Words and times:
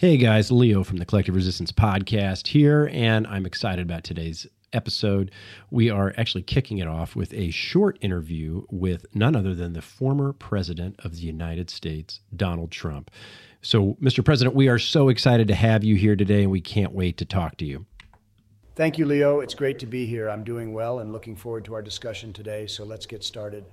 Hey 0.00 0.16
guys, 0.16 0.50
Leo 0.50 0.82
from 0.82 0.96
the 0.96 1.04
Collective 1.04 1.34
Resistance 1.34 1.72
Podcast 1.72 2.46
here, 2.46 2.88
and 2.90 3.26
I'm 3.26 3.44
excited 3.44 3.82
about 3.82 4.02
today's 4.02 4.46
episode. 4.72 5.30
We 5.70 5.90
are 5.90 6.14
actually 6.16 6.40
kicking 6.44 6.78
it 6.78 6.88
off 6.88 7.14
with 7.14 7.34
a 7.34 7.50
short 7.50 7.98
interview 8.00 8.62
with 8.70 9.04
none 9.14 9.36
other 9.36 9.54
than 9.54 9.74
the 9.74 9.82
former 9.82 10.32
President 10.32 10.98
of 11.04 11.16
the 11.16 11.20
United 11.20 11.68
States, 11.68 12.20
Donald 12.34 12.70
Trump. 12.70 13.10
So, 13.60 13.98
Mr. 14.00 14.24
President, 14.24 14.56
we 14.56 14.68
are 14.68 14.78
so 14.78 15.10
excited 15.10 15.48
to 15.48 15.54
have 15.54 15.84
you 15.84 15.96
here 15.96 16.16
today, 16.16 16.44
and 16.44 16.50
we 16.50 16.62
can't 16.62 16.92
wait 16.92 17.18
to 17.18 17.26
talk 17.26 17.58
to 17.58 17.66
you. 17.66 17.84
Thank 18.76 18.96
you, 18.96 19.04
Leo. 19.04 19.40
It's 19.40 19.54
great 19.54 19.78
to 19.80 19.86
be 19.86 20.06
here. 20.06 20.30
I'm 20.30 20.44
doing 20.44 20.72
well 20.72 21.00
and 21.00 21.12
looking 21.12 21.36
forward 21.36 21.66
to 21.66 21.74
our 21.74 21.82
discussion 21.82 22.32
today. 22.32 22.66
So, 22.66 22.84
let's 22.84 23.04
get 23.04 23.22
started. 23.22 23.66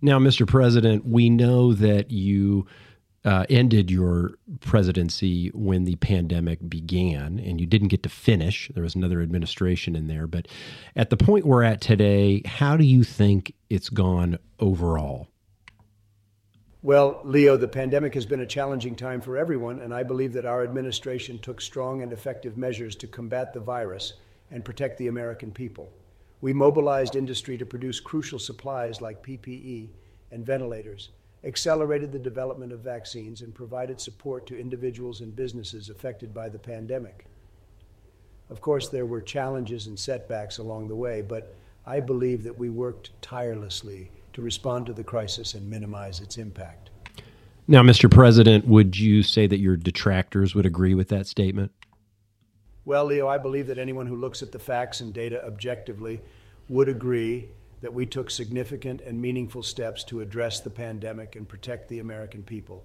Now, 0.00 0.18
Mr. 0.18 0.48
President, 0.48 1.04
we 1.04 1.28
know 1.28 1.74
that 1.74 2.10
you 2.10 2.66
uh, 3.24 3.46
ended 3.48 3.90
your 3.90 4.32
presidency 4.60 5.48
when 5.54 5.84
the 5.84 5.96
pandemic 5.96 6.68
began, 6.68 7.38
and 7.38 7.60
you 7.60 7.66
didn't 7.66 7.88
get 7.88 8.02
to 8.02 8.08
finish. 8.08 8.70
There 8.74 8.82
was 8.82 8.94
another 8.94 9.22
administration 9.22 9.94
in 9.94 10.08
there. 10.08 10.26
But 10.26 10.48
at 10.96 11.10
the 11.10 11.16
point 11.16 11.46
we're 11.46 11.62
at 11.62 11.80
today, 11.80 12.42
how 12.44 12.76
do 12.76 12.84
you 12.84 13.04
think 13.04 13.54
it's 13.70 13.88
gone 13.88 14.38
overall? 14.58 15.28
Well, 16.84 17.20
Leo, 17.22 17.56
the 17.56 17.68
pandemic 17.68 18.12
has 18.14 18.26
been 18.26 18.40
a 18.40 18.46
challenging 18.46 18.96
time 18.96 19.20
for 19.20 19.36
everyone, 19.36 19.78
and 19.78 19.94
I 19.94 20.02
believe 20.02 20.32
that 20.32 20.44
our 20.44 20.64
administration 20.64 21.38
took 21.38 21.60
strong 21.60 22.02
and 22.02 22.12
effective 22.12 22.56
measures 22.56 22.96
to 22.96 23.06
combat 23.06 23.52
the 23.52 23.60
virus 23.60 24.14
and 24.50 24.64
protect 24.64 24.98
the 24.98 25.06
American 25.06 25.52
people. 25.52 25.92
We 26.40 26.52
mobilized 26.52 27.14
industry 27.14 27.56
to 27.56 27.64
produce 27.64 28.00
crucial 28.00 28.40
supplies 28.40 29.00
like 29.00 29.24
PPE 29.24 29.90
and 30.32 30.44
ventilators 30.44 31.10
accelerated 31.44 32.12
the 32.12 32.18
development 32.18 32.72
of 32.72 32.80
vaccines, 32.80 33.42
and 33.42 33.54
provided 33.54 34.00
support 34.00 34.46
to 34.46 34.58
individuals 34.58 35.20
and 35.20 35.34
businesses 35.34 35.88
affected 35.88 36.32
by 36.32 36.48
the 36.48 36.58
pandemic. 36.58 37.26
Of 38.50 38.60
course, 38.60 38.88
there 38.88 39.06
were 39.06 39.20
challenges 39.20 39.86
and 39.86 39.98
setbacks 39.98 40.58
along 40.58 40.88
the 40.88 40.96
way, 40.96 41.22
but 41.22 41.54
I 41.86 42.00
believe 42.00 42.44
that 42.44 42.58
we 42.58 42.70
worked 42.70 43.10
tirelessly 43.22 44.10
to 44.34 44.42
respond 44.42 44.86
to 44.86 44.92
the 44.92 45.04
crisis 45.04 45.54
and 45.54 45.68
minimize 45.68 46.20
its 46.20 46.38
impact. 46.38 46.90
Now, 47.66 47.82
Mr. 47.82 48.10
President, 48.10 48.66
would 48.66 48.98
you 48.98 49.22
say 49.22 49.46
that 49.46 49.58
your 49.58 49.76
detractors 49.76 50.54
would 50.54 50.66
agree 50.66 50.94
with 50.94 51.08
that 51.08 51.26
statement? 51.26 51.72
Well, 52.84 53.04
Leo, 53.04 53.28
I 53.28 53.38
believe 53.38 53.68
that 53.68 53.78
anyone 53.78 54.06
who 54.06 54.16
looks 54.16 54.42
at 54.42 54.52
the 54.52 54.58
facts 54.58 55.00
and 55.00 55.14
data 55.14 55.44
objectively 55.46 56.20
would 56.68 56.88
agree 56.88 57.48
that 57.82 57.92
we 57.92 58.06
took 58.06 58.30
significant 58.30 59.00
and 59.02 59.20
meaningful 59.20 59.62
steps 59.62 60.04
to 60.04 60.20
address 60.20 60.60
the 60.60 60.70
pandemic 60.70 61.36
and 61.36 61.48
protect 61.48 61.88
the 61.88 61.98
American 61.98 62.42
people. 62.42 62.84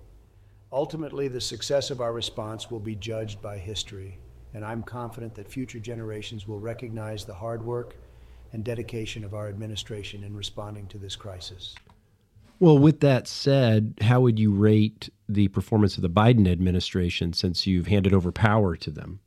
Ultimately, 0.72 1.30
the 1.30 1.40
success 1.40 1.92
of 1.92 2.02
our 2.02 2.12
response 2.12 2.70
will 2.70 2.80
be 2.80 2.96
judged 2.96 3.42
by 3.42 3.58
history, 3.58 4.20
and 4.54 4.66
I'm 4.66 4.84
confident 4.84 5.36
that 5.36 5.50
future 5.50 5.80
generations 5.80 6.48
will 6.48 6.60
recognize 6.60 7.24
the 7.24 7.34
hard 7.34 7.64
work 7.64 7.96
and 8.52 8.64
dedication 8.64 9.24
of 9.24 9.34
our 9.34 9.48
administration 9.48 10.24
in 10.24 10.36
responding 10.36 10.88
to 10.88 10.98
this 10.98 11.16
crisis. 11.16 11.76
Well, 12.60 12.80
with 12.80 13.02
that 13.02 13.28
said, 13.28 13.94
how 14.02 14.22
would 14.22 14.40
you 14.40 14.52
rate 14.52 15.12
the 15.30 15.48
performance 15.50 15.96
of 15.96 16.02
the 16.02 16.10
Biden 16.10 16.52
administration 16.52 17.34
since 17.34 17.68
you've 17.68 17.88
handed 17.88 18.14
over 18.14 18.32
power 18.32 18.76
to 18.78 18.90
them? 18.90 19.20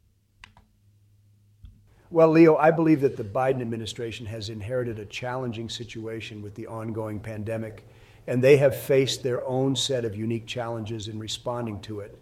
Well, 2.13 2.31
Leo, 2.31 2.57
I 2.57 2.73
believe 2.73 3.03
that 3.03 3.17
the 3.17 3.23
Biden 3.23 3.61
administration 3.61 4.27
has 4.27 4.49
inherited 4.49 4.99
a 4.99 5.05
challenging 5.05 5.69
situation 5.69 6.43
with 6.43 6.57
the 6.57 6.67
ongoing 6.67 7.21
pandemic, 7.21 7.87
and 8.27 8.43
they 8.43 8.57
have 8.57 8.75
faced 8.75 9.23
their 9.23 9.47
own 9.47 9.77
set 9.77 10.05
of 10.05 10.17
unique 10.17 10.49
challenges 10.49 11.07
in 11.07 11.21
responding 11.21 11.81
to 11.83 12.01
it. 12.01 12.19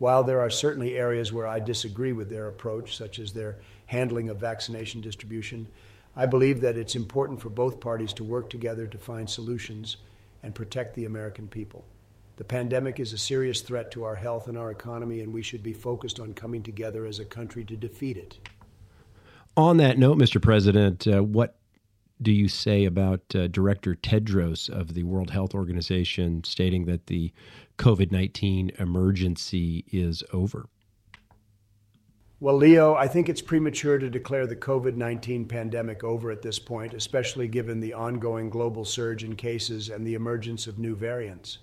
While 0.00 0.22
there 0.22 0.40
are 0.40 0.50
certainly 0.50 0.98
areas 0.98 1.32
where 1.32 1.46
I 1.46 1.60
disagree 1.60 2.12
with 2.12 2.28
their 2.28 2.48
approach, 2.48 2.94
such 2.94 3.18
as 3.18 3.32
their 3.32 3.56
handling 3.86 4.28
of 4.28 4.36
vaccination 4.36 5.00
distribution, 5.00 5.66
I 6.14 6.26
believe 6.26 6.60
that 6.60 6.76
it's 6.76 6.94
important 6.94 7.40
for 7.40 7.48
both 7.48 7.80
parties 7.80 8.12
to 8.14 8.24
work 8.24 8.50
together 8.50 8.86
to 8.86 8.98
find 8.98 9.30
solutions 9.30 9.96
and 10.42 10.54
protect 10.54 10.94
the 10.94 11.06
American 11.06 11.48
people. 11.48 11.86
The 12.36 12.44
pandemic 12.44 13.00
is 13.00 13.14
a 13.14 13.18
serious 13.18 13.62
threat 13.62 13.90
to 13.92 14.04
our 14.04 14.16
health 14.16 14.46
and 14.46 14.58
our 14.58 14.70
economy, 14.70 15.22
and 15.22 15.32
we 15.32 15.40
should 15.40 15.62
be 15.62 15.72
focused 15.72 16.20
on 16.20 16.34
coming 16.34 16.62
together 16.62 17.06
as 17.06 17.18
a 17.18 17.24
country 17.24 17.64
to 17.64 17.76
defeat 17.76 18.18
it. 18.18 18.38
On 19.60 19.76
that 19.76 19.98
note, 19.98 20.16
Mr. 20.16 20.40
President, 20.40 21.06
uh, 21.06 21.22
what 21.22 21.58
do 22.22 22.32
you 22.32 22.48
say 22.48 22.86
about 22.86 23.20
uh, 23.34 23.46
Director 23.46 23.94
Tedros 23.94 24.70
of 24.70 24.94
the 24.94 25.02
World 25.02 25.28
Health 25.28 25.54
Organization 25.54 26.42
stating 26.44 26.86
that 26.86 27.08
the 27.08 27.30
COVID 27.76 28.10
19 28.10 28.70
emergency 28.78 29.84
is 29.92 30.24
over? 30.32 30.66
Well, 32.40 32.56
Leo, 32.56 32.94
I 32.94 33.06
think 33.06 33.28
it's 33.28 33.42
premature 33.42 33.98
to 33.98 34.08
declare 34.08 34.46
the 34.46 34.56
COVID 34.56 34.96
19 34.96 35.44
pandemic 35.44 36.02
over 36.04 36.30
at 36.30 36.40
this 36.40 36.58
point, 36.58 36.94
especially 36.94 37.46
given 37.46 37.80
the 37.80 37.92
ongoing 37.92 38.48
global 38.48 38.86
surge 38.86 39.24
in 39.24 39.36
cases 39.36 39.90
and 39.90 40.06
the 40.06 40.14
emergence 40.14 40.68
of 40.68 40.78
new 40.78 40.96
variants. 40.96 41.58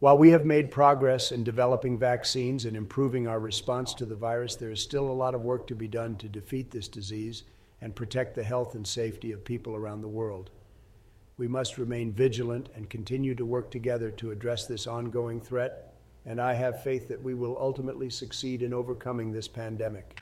While 0.00 0.16
we 0.16 0.30
have 0.30 0.44
made 0.44 0.70
progress 0.70 1.32
in 1.32 1.42
developing 1.42 1.98
vaccines 1.98 2.66
and 2.66 2.76
improving 2.76 3.26
our 3.26 3.40
response 3.40 3.94
to 3.94 4.06
the 4.06 4.14
virus, 4.14 4.54
there 4.54 4.70
is 4.70 4.80
still 4.80 5.10
a 5.10 5.12
lot 5.12 5.34
of 5.34 5.42
work 5.42 5.66
to 5.66 5.74
be 5.74 5.88
done 5.88 6.14
to 6.18 6.28
defeat 6.28 6.70
this 6.70 6.86
disease 6.86 7.42
and 7.80 7.96
protect 7.96 8.36
the 8.36 8.44
health 8.44 8.76
and 8.76 8.86
safety 8.86 9.32
of 9.32 9.44
people 9.44 9.74
around 9.74 10.02
the 10.02 10.08
world. 10.08 10.50
We 11.36 11.48
must 11.48 11.78
remain 11.78 12.12
vigilant 12.12 12.68
and 12.76 12.88
continue 12.88 13.34
to 13.34 13.44
work 13.44 13.72
together 13.72 14.12
to 14.12 14.30
address 14.30 14.66
this 14.66 14.86
ongoing 14.86 15.40
threat, 15.40 15.94
and 16.24 16.40
I 16.40 16.54
have 16.54 16.84
faith 16.84 17.08
that 17.08 17.22
we 17.22 17.34
will 17.34 17.56
ultimately 17.58 18.08
succeed 18.08 18.62
in 18.62 18.72
overcoming 18.72 19.32
this 19.32 19.48
pandemic. 19.48 20.20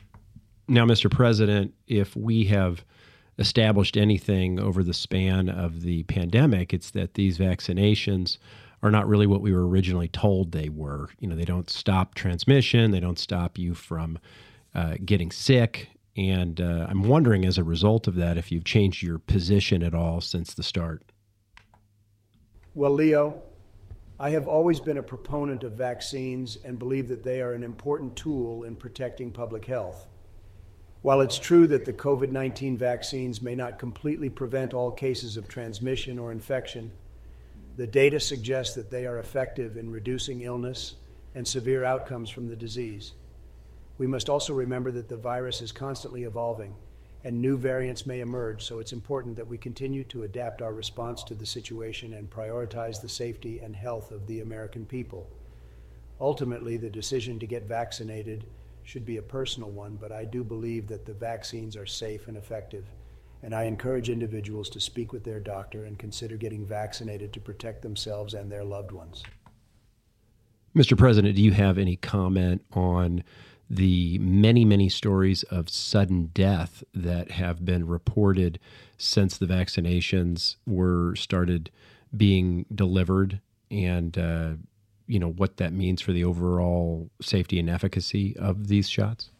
Now, 0.68 0.86
Mr. 0.86 1.10
President, 1.10 1.74
if 1.86 2.16
we 2.16 2.44
have 2.44 2.82
established 3.38 3.98
anything 3.98 4.58
over 4.58 4.82
the 4.82 4.94
span 4.94 5.50
of 5.50 5.82
the 5.82 6.04
pandemic, 6.04 6.72
it's 6.72 6.90
that 6.92 7.12
these 7.12 7.36
vaccinations 7.36 8.38
are 8.86 8.90
not 8.90 9.08
really 9.08 9.26
what 9.26 9.40
we 9.40 9.52
were 9.52 9.66
originally 9.66 10.08
told 10.08 10.52
they 10.52 10.68
were. 10.68 11.08
You 11.18 11.28
know, 11.28 11.36
they 11.36 11.44
don't 11.44 11.68
stop 11.68 12.14
transmission, 12.14 12.92
they 12.92 13.00
don't 13.00 13.18
stop 13.18 13.58
you 13.58 13.74
from 13.74 14.18
uh, 14.74 14.94
getting 15.04 15.30
sick. 15.30 15.88
And 16.16 16.60
uh, 16.60 16.86
I'm 16.88 17.02
wondering, 17.02 17.44
as 17.44 17.58
a 17.58 17.64
result 17.64 18.06
of 18.06 18.14
that, 18.14 18.38
if 18.38 18.50
you've 18.50 18.64
changed 18.64 19.02
your 19.02 19.18
position 19.18 19.82
at 19.82 19.94
all 19.94 20.20
since 20.20 20.54
the 20.54 20.62
start. 20.62 21.02
Well, 22.74 22.92
Leo, 22.92 23.42
I 24.18 24.30
have 24.30 24.48
always 24.48 24.80
been 24.80 24.96
a 24.96 25.02
proponent 25.02 25.62
of 25.62 25.72
vaccines 25.72 26.56
and 26.64 26.78
believe 26.78 27.08
that 27.08 27.22
they 27.22 27.42
are 27.42 27.52
an 27.52 27.62
important 27.62 28.16
tool 28.16 28.64
in 28.64 28.76
protecting 28.76 29.30
public 29.30 29.66
health. 29.66 30.06
While 31.02 31.20
it's 31.20 31.38
true 31.38 31.66
that 31.66 31.84
the 31.84 31.92
COVID 31.92 32.30
19 32.30 32.78
vaccines 32.78 33.42
may 33.42 33.54
not 33.54 33.78
completely 33.78 34.30
prevent 34.30 34.72
all 34.72 34.90
cases 34.90 35.36
of 35.36 35.48
transmission 35.48 36.18
or 36.18 36.32
infection, 36.32 36.92
the 37.76 37.86
data 37.86 38.18
suggests 38.18 38.74
that 38.74 38.90
they 38.90 39.06
are 39.06 39.18
effective 39.18 39.76
in 39.76 39.90
reducing 39.90 40.40
illness 40.40 40.94
and 41.34 41.46
severe 41.46 41.84
outcomes 41.84 42.30
from 42.30 42.48
the 42.48 42.56
disease. 42.56 43.12
We 43.98 44.06
must 44.06 44.30
also 44.30 44.54
remember 44.54 44.90
that 44.92 45.08
the 45.08 45.16
virus 45.16 45.60
is 45.60 45.72
constantly 45.72 46.24
evolving 46.24 46.74
and 47.24 47.40
new 47.42 47.56
variants 47.56 48.06
may 48.06 48.20
emerge, 48.20 48.62
so 48.62 48.78
it's 48.78 48.92
important 48.92 49.34
that 49.36 49.48
we 49.48 49.58
continue 49.58 50.04
to 50.04 50.22
adapt 50.22 50.62
our 50.62 50.72
response 50.72 51.24
to 51.24 51.34
the 51.34 51.44
situation 51.44 52.14
and 52.14 52.30
prioritize 52.30 53.00
the 53.00 53.08
safety 53.08 53.58
and 53.58 53.74
health 53.74 54.12
of 54.12 54.26
the 54.28 54.40
American 54.42 54.86
people. 54.86 55.28
Ultimately, 56.20 56.76
the 56.76 56.88
decision 56.88 57.40
to 57.40 57.46
get 57.46 57.64
vaccinated 57.64 58.44
should 58.84 59.04
be 59.04 59.16
a 59.16 59.22
personal 59.22 59.70
one, 59.70 59.98
but 60.00 60.12
I 60.12 60.24
do 60.24 60.44
believe 60.44 60.86
that 60.86 61.04
the 61.04 61.14
vaccines 61.14 61.76
are 61.76 61.84
safe 61.84 62.28
and 62.28 62.36
effective 62.36 62.84
and 63.42 63.54
I 63.54 63.64
encourage 63.64 64.10
individuals 64.10 64.68
to 64.70 64.80
speak 64.80 65.12
with 65.12 65.24
their 65.24 65.40
doctor 65.40 65.84
and 65.84 65.98
consider 65.98 66.36
getting 66.36 66.66
vaccinated 66.66 67.32
to 67.34 67.40
protect 67.40 67.82
themselves 67.82 68.34
and 68.34 68.50
their 68.50 68.64
loved 68.64 68.92
ones. 68.92 69.22
Mr. 70.74 70.96
President, 70.96 71.36
do 71.36 71.42
you 71.42 71.52
have 71.52 71.78
any 71.78 71.96
comment 71.96 72.64
on 72.72 73.24
the 73.68 74.18
many, 74.18 74.64
many 74.64 74.88
stories 74.88 75.42
of 75.44 75.68
sudden 75.68 76.30
death 76.34 76.84
that 76.94 77.32
have 77.32 77.64
been 77.64 77.86
reported 77.86 78.58
since 78.98 79.38
the 79.38 79.46
vaccinations 79.46 80.56
were 80.66 81.16
started 81.16 81.70
being 82.16 82.64
delivered 82.74 83.40
and 83.70 84.16
uh, 84.16 84.52
you 85.06 85.18
know 85.18 85.30
what 85.30 85.56
that 85.56 85.72
means 85.72 86.00
for 86.00 86.12
the 86.12 86.24
overall 86.24 87.10
safety 87.20 87.58
and 87.58 87.70
efficacy 87.70 88.36
of 88.36 88.68
these 88.68 88.88
shots? 88.88 89.30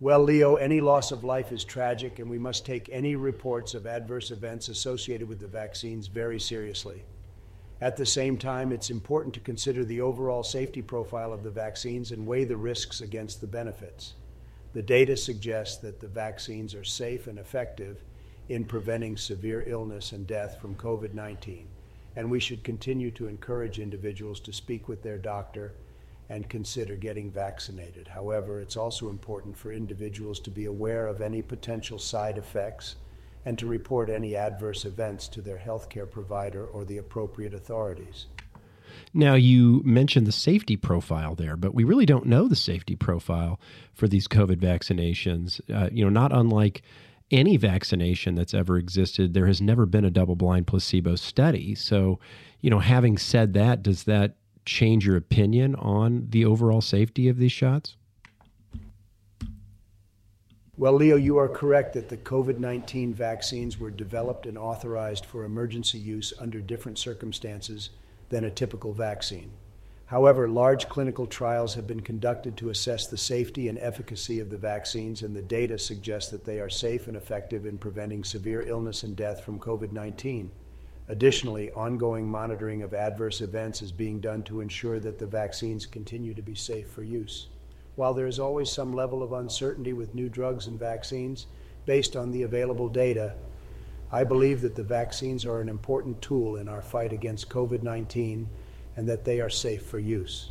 Well, 0.00 0.22
Leo, 0.22 0.54
any 0.54 0.80
loss 0.80 1.10
of 1.10 1.24
life 1.24 1.50
is 1.50 1.64
tragic, 1.64 2.20
and 2.20 2.30
we 2.30 2.38
must 2.38 2.64
take 2.64 2.88
any 2.92 3.16
reports 3.16 3.74
of 3.74 3.84
adverse 3.84 4.30
events 4.30 4.68
associated 4.68 5.28
with 5.28 5.40
the 5.40 5.48
vaccines 5.48 6.06
very 6.06 6.38
seriously. 6.38 7.02
At 7.80 7.96
the 7.96 8.06
same 8.06 8.38
time, 8.38 8.70
it's 8.70 8.90
important 8.90 9.34
to 9.34 9.40
consider 9.40 9.84
the 9.84 10.00
overall 10.00 10.44
safety 10.44 10.82
profile 10.82 11.32
of 11.32 11.42
the 11.42 11.50
vaccines 11.50 12.12
and 12.12 12.28
weigh 12.28 12.44
the 12.44 12.56
risks 12.56 13.00
against 13.00 13.40
the 13.40 13.48
benefits. 13.48 14.14
The 14.72 14.82
data 14.82 15.16
suggests 15.16 15.78
that 15.78 15.98
the 15.98 16.06
vaccines 16.06 16.76
are 16.76 16.84
safe 16.84 17.26
and 17.26 17.36
effective 17.36 18.04
in 18.48 18.66
preventing 18.66 19.16
severe 19.16 19.64
illness 19.66 20.12
and 20.12 20.28
death 20.28 20.60
from 20.60 20.76
COVID 20.76 21.12
19, 21.12 21.66
and 22.14 22.30
we 22.30 22.38
should 22.38 22.62
continue 22.62 23.10
to 23.10 23.26
encourage 23.26 23.80
individuals 23.80 24.38
to 24.40 24.52
speak 24.52 24.86
with 24.86 25.02
their 25.02 25.18
doctor 25.18 25.74
and 26.28 26.48
consider 26.48 26.96
getting 26.96 27.30
vaccinated. 27.30 28.08
However, 28.08 28.60
it's 28.60 28.76
also 28.76 29.08
important 29.08 29.56
for 29.56 29.72
individuals 29.72 30.40
to 30.40 30.50
be 30.50 30.66
aware 30.66 31.06
of 31.06 31.20
any 31.20 31.42
potential 31.42 31.98
side 31.98 32.36
effects 32.36 32.96
and 33.44 33.58
to 33.58 33.66
report 33.66 34.10
any 34.10 34.36
adverse 34.36 34.84
events 34.84 35.28
to 35.28 35.40
their 35.40 35.56
healthcare 35.56 36.10
provider 36.10 36.66
or 36.66 36.84
the 36.84 36.98
appropriate 36.98 37.54
authorities. 37.54 38.26
Now, 39.14 39.34
you 39.34 39.82
mentioned 39.84 40.26
the 40.26 40.32
safety 40.32 40.76
profile 40.76 41.34
there, 41.34 41.56
but 41.56 41.74
we 41.74 41.84
really 41.84 42.06
don't 42.06 42.26
know 42.26 42.48
the 42.48 42.56
safety 42.56 42.96
profile 42.96 43.58
for 43.94 44.08
these 44.08 44.28
COVID 44.28 44.56
vaccinations. 44.56 45.60
Uh, 45.72 45.88
you 45.92 46.04
know, 46.04 46.10
not 46.10 46.32
unlike 46.32 46.82
any 47.30 47.56
vaccination 47.56 48.34
that's 48.34 48.54
ever 48.54 48.76
existed, 48.76 49.34
there 49.34 49.46
has 49.46 49.60
never 49.60 49.86
been 49.86 50.04
a 50.04 50.10
double 50.10 50.36
blind 50.36 50.66
placebo 50.66 51.14
study. 51.14 51.74
So, 51.74 52.18
you 52.60 52.70
know, 52.70 52.78
having 52.78 53.18
said 53.18 53.54
that, 53.54 53.82
does 53.82 54.04
that 54.04 54.36
change 54.68 55.06
your 55.06 55.16
opinion 55.16 55.74
on 55.76 56.26
the 56.30 56.44
overall 56.44 56.80
safety 56.80 57.28
of 57.28 57.38
these 57.38 57.52
shots? 57.52 57.96
Well, 60.76 60.92
Leo, 60.92 61.16
you 61.16 61.38
are 61.38 61.48
correct 61.48 61.94
that 61.94 62.08
the 62.08 62.16
COVID 62.16 62.58
19 62.58 63.12
vaccines 63.12 63.80
were 63.80 63.90
developed 63.90 64.46
and 64.46 64.56
authorized 64.56 65.26
for 65.26 65.42
emergency 65.42 65.98
use 65.98 66.32
under 66.38 66.60
different 66.60 66.98
circumstances 66.98 67.90
than 68.28 68.44
a 68.44 68.50
typical 68.50 68.92
vaccine. 68.92 69.50
However, 70.06 70.48
large 70.48 70.88
clinical 70.88 71.26
trials 71.26 71.74
have 71.74 71.86
been 71.86 72.00
conducted 72.00 72.56
to 72.56 72.70
assess 72.70 73.06
the 73.06 73.16
safety 73.16 73.68
and 73.68 73.78
efficacy 73.78 74.38
of 74.38 74.50
the 74.50 74.56
vaccines, 74.56 75.22
and 75.22 75.34
the 75.34 75.42
data 75.42 75.78
suggests 75.78 76.30
that 76.30 76.44
they 76.44 76.60
are 76.60 76.70
safe 76.70 77.08
and 77.08 77.16
effective 77.16 77.66
in 77.66 77.76
preventing 77.76 78.22
severe 78.22 78.62
illness 78.62 79.02
and 79.02 79.16
death 79.16 79.44
from 79.44 79.58
COVID 79.58 79.92
19. 79.92 80.50
Additionally, 81.08 81.70
ongoing 81.72 82.28
monitoring 82.28 82.82
of 82.82 82.92
adverse 82.92 83.40
events 83.40 83.80
is 83.80 83.92
being 83.92 84.20
done 84.20 84.42
to 84.42 84.60
ensure 84.60 85.00
that 85.00 85.18
the 85.18 85.26
vaccines 85.26 85.86
continue 85.86 86.34
to 86.34 86.42
be 86.42 86.54
safe 86.54 86.90
for 86.90 87.02
use. 87.02 87.48
While 87.96 88.12
there 88.12 88.26
is 88.26 88.38
always 88.38 88.70
some 88.70 88.92
level 88.92 89.22
of 89.22 89.32
uncertainty 89.32 89.94
with 89.94 90.14
new 90.14 90.28
drugs 90.28 90.66
and 90.66 90.78
vaccines 90.78 91.46
based 91.86 92.14
on 92.14 92.30
the 92.30 92.42
available 92.42 92.88
data, 92.88 93.34
I 94.12 94.24
believe 94.24 94.60
that 94.60 94.74
the 94.74 94.82
vaccines 94.82 95.46
are 95.46 95.60
an 95.60 95.68
important 95.68 96.20
tool 96.20 96.56
in 96.56 96.68
our 96.68 96.82
fight 96.82 97.12
against 97.12 97.48
COVID 97.48 97.82
19 97.82 98.48
and 98.96 99.08
that 99.08 99.24
they 99.24 99.40
are 99.40 99.50
safe 99.50 99.86
for 99.86 99.98
use. 99.98 100.50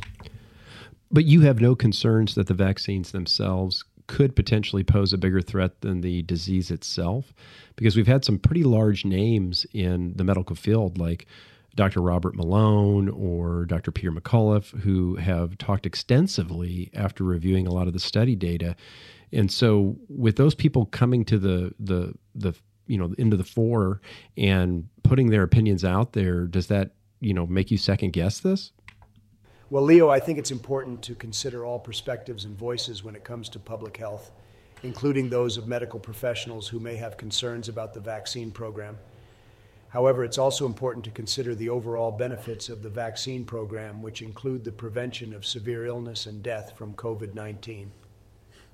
But 1.10 1.24
you 1.24 1.42
have 1.42 1.60
no 1.60 1.74
concerns 1.74 2.34
that 2.34 2.48
the 2.48 2.54
vaccines 2.54 3.12
themselves 3.12 3.84
could 4.08 4.34
potentially 4.34 4.82
pose 4.82 5.12
a 5.12 5.18
bigger 5.18 5.40
threat 5.40 5.80
than 5.82 6.00
the 6.00 6.22
disease 6.22 6.70
itself 6.70 7.32
because 7.76 7.94
we've 7.94 8.08
had 8.08 8.24
some 8.24 8.38
pretty 8.38 8.64
large 8.64 9.04
names 9.04 9.64
in 9.72 10.12
the 10.16 10.24
medical 10.24 10.56
field 10.56 10.98
like 10.98 11.26
Dr. 11.76 12.00
Robert 12.02 12.34
Malone 12.34 13.08
or 13.08 13.64
Dr. 13.66 13.92
Peter 13.92 14.10
McCullough 14.10 14.80
who 14.80 15.14
have 15.16 15.56
talked 15.58 15.86
extensively 15.86 16.90
after 16.94 17.22
reviewing 17.22 17.68
a 17.68 17.72
lot 17.72 17.86
of 17.86 17.92
the 17.92 18.00
study 18.00 18.34
data. 18.34 18.74
And 19.32 19.52
so 19.52 19.96
with 20.08 20.36
those 20.36 20.56
people 20.56 20.86
coming 20.86 21.24
to 21.26 21.38
the 21.38 21.74
the 21.78 22.14
the 22.34 22.54
you 22.86 22.98
know 22.98 23.14
into 23.18 23.36
the 23.36 23.44
fore 23.44 24.00
and 24.36 24.88
putting 25.04 25.30
their 25.30 25.42
opinions 25.42 25.84
out 25.84 26.14
there, 26.14 26.46
does 26.46 26.66
that, 26.68 26.92
you 27.20 27.34
know, 27.34 27.46
make 27.46 27.70
you 27.70 27.78
second 27.78 28.12
guess 28.12 28.40
this? 28.40 28.72
Well, 29.70 29.82
Leo, 29.82 30.08
I 30.08 30.18
think 30.18 30.38
it's 30.38 30.50
important 30.50 31.02
to 31.02 31.14
consider 31.14 31.62
all 31.62 31.78
perspectives 31.78 32.46
and 32.46 32.56
voices 32.56 33.04
when 33.04 33.14
it 33.14 33.22
comes 33.22 33.50
to 33.50 33.58
public 33.58 33.98
health, 33.98 34.30
including 34.82 35.28
those 35.28 35.58
of 35.58 35.68
medical 35.68 36.00
professionals 36.00 36.66
who 36.66 36.80
may 36.80 36.96
have 36.96 37.18
concerns 37.18 37.68
about 37.68 37.92
the 37.92 38.00
vaccine 38.00 38.50
program. 38.50 38.96
However, 39.90 40.24
it's 40.24 40.38
also 40.38 40.64
important 40.64 41.04
to 41.04 41.10
consider 41.10 41.54
the 41.54 41.68
overall 41.68 42.10
benefits 42.10 42.70
of 42.70 42.82
the 42.82 42.88
vaccine 42.88 43.44
program, 43.44 44.00
which 44.00 44.22
include 44.22 44.64
the 44.64 44.72
prevention 44.72 45.34
of 45.34 45.44
severe 45.44 45.84
illness 45.84 46.24
and 46.24 46.42
death 46.42 46.72
from 46.74 46.94
COVID 46.94 47.34
19. 47.34 47.90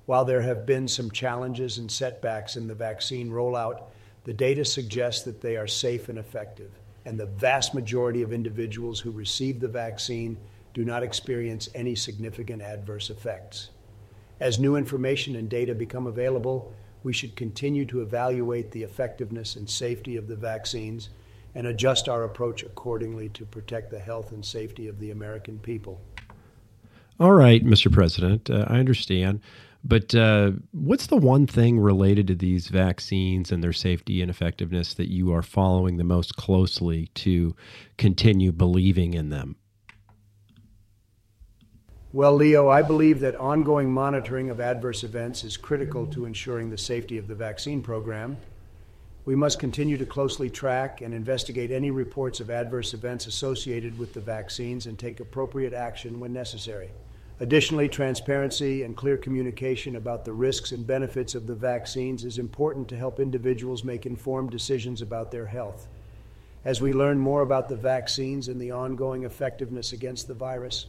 While 0.05 0.23
there 0.23 0.43
have 0.43 0.65
been 0.65 0.87
some 0.87 1.11
challenges 1.11 1.77
and 1.77 1.91
setbacks 1.91 2.55
in 2.55 2.67
the 2.67 2.75
vaccine 2.75 3.29
rollout, 3.29 3.83
the 4.23 4.33
data 4.33 4.63
suggests 4.63 5.23
that 5.23 5.41
they 5.41 5.57
are 5.57 5.67
safe 5.67 6.07
and 6.07 6.17
effective, 6.17 6.71
and 7.03 7.19
the 7.19 7.25
vast 7.25 7.73
majority 7.73 8.21
of 8.21 8.31
individuals 8.31 9.01
who 9.01 9.11
receive 9.11 9.59
the 9.59 9.67
vaccine 9.67 10.37
do 10.75 10.83
not 10.83 11.03
experience 11.03 11.69
any 11.73 11.95
significant 11.95 12.61
adverse 12.61 13.09
effects. 13.09 13.69
As 14.41 14.59
new 14.59 14.75
information 14.75 15.37
and 15.37 15.49
data 15.49 15.73
become 15.73 16.05
available, 16.05 16.73
we 17.01 17.13
should 17.13 17.35
continue 17.37 17.85
to 17.85 18.01
evaluate 18.01 18.71
the 18.71 18.83
effectiveness 18.83 19.55
and 19.55 19.69
safety 19.69 20.17
of 20.17 20.27
the 20.27 20.35
vaccines 20.35 21.09
and 21.55 21.65
adjust 21.65 22.09
our 22.09 22.25
approach 22.25 22.61
accordingly 22.61 23.29
to 23.29 23.45
protect 23.45 23.89
the 23.89 23.99
health 23.99 24.33
and 24.33 24.45
safety 24.45 24.89
of 24.89 24.99
the 24.99 25.11
American 25.11 25.57
people. 25.59 26.01
All 27.21 27.31
right, 27.31 27.63
Mr. 27.63 27.89
President, 27.89 28.49
uh, 28.49 28.65
I 28.67 28.77
understand. 28.77 29.39
But 29.81 30.13
uh, 30.13 30.53
what's 30.71 31.07
the 31.07 31.15
one 31.15 31.47
thing 31.47 31.79
related 31.79 32.27
to 32.27 32.35
these 32.35 32.67
vaccines 32.67 33.49
and 33.51 33.63
their 33.63 33.71
safety 33.71 34.21
and 34.21 34.29
effectiveness 34.29 34.95
that 34.95 35.09
you 35.09 35.31
are 35.31 35.43
following 35.43 35.95
the 35.95 36.03
most 36.03 36.35
closely 36.35 37.07
to 37.13 37.55
continue 37.97 38.51
believing 38.51 39.13
in 39.13 39.29
them? 39.29 39.55
Well, 42.15 42.35
Leo, 42.35 42.69
I 42.69 42.81
believe 42.81 43.19
that 43.19 43.35
ongoing 43.35 43.91
monitoring 43.91 44.49
of 44.49 44.61
adverse 44.61 45.03
events 45.03 45.43
is 45.43 45.57
critical 45.57 46.07
to 46.07 46.23
ensuring 46.23 46.69
the 46.69 46.77
safety 46.77 47.17
of 47.17 47.27
the 47.27 47.35
vaccine 47.35 47.81
program. 47.81 48.37
We 49.25 49.35
must 49.35 49.59
continue 49.59 49.97
to 49.97 50.05
closely 50.05 50.49
track 50.49 51.01
and 51.01 51.13
investigate 51.13 51.71
any 51.71 51.91
reports 51.91 52.39
of 52.39 52.49
adverse 52.49 52.93
events 52.93 53.27
associated 53.27 53.99
with 53.99 54.13
the 54.13 54.21
vaccines 54.21 54.85
and 54.85 54.97
take 54.97 55.19
appropriate 55.19 55.73
action 55.73 56.21
when 56.21 56.31
necessary. 56.31 56.89
Additionally, 57.41 57.89
transparency 57.89 58.83
and 58.83 58.95
clear 58.95 59.17
communication 59.17 59.97
about 59.97 60.23
the 60.23 60.31
risks 60.31 60.71
and 60.71 60.87
benefits 60.87 61.35
of 61.35 61.47
the 61.47 61.53
vaccines 61.53 62.23
is 62.23 62.37
important 62.37 62.87
to 62.87 62.95
help 62.95 63.19
individuals 63.19 63.83
make 63.83 64.05
informed 64.05 64.51
decisions 64.51 65.01
about 65.01 65.31
their 65.31 65.47
health. 65.47 65.85
As 66.63 66.79
we 66.79 66.93
learn 66.93 67.19
more 67.19 67.41
about 67.41 67.67
the 67.67 67.75
vaccines 67.75 68.47
and 68.47 68.61
the 68.61 68.71
ongoing 68.71 69.25
effectiveness 69.25 69.91
against 69.91 70.29
the 70.29 70.33
virus, 70.33 70.85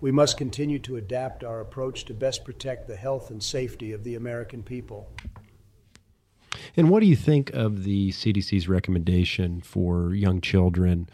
we 0.00 0.10
must 0.10 0.36
continue 0.36 0.78
to 0.80 0.96
adapt 0.96 1.44
our 1.44 1.60
approach 1.60 2.04
to 2.06 2.14
best 2.14 2.44
protect 2.44 2.86
the 2.86 2.96
health 2.96 3.30
and 3.30 3.42
safety 3.42 3.92
of 3.92 4.04
the 4.04 4.14
American 4.14 4.62
people. 4.62 5.08
And 6.76 6.90
what 6.90 7.00
do 7.00 7.06
you 7.06 7.16
think 7.16 7.50
of 7.50 7.84
the 7.84 8.10
CDC's 8.10 8.68
recommendation 8.68 9.60
for 9.60 10.14
young 10.14 10.40
children, 10.40 11.08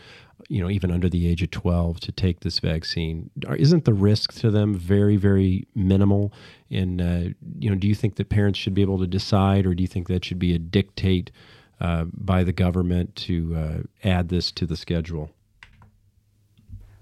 you 0.48 0.62
know, 0.62 0.70
even 0.70 0.90
under 0.90 1.08
the 1.08 1.28
age 1.28 1.42
of 1.42 1.50
12 1.50 2.00
to 2.00 2.12
take 2.12 2.40
this 2.40 2.58
vaccine? 2.58 3.30
Isn't 3.56 3.84
the 3.84 3.94
risk 3.94 4.32
to 4.40 4.50
them 4.50 4.74
very, 4.74 5.16
very 5.16 5.66
minimal? 5.74 6.32
And, 6.70 7.00
uh, 7.00 7.34
you 7.58 7.70
know, 7.70 7.76
do 7.76 7.86
you 7.86 7.94
think 7.94 8.16
that 8.16 8.28
parents 8.28 8.58
should 8.58 8.74
be 8.74 8.82
able 8.82 8.98
to 8.98 9.06
decide, 9.06 9.66
or 9.66 9.74
do 9.74 9.82
you 9.82 9.88
think 9.88 10.08
that 10.08 10.24
should 10.24 10.38
be 10.38 10.54
a 10.54 10.58
dictate 10.58 11.30
uh, 11.80 12.04
by 12.12 12.44
the 12.44 12.52
government 12.52 13.16
to 13.16 13.56
uh, 13.56 14.08
add 14.08 14.28
this 14.28 14.50
to 14.52 14.66
the 14.66 14.76
schedule? 14.76 15.30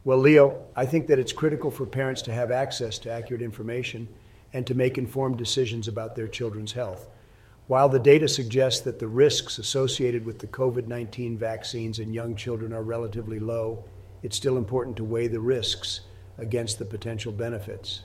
Well, 0.05 0.19
Leo, 0.19 0.65
I 0.77 0.87
think 0.87 1.09
that 1.09 1.19
it's 1.19 1.33
critical 1.33 1.71
for 1.71 1.85
parents 1.85 2.23
to 2.23 2.33
have 2.33 2.51
access 2.51 2.99
to 3.01 3.11
accurate 3.11 3.43
information 3.43 4.09
and 4.53 4.67
to 4.67 4.75
make 4.75 4.97
informed 4.97 5.39
decisions 5.39 5.89
about 5.89 6.15
their 6.15 6.29
children's 6.29 6.73
health. 6.73 7.09
While 7.67 7.89
the 7.89 7.99
data 7.99 8.29
suggests 8.29 8.81
that 8.83 8.99
the 8.99 9.09
risks 9.09 9.59
associated 9.59 10.25
with 10.25 10.39
the 10.39 10.47
COVID 10.47 10.87
19 10.87 11.37
vaccines 11.37 11.99
in 11.99 12.15
young 12.15 12.35
children 12.35 12.73
are 12.73 12.83
relatively 12.83 13.39
low, 13.39 13.85
it's 14.23 14.37
still 14.37 14.57
important 14.57 14.97
to 14.97 15.05
weigh 15.05 15.27
the 15.27 15.41
risks 15.41 16.01
against 16.39 16.79
the 16.79 16.85
potential 16.85 17.33
benefits. 17.33 18.03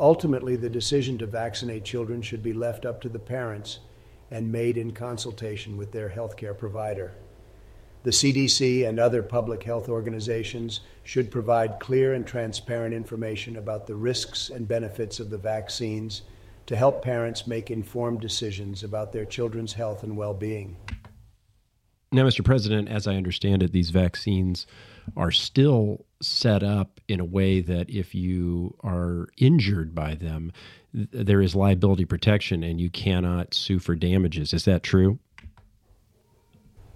Ultimately, 0.00 0.56
the 0.56 0.70
decision 0.70 1.18
to 1.18 1.26
vaccinate 1.26 1.84
children 1.84 2.22
should 2.22 2.42
be 2.42 2.54
left 2.54 2.86
up 2.86 3.00
to 3.02 3.08
the 3.08 3.18
parents 3.18 3.80
and 4.30 4.50
made 4.50 4.76
in 4.76 4.92
consultation 4.92 5.76
with 5.76 5.92
their 5.92 6.08
healthcare 6.08 6.56
provider. 6.56 7.12
The 8.02 8.10
CDC 8.10 8.88
and 8.88 8.98
other 8.98 9.22
public 9.22 9.62
health 9.62 9.88
organizations 9.88 10.80
should 11.04 11.30
provide 11.30 11.80
clear 11.80 12.14
and 12.14 12.26
transparent 12.26 12.94
information 12.94 13.56
about 13.56 13.86
the 13.86 13.94
risks 13.94 14.48
and 14.48 14.66
benefits 14.66 15.20
of 15.20 15.28
the 15.28 15.36
vaccines 15.36 16.22
to 16.64 16.76
help 16.76 17.02
parents 17.02 17.46
make 17.46 17.70
informed 17.70 18.20
decisions 18.20 18.82
about 18.82 19.12
their 19.12 19.26
children's 19.26 19.74
health 19.74 20.02
and 20.02 20.16
well 20.16 20.32
being. 20.32 20.76
Now, 22.12 22.24
Mr. 22.24 22.44
President, 22.44 22.88
as 22.88 23.06
I 23.06 23.16
understand 23.16 23.62
it, 23.62 23.72
these 23.72 23.90
vaccines 23.90 24.66
are 25.16 25.30
still 25.30 26.06
set 26.22 26.62
up 26.62 27.00
in 27.06 27.20
a 27.20 27.24
way 27.24 27.60
that 27.60 27.90
if 27.90 28.14
you 28.14 28.76
are 28.80 29.28
injured 29.36 29.94
by 29.94 30.14
them, 30.14 30.52
there 30.92 31.40
is 31.40 31.54
liability 31.54 32.04
protection 32.04 32.64
and 32.64 32.80
you 32.80 32.90
cannot 32.90 33.54
sue 33.54 33.78
for 33.78 33.94
damages. 33.94 34.52
Is 34.52 34.64
that 34.64 34.82
true? 34.82 35.18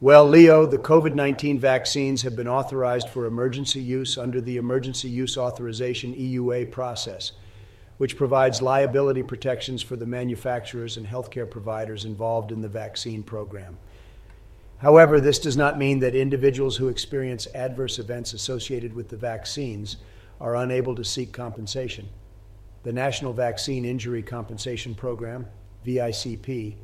Well, 0.04 0.28
Leo, 0.28 0.66
the 0.66 0.76
COVID 0.76 1.14
19 1.14 1.58
vaccines 1.58 2.20
have 2.20 2.36
been 2.36 2.46
authorized 2.46 3.08
for 3.08 3.24
emergency 3.24 3.80
use 3.80 4.18
under 4.18 4.38
the 4.38 4.58
Emergency 4.58 5.08
Use 5.08 5.38
Authorization 5.38 6.14
EUA 6.14 6.70
process, 6.70 7.32
which 7.96 8.18
provides 8.18 8.60
liability 8.60 9.22
protections 9.22 9.80
for 9.80 9.96
the 9.96 10.04
manufacturers 10.04 10.98
and 10.98 11.06
healthcare 11.06 11.50
providers 11.50 12.04
involved 12.04 12.52
in 12.52 12.60
the 12.60 12.68
vaccine 12.68 13.22
program. 13.22 13.78
However, 14.76 15.22
this 15.22 15.38
does 15.38 15.56
not 15.56 15.78
mean 15.78 16.00
that 16.00 16.14
individuals 16.14 16.76
who 16.76 16.88
experience 16.88 17.48
adverse 17.54 17.98
events 17.98 18.34
associated 18.34 18.92
with 18.92 19.08
the 19.08 19.16
vaccines 19.16 19.96
are 20.38 20.56
unable 20.56 20.94
to 20.96 21.02
seek 21.02 21.32
compensation. 21.32 22.10
The 22.82 22.92
National 22.92 23.32
Vaccine 23.32 23.86
Injury 23.86 24.22
Compensation 24.22 24.94
Program, 24.94 25.46
VICP, 25.86 26.74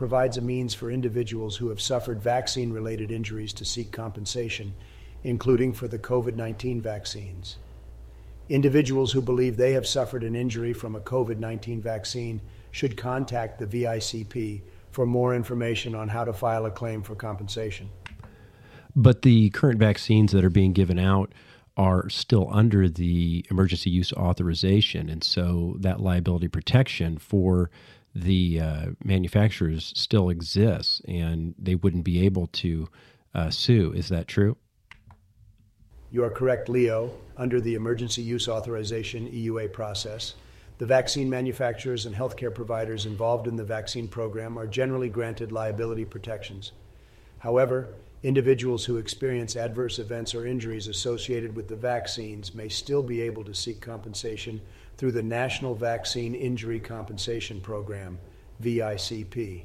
provides 0.00 0.38
a 0.38 0.40
means 0.40 0.72
for 0.72 0.90
individuals 0.90 1.58
who 1.58 1.68
have 1.68 1.78
suffered 1.78 2.22
vaccine 2.22 2.72
related 2.72 3.10
injuries 3.10 3.52
to 3.52 3.66
seek 3.66 3.92
compensation, 3.92 4.72
including 5.24 5.74
for 5.74 5.88
the 5.88 5.98
COVID 5.98 6.36
19 6.36 6.80
vaccines. 6.80 7.58
Individuals 8.48 9.12
who 9.12 9.20
believe 9.20 9.58
they 9.58 9.74
have 9.74 9.86
suffered 9.86 10.24
an 10.24 10.34
injury 10.34 10.72
from 10.72 10.96
a 10.96 11.00
COVID 11.00 11.36
19 11.36 11.82
vaccine 11.82 12.40
should 12.70 12.96
contact 12.96 13.58
the 13.58 13.66
VICP 13.66 14.62
for 14.90 15.04
more 15.04 15.34
information 15.34 15.94
on 15.94 16.08
how 16.08 16.24
to 16.24 16.32
file 16.32 16.64
a 16.64 16.70
claim 16.70 17.02
for 17.02 17.14
compensation. 17.14 17.90
But 18.96 19.20
the 19.20 19.50
current 19.50 19.78
vaccines 19.78 20.32
that 20.32 20.46
are 20.46 20.48
being 20.48 20.72
given 20.72 20.98
out 20.98 21.30
are 21.76 22.08
still 22.08 22.48
under 22.50 22.88
the 22.88 23.44
emergency 23.50 23.90
use 23.90 24.14
authorization. 24.14 25.10
And 25.10 25.22
so 25.22 25.76
that 25.80 26.00
liability 26.00 26.48
protection 26.48 27.18
for 27.18 27.70
the 28.14 28.60
uh, 28.60 28.86
manufacturers 29.04 29.92
still 29.96 30.30
exists 30.30 31.00
and 31.06 31.54
they 31.58 31.74
wouldn't 31.74 32.04
be 32.04 32.24
able 32.24 32.48
to 32.48 32.88
uh, 33.34 33.50
sue. 33.50 33.92
Is 33.92 34.08
that 34.08 34.26
true? 34.26 34.56
You 36.10 36.24
are 36.24 36.30
correct, 36.30 36.68
Leo. 36.68 37.12
Under 37.36 37.60
the 37.60 37.74
emergency 37.74 38.22
use 38.22 38.48
authorization 38.48 39.30
EUA 39.30 39.72
process, 39.72 40.34
the 40.78 40.86
vaccine 40.86 41.30
manufacturers 41.30 42.06
and 42.06 42.16
healthcare 42.16 42.52
providers 42.52 43.06
involved 43.06 43.46
in 43.46 43.54
the 43.54 43.64
vaccine 43.64 44.08
program 44.08 44.58
are 44.58 44.66
generally 44.66 45.08
granted 45.08 45.52
liability 45.52 46.04
protections. 46.04 46.72
However, 47.38 47.94
individuals 48.22 48.84
who 48.84 48.96
experience 48.96 49.56
adverse 49.56 49.98
events 49.98 50.34
or 50.34 50.46
injuries 50.46 50.88
associated 50.88 51.54
with 51.54 51.68
the 51.68 51.76
vaccines 51.76 52.54
may 52.54 52.68
still 52.68 53.02
be 53.02 53.20
able 53.20 53.44
to 53.44 53.54
seek 53.54 53.80
compensation 53.80 54.60
through 55.00 55.12
the 55.12 55.22
National 55.22 55.74
Vaccine 55.74 56.34
Injury 56.34 56.78
Compensation 56.78 57.58
Program, 57.58 58.18
VICP. 58.62 59.64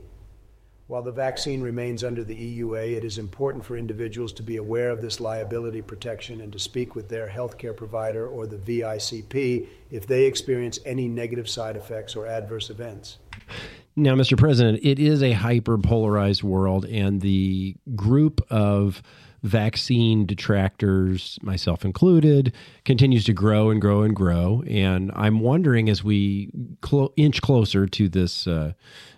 While 0.88 1.01
the 1.01 1.12
vaccine 1.12 1.60
remains 1.60 2.06
under 2.06 2.24
the 2.24 2.34
EUA, 2.34 2.96
it 2.96 3.04
is 3.04 3.18
important 3.18 3.65
for 3.65 3.75
individuals 3.75 4.32
to 4.32 4.44
be 4.44 4.56
aware 4.56 4.92
of 4.92 5.01
this 5.01 5.20
liability 5.20 5.82
protection 5.82 6.39
and 6.39 6.54
to 6.54 6.60
speak 6.60 6.96
with 6.96 7.10
their 7.10 7.27
healthcare 7.27 7.75
provider 7.75 8.25
or 8.25 8.48
the 8.48 8.56
VICP 8.56 9.68
if 9.92 10.08
they 10.08 10.24
experience 10.24 10.80
any 10.86 11.10
negative 11.10 11.50
side 11.50 11.75
effects 11.75 12.15
or 12.15 12.25
adverse 12.27 12.70
events. 12.70 13.18
Now, 13.98 14.15
Mr. 14.15 14.38
President, 14.38 14.80
it 14.84 15.00
is 15.00 15.22
a 15.22 15.34
hyper 15.34 15.77
polarized 15.77 16.44
world, 16.44 16.86
and 16.86 17.20
the 17.20 17.75
group 17.94 18.39
of 18.50 19.04
vaccine 19.44 20.25
detractors, 20.25 21.38
myself 21.42 21.86
included, 21.86 22.54
continues 22.84 23.25
to 23.25 23.34
grow 23.34 23.70
and 23.70 23.82
grow 23.82 24.01
and 24.01 24.15
grow. 24.15 24.63
And 24.68 25.12
I'm 25.15 25.39
wondering 25.39 25.89
as 25.89 26.04
we 26.04 26.50
clo- 26.82 27.13
inch 27.15 27.42
closer 27.42 27.86
to 27.88 28.10
this. 28.10 28.48
Uh, 28.48 28.74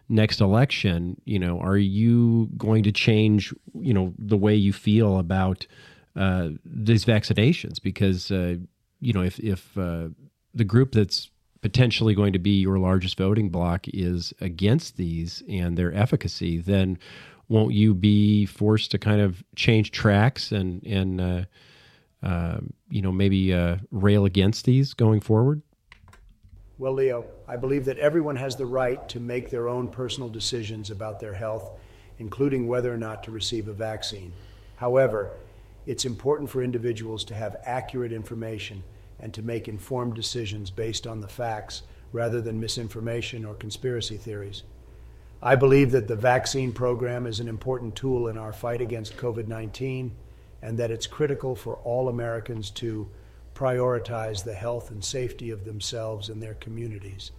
next 0.10 0.40
election, 0.40 1.20
you 1.26 1.40
know, 1.40 1.60
are 1.60 1.78
you 1.78 2.50
going 2.58 2.84
to 2.84 2.92
change, 2.92 3.54
you 3.74 3.94
know, 3.94 4.14
the 4.18 4.38
way 4.38 4.56
you 4.56 4.72
feel 4.72 5.20
about 5.20 5.68
uh, 6.16 6.50
these 6.66 7.06
vaccinations? 7.06 7.82
Because, 7.82 8.32
uh, 8.32 8.56
you 9.00 9.14
know, 9.14 9.22
if 9.22 9.40
if 9.40 9.78
uh, 9.78 10.08
the 10.54 10.64
group 10.64 10.94
that's 10.94 11.30
potentially 11.62 12.16
going 12.16 12.34
to 12.34 12.40
be 12.40 12.62
your 12.62 12.80
largest 12.80 13.18
voting 13.18 13.50
bloc 13.50 13.88
is 13.90 14.34
against 14.40 14.96
these 14.98 15.44
and 15.50 15.78
their 15.78 15.94
efficacy, 15.94 16.60
then 16.60 16.98
won't 17.50 17.74
you 17.74 17.94
be 17.94 18.46
forced 18.46 18.92
to 18.92 18.98
kind 18.98 19.22
of 19.22 19.44
change 19.56 19.92
tracks 19.92 20.52
and 20.52 20.84
and 20.86 21.22
uh, 21.22 21.44
uh, 22.24 22.60
you 22.90 23.02
know 23.02 23.12
maybe 23.12 23.54
uh, 23.54 23.78
rail 23.92 24.26
against 24.26 24.66
these 24.66 24.94
going 24.94 25.22
forward? 25.22 25.62
Well, 26.80 26.94
Leo, 26.94 27.26
I 27.48 27.56
believe 27.56 27.86
that 27.86 27.98
everyone 27.98 28.36
has 28.36 28.56
the 28.56 28.68
right 28.68 29.08
to 29.10 29.20
make 29.20 29.50
their 29.50 29.68
own 29.68 29.88
personal 29.88 30.30
decisions 30.30 30.92
about 30.92 31.20
their 31.20 31.34
health, 31.34 31.72
including 32.20 32.68
whether 32.68 32.94
or 32.94 32.98
not 32.98 33.24
to 33.24 33.32
receive 33.32 33.68
a 33.68 33.74
vaccine. 33.74 34.32
However, 34.76 35.32
it's 35.88 36.06
important 36.06 36.50
for 36.52 36.62
individuals 36.62 37.24
to 37.26 37.34
have 37.34 37.56
accurate 37.66 38.12
information 38.12 38.84
and 39.20 39.34
to 39.34 39.42
make 39.42 39.68
informed 39.68 40.14
decisions 40.14 40.70
based 40.70 41.08
on 41.08 41.20
the 41.20 41.28
facts 41.28 41.82
rather 42.12 42.42
than 42.42 42.60
misinformation 42.60 43.44
or 43.44 43.56
conspiracy 43.56 44.18
theories. 44.18 44.64
I 45.48 45.56
believe 45.56 45.92
that 45.92 46.10
the 46.10 46.16
vaccine 46.18 46.74
program 46.74 47.26
is 47.26 47.40
an 47.40 47.48
important 47.48 47.96
tool 47.96 48.28
in 48.28 48.38
our 48.38 48.52
fight 48.52 48.82
against 48.82 49.16
COVID 49.16 49.48
19 49.48 50.14
and 50.62 50.78
that 50.78 50.92
it's 50.92 51.08
critical 51.08 51.56
for 51.56 51.76
all 51.86 52.10
Americans 52.10 52.70
to 52.72 53.10
prioritize 53.56 54.44
the 54.44 54.54
health 54.54 54.92
and 54.92 55.02
safety 55.02 55.50
of 55.52 55.64
themselves 55.64 56.28
and 56.28 56.44
their 56.44 56.56
communities. 56.56 57.32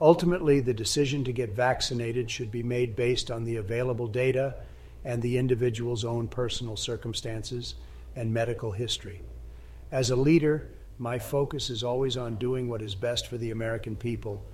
Ultimately, 0.00 0.58
the 0.58 0.74
decision 0.74 1.22
to 1.22 1.32
get 1.32 1.54
vaccinated 1.54 2.28
should 2.28 2.50
be 2.50 2.64
made 2.64 2.96
based 2.96 3.30
on 3.30 3.44
the 3.44 3.54
available 3.54 4.08
data 4.08 4.56
and 5.04 5.22
the 5.22 5.38
individual's 5.38 6.04
own 6.04 6.26
personal 6.26 6.76
circumstances 6.76 7.76
and 8.16 8.34
medical 8.34 8.72
history. 8.72 9.22
As 9.92 10.10
a 10.10 10.16
leader, 10.16 10.68
my 10.98 11.20
focus 11.20 11.70
is 11.70 11.84
always 11.84 12.16
on 12.16 12.34
doing 12.34 12.68
what 12.68 12.82
is 12.82 12.96
best 12.96 13.28
for 13.28 13.38
the 13.38 13.52
American 13.52 13.94
people 13.94 14.44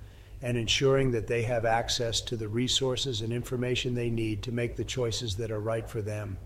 and 0.41 0.57
ensuring 0.57 1.11
that 1.11 1.27
they 1.27 1.43
have 1.43 1.65
access 1.65 2.21
to 2.21 2.37
the 2.37 2.47
resources 2.47 3.21
and 3.21 3.33
information 3.33 3.93
they 3.93 4.09
need 4.09 4.41
to 4.43 4.51
make 4.51 4.75
the 4.75 4.83
choices 4.83 5.35
that 5.35 5.51
are 5.51 5.59
right 5.59 5.89
for 5.89 6.01
them. 6.01 6.37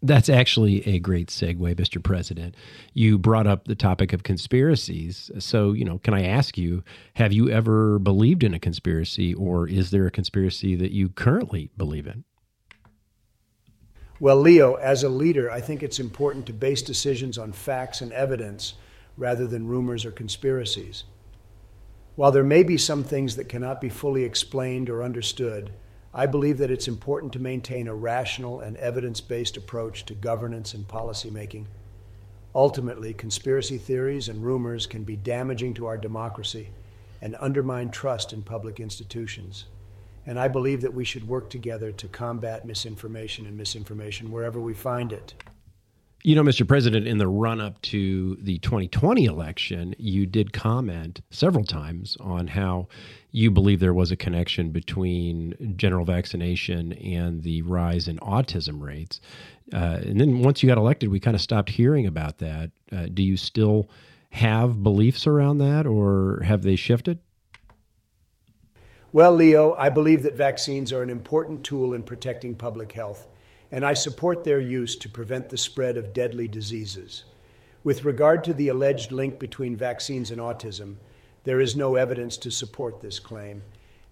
That's 0.00 0.28
actually 0.28 0.86
a 0.86 1.00
great 1.00 1.28
segue, 1.28 1.74
Mr. 1.74 2.02
President. 2.02 2.54
You 2.94 3.18
brought 3.18 3.48
up 3.48 3.64
the 3.64 3.74
topic 3.74 4.12
of 4.12 4.22
conspiracies. 4.22 5.28
So, 5.40 5.72
you 5.72 5.84
know, 5.84 5.98
can 5.98 6.14
I 6.14 6.24
ask 6.24 6.56
you, 6.56 6.84
have 7.14 7.32
you 7.32 7.50
ever 7.50 7.98
believed 7.98 8.44
in 8.44 8.54
a 8.54 8.60
conspiracy, 8.60 9.34
or 9.34 9.68
is 9.68 9.90
there 9.90 10.06
a 10.06 10.10
conspiracy 10.12 10.76
that 10.76 10.92
you 10.92 11.08
currently 11.08 11.70
believe 11.76 12.06
in? 12.06 12.22
Well, 14.20 14.36
Leo, 14.36 14.74
as 14.74 15.02
a 15.02 15.08
leader, 15.08 15.50
I 15.50 15.60
think 15.60 15.82
it's 15.82 15.98
important 15.98 16.46
to 16.46 16.52
base 16.52 16.82
decisions 16.82 17.36
on 17.36 17.52
facts 17.52 18.00
and 18.00 18.12
evidence 18.12 18.74
rather 19.16 19.48
than 19.48 19.66
rumors 19.66 20.04
or 20.04 20.12
conspiracies. 20.12 21.04
While 22.18 22.32
there 22.32 22.42
may 22.42 22.64
be 22.64 22.76
some 22.76 23.04
things 23.04 23.36
that 23.36 23.48
cannot 23.48 23.80
be 23.80 23.88
fully 23.88 24.24
explained 24.24 24.90
or 24.90 25.04
understood, 25.04 25.70
I 26.12 26.26
believe 26.26 26.58
that 26.58 26.70
it's 26.72 26.88
important 26.88 27.32
to 27.34 27.38
maintain 27.38 27.86
a 27.86 27.94
rational 27.94 28.58
and 28.58 28.76
evidence 28.78 29.20
based 29.20 29.56
approach 29.56 30.04
to 30.06 30.14
governance 30.14 30.74
and 30.74 30.88
policymaking. 30.88 31.66
Ultimately, 32.56 33.14
conspiracy 33.14 33.78
theories 33.78 34.28
and 34.28 34.44
rumors 34.44 34.84
can 34.84 35.04
be 35.04 35.14
damaging 35.14 35.74
to 35.74 35.86
our 35.86 35.96
democracy 35.96 36.70
and 37.22 37.36
undermine 37.38 37.90
trust 37.90 38.32
in 38.32 38.42
public 38.42 38.80
institutions. 38.80 39.66
And 40.26 40.40
I 40.40 40.48
believe 40.48 40.80
that 40.80 40.94
we 40.94 41.04
should 41.04 41.28
work 41.28 41.48
together 41.48 41.92
to 41.92 42.08
combat 42.08 42.66
misinformation 42.66 43.46
and 43.46 43.56
misinformation 43.56 44.32
wherever 44.32 44.58
we 44.58 44.74
find 44.74 45.12
it. 45.12 45.34
You 46.24 46.34
know, 46.34 46.42
Mr. 46.42 46.66
President, 46.66 47.06
in 47.06 47.18
the 47.18 47.28
run 47.28 47.60
up 47.60 47.80
to 47.82 48.36
the 48.40 48.58
2020 48.58 49.24
election, 49.24 49.94
you 49.98 50.26
did 50.26 50.52
comment 50.52 51.20
several 51.30 51.62
times 51.62 52.16
on 52.18 52.48
how 52.48 52.88
you 53.30 53.52
believe 53.52 53.78
there 53.78 53.94
was 53.94 54.10
a 54.10 54.16
connection 54.16 54.70
between 54.70 55.74
general 55.76 56.04
vaccination 56.04 56.92
and 56.94 57.44
the 57.44 57.62
rise 57.62 58.08
in 58.08 58.18
autism 58.18 58.82
rates. 58.82 59.20
Uh, 59.72 60.00
and 60.02 60.20
then 60.20 60.40
once 60.40 60.60
you 60.60 60.68
got 60.68 60.76
elected, 60.76 61.08
we 61.08 61.20
kind 61.20 61.36
of 61.36 61.40
stopped 61.40 61.68
hearing 61.70 62.06
about 62.06 62.38
that. 62.38 62.72
Uh, 62.90 63.06
do 63.14 63.22
you 63.22 63.36
still 63.36 63.88
have 64.30 64.82
beliefs 64.82 65.24
around 65.24 65.58
that, 65.58 65.86
or 65.86 66.42
have 66.44 66.62
they 66.62 66.74
shifted? 66.74 67.20
Well, 69.12 69.32
Leo, 69.32 69.74
I 69.74 69.88
believe 69.88 70.24
that 70.24 70.34
vaccines 70.34 70.92
are 70.92 71.02
an 71.02 71.10
important 71.10 71.64
tool 71.64 71.94
in 71.94 72.02
protecting 72.02 72.56
public 72.56 72.90
health 72.90 73.28
and 73.70 73.84
I 73.84 73.94
support 73.94 74.44
their 74.44 74.60
use 74.60 74.96
to 74.96 75.08
prevent 75.08 75.48
the 75.48 75.58
spread 75.58 75.96
of 75.96 76.12
deadly 76.12 76.48
diseases. 76.48 77.24
With 77.84 78.04
regard 78.04 78.42
to 78.44 78.54
the 78.54 78.68
alleged 78.68 79.12
link 79.12 79.38
between 79.38 79.76
vaccines 79.76 80.30
and 80.30 80.40
autism, 80.40 80.96
there 81.44 81.60
is 81.60 81.76
no 81.76 81.96
evidence 81.96 82.36
to 82.38 82.50
support 82.50 83.00
this 83.00 83.18
claim, 83.18 83.62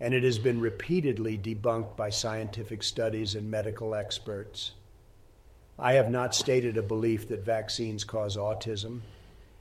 and 0.00 0.14
it 0.14 0.22
has 0.22 0.38
been 0.38 0.60
repeatedly 0.60 1.38
debunked 1.38 1.96
by 1.96 2.10
scientific 2.10 2.82
studies 2.82 3.34
and 3.34 3.50
medical 3.50 3.94
experts. 3.94 4.72
I 5.78 5.94
have 5.94 6.10
not 6.10 6.34
stated 6.34 6.76
a 6.76 6.82
belief 6.82 7.28
that 7.28 7.44
vaccines 7.44 8.04
cause 8.04 8.36
autism, 8.36 9.00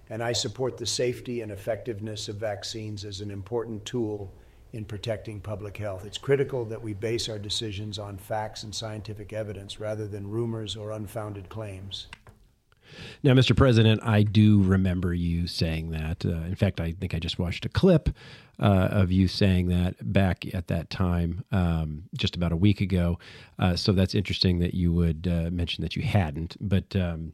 and 0.09 0.21
I 0.21 0.33
support 0.33 0.77
the 0.77 0.85
safety 0.85 1.41
and 1.41 1.51
effectiveness 1.51 2.29
of 2.29 2.35
vaccines 2.35 3.03
as 3.05 3.21
an 3.21 3.31
important 3.31 3.85
tool 3.85 4.31
in 4.73 4.85
protecting 4.85 5.39
public 5.39 5.77
health. 5.77 6.05
It's 6.05 6.17
critical 6.17 6.65
that 6.65 6.81
we 6.81 6.93
base 6.93 7.29
our 7.29 7.39
decisions 7.39 7.97
on 7.97 8.17
facts 8.17 8.63
and 8.63 8.73
scientific 8.73 9.33
evidence 9.33 9.79
rather 9.79 10.07
than 10.07 10.29
rumors 10.29 10.75
or 10.75 10.91
unfounded 10.91 11.49
claims. 11.49 12.07
Now, 13.23 13.33
Mr. 13.33 13.55
President, 13.55 14.01
I 14.03 14.23
do 14.23 14.61
remember 14.61 15.13
you 15.13 15.47
saying 15.47 15.91
that. 15.91 16.25
Uh, 16.25 16.45
in 16.45 16.55
fact, 16.55 16.79
I 16.79 16.91
think 16.91 17.13
I 17.13 17.19
just 17.19 17.39
watched 17.39 17.65
a 17.65 17.69
clip 17.69 18.09
uh, 18.59 18.89
of 18.91 19.11
you 19.11 19.27
saying 19.27 19.67
that 19.67 20.13
back 20.13 20.53
at 20.53 20.67
that 20.67 20.89
time, 20.89 21.43
um, 21.51 22.03
just 22.15 22.35
about 22.35 22.51
a 22.51 22.57
week 22.57 22.81
ago. 22.81 23.19
Uh, 23.59 23.75
so 23.75 23.91
that's 23.91 24.15
interesting 24.15 24.59
that 24.59 24.73
you 24.73 24.93
would 24.93 25.27
uh, 25.27 25.49
mention 25.51 25.81
that 25.81 25.95
you 25.95 26.03
hadn't. 26.03 26.55
But 26.61 26.95
um, 26.95 27.33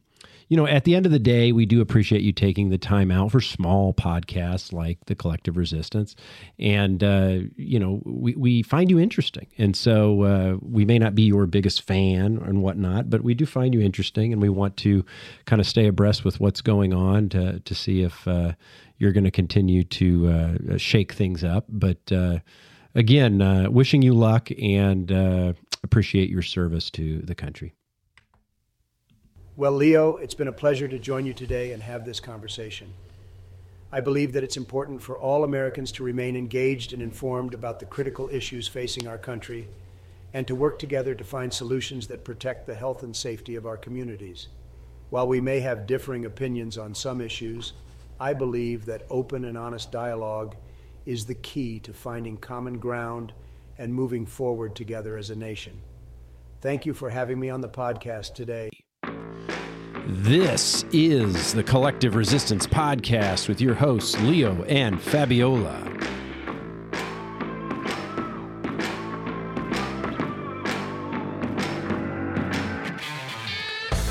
you 0.52 0.56
know, 0.58 0.66
at 0.66 0.84
the 0.84 0.94
end 0.94 1.06
of 1.06 1.12
the 1.12 1.18
day, 1.18 1.50
we 1.50 1.64
do 1.64 1.80
appreciate 1.80 2.20
you 2.20 2.30
taking 2.30 2.68
the 2.68 2.76
time 2.76 3.10
out 3.10 3.32
for 3.32 3.40
small 3.40 3.94
podcasts 3.94 4.70
like 4.70 4.98
the 5.06 5.14
Collective 5.14 5.56
Resistance, 5.56 6.14
and 6.58 7.02
uh, 7.02 7.38
you 7.56 7.78
know, 7.78 8.02
we 8.04 8.34
we 8.34 8.62
find 8.62 8.90
you 8.90 8.98
interesting, 8.98 9.46
and 9.56 9.74
so 9.74 10.20
uh, 10.24 10.58
we 10.60 10.84
may 10.84 10.98
not 10.98 11.14
be 11.14 11.22
your 11.22 11.46
biggest 11.46 11.80
fan 11.80 12.36
and 12.44 12.60
whatnot, 12.60 13.08
but 13.08 13.22
we 13.22 13.32
do 13.32 13.46
find 13.46 13.72
you 13.72 13.80
interesting, 13.80 14.30
and 14.30 14.42
we 14.42 14.50
want 14.50 14.76
to 14.76 15.06
kind 15.46 15.58
of 15.58 15.66
stay 15.66 15.86
abreast 15.86 16.22
with 16.22 16.38
what's 16.38 16.60
going 16.60 16.92
on 16.92 17.30
to 17.30 17.58
to 17.60 17.74
see 17.74 18.02
if 18.02 18.28
uh, 18.28 18.52
you're 18.98 19.12
going 19.12 19.24
to 19.24 19.30
continue 19.30 19.84
to 19.84 20.28
uh, 20.28 20.76
shake 20.76 21.12
things 21.14 21.42
up, 21.42 21.64
but. 21.70 22.12
Uh, 22.12 22.40
again, 22.94 23.40
uh, 23.40 23.70
wishing 23.70 24.02
you 24.02 24.12
luck 24.12 24.50
and 24.60 25.10
appreciate 25.82 26.28
your 26.28 26.42
service 26.42 26.90
to 26.90 27.20
the 27.22 27.34
country. 27.34 27.72
Well, 29.54 29.72
Leo, 29.72 30.16
it's 30.16 30.32
been 30.32 30.48
a 30.48 30.52
pleasure 30.52 30.88
to 30.88 30.98
join 30.98 31.26
you 31.26 31.34
today 31.34 31.72
and 31.72 31.82
have 31.82 32.06
this 32.06 32.20
conversation. 32.20 32.94
I 33.92 34.00
believe 34.00 34.32
that 34.32 34.42
it's 34.42 34.56
important 34.56 35.02
for 35.02 35.18
all 35.18 35.44
Americans 35.44 35.92
to 35.92 36.02
remain 36.02 36.36
engaged 36.36 36.94
and 36.94 37.02
informed 37.02 37.52
about 37.52 37.78
the 37.78 37.84
critical 37.84 38.30
issues 38.32 38.66
facing 38.66 39.06
our 39.06 39.18
country 39.18 39.68
and 40.32 40.46
to 40.46 40.54
work 40.54 40.78
together 40.78 41.14
to 41.14 41.22
find 41.22 41.52
solutions 41.52 42.06
that 42.06 42.24
protect 42.24 42.66
the 42.66 42.74
health 42.74 43.02
and 43.02 43.14
safety 43.14 43.54
of 43.54 43.66
our 43.66 43.76
communities. 43.76 44.48
While 45.10 45.28
we 45.28 45.38
may 45.38 45.60
have 45.60 45.86
differing 45.86 46.24
opinions 46.24 46.78
on 46.78 46.94
some 46.94 47.20
issues, 47.20 47.74
I 48.18 48.32
believe 48.32 48.86
that 48.86 49.04
open 49.10 49.44
and 49.44 49.58
honest 49.58 49.92
dialogue 49.92 50.56
is 51.04 51.26
the 51.26 51.34
key 51.34 51.78
to 51.80 51.92
finding 51.92 52.38
common 52.38 52.78
ground 52.78 53.34
and 53.76 53.92
moving 53.92 54.24
forward 54.24 54.74
together 54.74 55.18
as 55.18 55.28
a 55.28 55.36
nation. 55.36 55.78
Thank 56.62 56.86
you 56.86 56.94
for 56.94 57.10
having 57.10 57.38
me 57.38 57.50
on 57.50 57.60
the 57.60 57.68
podcast 57.68 58.32
today. 58.32 58.70
This 60.04 60.84
is 60.90 61.52
the 61.52 61.62
Collective 61.62 62.16
Resistance 62.16 62.66
Podcast 62.66 63.48
with 63.48 63.60
your 63.60 63.74
hosts, 63.74 64.20
Leo 64.22 64.64
and 64.64 65.00
Fabiola. 65.00 65.80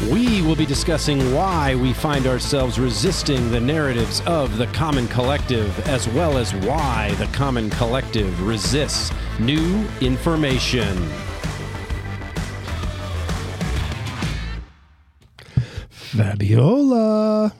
We 0.09 0.41
will 0.43 0.55
be 0.55 0.65
discussing 0.65 1.35
why 1.35 1.75
we 1.75 1.91
find 1.91 2.25
ourselves 2.25 2.79
resisting 2.79 3.51
the 3.51 3.59
narratives 3.59 4.21
of 4.21 4.57
the 4.57 4.67
Common 4.67 5.09
Collective, 5.09 5.77
as 5.89 6.07
well 6.07 6.37
as 6.37 6.55
why 6.55 7.13
the 7.19 7.27
Common 7.33 7.69
Collective 7.69 8.47
resists 8.47 9.11
new 9.41 9.85
information. 9.99 10.97
Fabiola. 16.11 17.53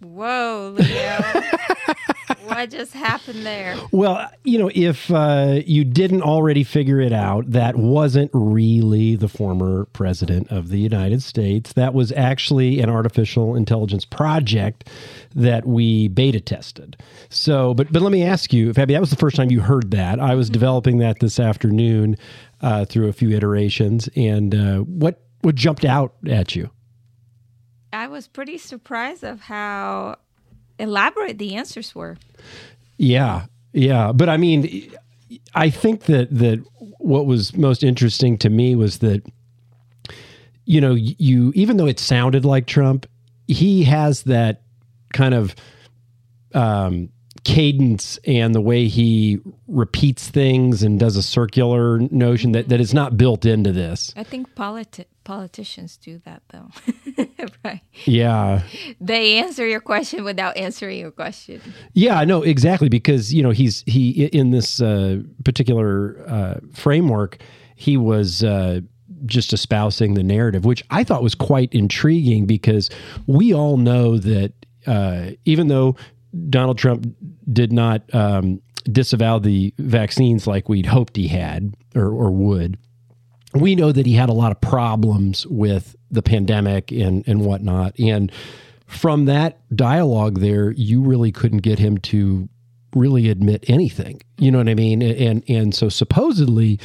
Whoa, 0.00 0.74
Leo. 0.76 1.18
what 2.44 2.70
just 2.70 2.92
happened 2.92 3.46
there? 3.46 3.74
Well, 3.90 4.30
you 4.44 4.58
know, 4.58 4.70
if 4.74 5.10
uh, 5.10 5.60
you 5.64 5.82
didn't 5.84 6.20
already 6.20 6.62
figure 6.62 7.00
it 7.00 7.14
out, 7.14 7.50
that 7.50 7.76
wasn't 7.76 8.30
really 8.34 9.16
the 9.16 9.28
former 9.28 9.86
president 9.86 10.50
of 10.50 10.68
the 10.68 10.78
United 10.78 11.22
States. 11.22 11.72
That 11.72 11.94
was 11.94 12.12
actually 12.12 12.80
an 12.80 12.90
artificial 12.90 13.56
intelligence 13.56 14.04
project 14.04 14.90
that 15.34 15.66
we 15.66 16.08
beta 16.08 16.40
tested. 16.40 16.98
So, 17.30 17.72
but 17.72 17.90
but 17.90 18.02
let 18.02 18.12
me 18.12 18.22
ask 18.22 18.52
you, 18.52 18.74
Fabi, 18.74 18.88
that 18.88 19.00
was 19.00 19.10
the 19.10 19.16
first 19.16 19.36
time 19.36 19.50
you 19.50 19.60
heard 19.60 19.90
that. 19.92 20.20
I 20.20 20.34
was 20.34 20.48
mm-hmm. 20.48 20.52
developing 20.52 20.98
that 20.98 21.20
this 21.20 21.40
afternoon 21.40 22.16
uh, 22.60 22.84
through 22.84 23.08
a 23.08 23.14
few 23.14 23.30
iterations, 23.30 24.10
and 24.14 24.54
uh, 24.54 24.78
what 24.80 25.22
what 25.40 25.54
jumped 25.54 25.86
out 25.86 26.14
at 26.28 26.54
you? 26.54 26.70
I 27.96 28.08
was 28.08 28.28
pretty 28.28 28.58
surprised 28.58 29.24
of 29.24 29.40
how 29.40 30.16
elaborate 30.78 31.38
the 31.38 31.54
answers 31.54 31.94
were. 31.94 32.18
Yeah, 32.98 33.46
yeah, 33.72 34.12
but 34.12 34.28
I 34.28 34.36
mean, 34.36 34.92
I 35.54 35.70
think 35.70 36.04
that 36.04 36.28
that 36.30 36.62
what 36.98 37.24
was 37.24 37.56
most 37.56 37.82
interesting 37.82 38.36
to 38.38 38.50
me 38.50 38.74
was 38.74 38.98
that 38.98 39.22
you 40.66 40.80
know 40.80 40.92
you 40.94 41.52
even 41.54 41.78
though 41.78 41.86
it 41.86 41.98
sounded 41.98 42.44
like 42.44 42.66
Trump, 42.66 43.06
he 43.48 43.84
has 43.84 44.24
that 44.24 44.60
kind 45.14 45.34
of 45.34 45.54
um, 46.52 47.08
cadence 47.44 48.18
and 48.26 48.54
the 48.54 48.60
way 48.60 48.88
he 48.88 49.38
repeats 49.68 50.28
things 50.28 50.82
and 50.82 51.00
does 51.00 51.16
a 51.16 51.22
circular 51.22 51.98
notion 52.10 52.52
that, 52.52 52.68
that 52.68 52.80
is 52.80 52.92
not 52.92 53.16
built 53.16 53.46
into 53.46 53.72
this. 53.72 54.12
I 54.16 54.24
think 54.24 54.54
politi- 54.54 55.06
politicians 55.26 55.96
do 55.96 56.18
that 56.24 56.42
though. 56.50 56.70
right. 57.64 57.82
Yeah. 58.04 58.62
They 59.00 59.38
answer 59.38 59.66
your 59.66 59.80
question 59.80 60.22
without 60.24 60.56
answering 60.56 61.00
your 61.00 61.10
question. 61.10 61.60
Yeah, 61.92 62.22
no, 62.24 62.42
exactly 62.42 62.88
because 62.88 63.34
you 63.34 63.42
know 63.42 63.50
he's 63.50 63.82
he 63.86 64.26
in 64.26 64.52
this 64.52 64.80
uh, 64.80 65.20
particular 65.44 66.24
uh, 66.26 66.60
framework 66.72 67.38
he 67.74 67.96
was 67.96 68.42
uh, 68.42 68.80
just 69.26 69.52
espousing 69.52 70.14
the 70.14 70.22
narrative, 70.22 70.64
which 70.64 70.82
I 70.90 71.04
thought 71.04 71.22
was 71.22 71.34
quite 71.34 71.72
intriguing 71.74 72.46
because 72.46 72.88
we 73.26 73.52
all 73.52 73.76
know 73.76 74.16
that 74.18 74.52
uh, 74.86 75.32
even 75.44 75.68
though 75.68 75.96
Donald 76.48 76.78
Trump 76.78 77.06
did 77.52 77.72
not 77.72 78.02
um, 78.14 78.62
disavow 78.90 79.38
the 79.38 79.74
vaccines 79.78 80.46
like 80.46 80.68
we'd 80.68 80.86
hoped 80.86 81.16
he 81.16 81.28
had 81.28 81.74
or, 81.94 82.06
or 82.06 82.30
would. 82.30 82.78
We 83.54 83.74
know 83.74 83.92
that 83.92 84.06
he 84.06 84.14
had 84.14 84.28
a 84.28 84.34
lot 84.34 84.52
of 84.52 84.60
problems 84.60 85.46
with 85.46 85.96
the 86.10 86.22
pandemic 86.22 86.90
and, 86.92 87.26
and 87.26 87.44
whatnot. 87.44 87.98
And 87.98 88.30
from 88.86 89.24
that 89.26 89.60
dialogue 89.74 90.40
there, 90.40 90.72
you 90.72 91.02
really 91.02 91.32
couldn't 91.32 91.58
get 91.58 91.78
him 91.78 91.98
to 91.98 92.48
really 92.94 93.28
admit 93.28 93.64
anything. 93.68 94.20
You 94.38 94.50
know 94.50 94.58
what 94.58 94.68
I 94.68 94.74
mean? 94.74 95.02
And 95.02 95.44
and 95.48 95.74
so 95.74 95.88
supposedly 95.88 96.80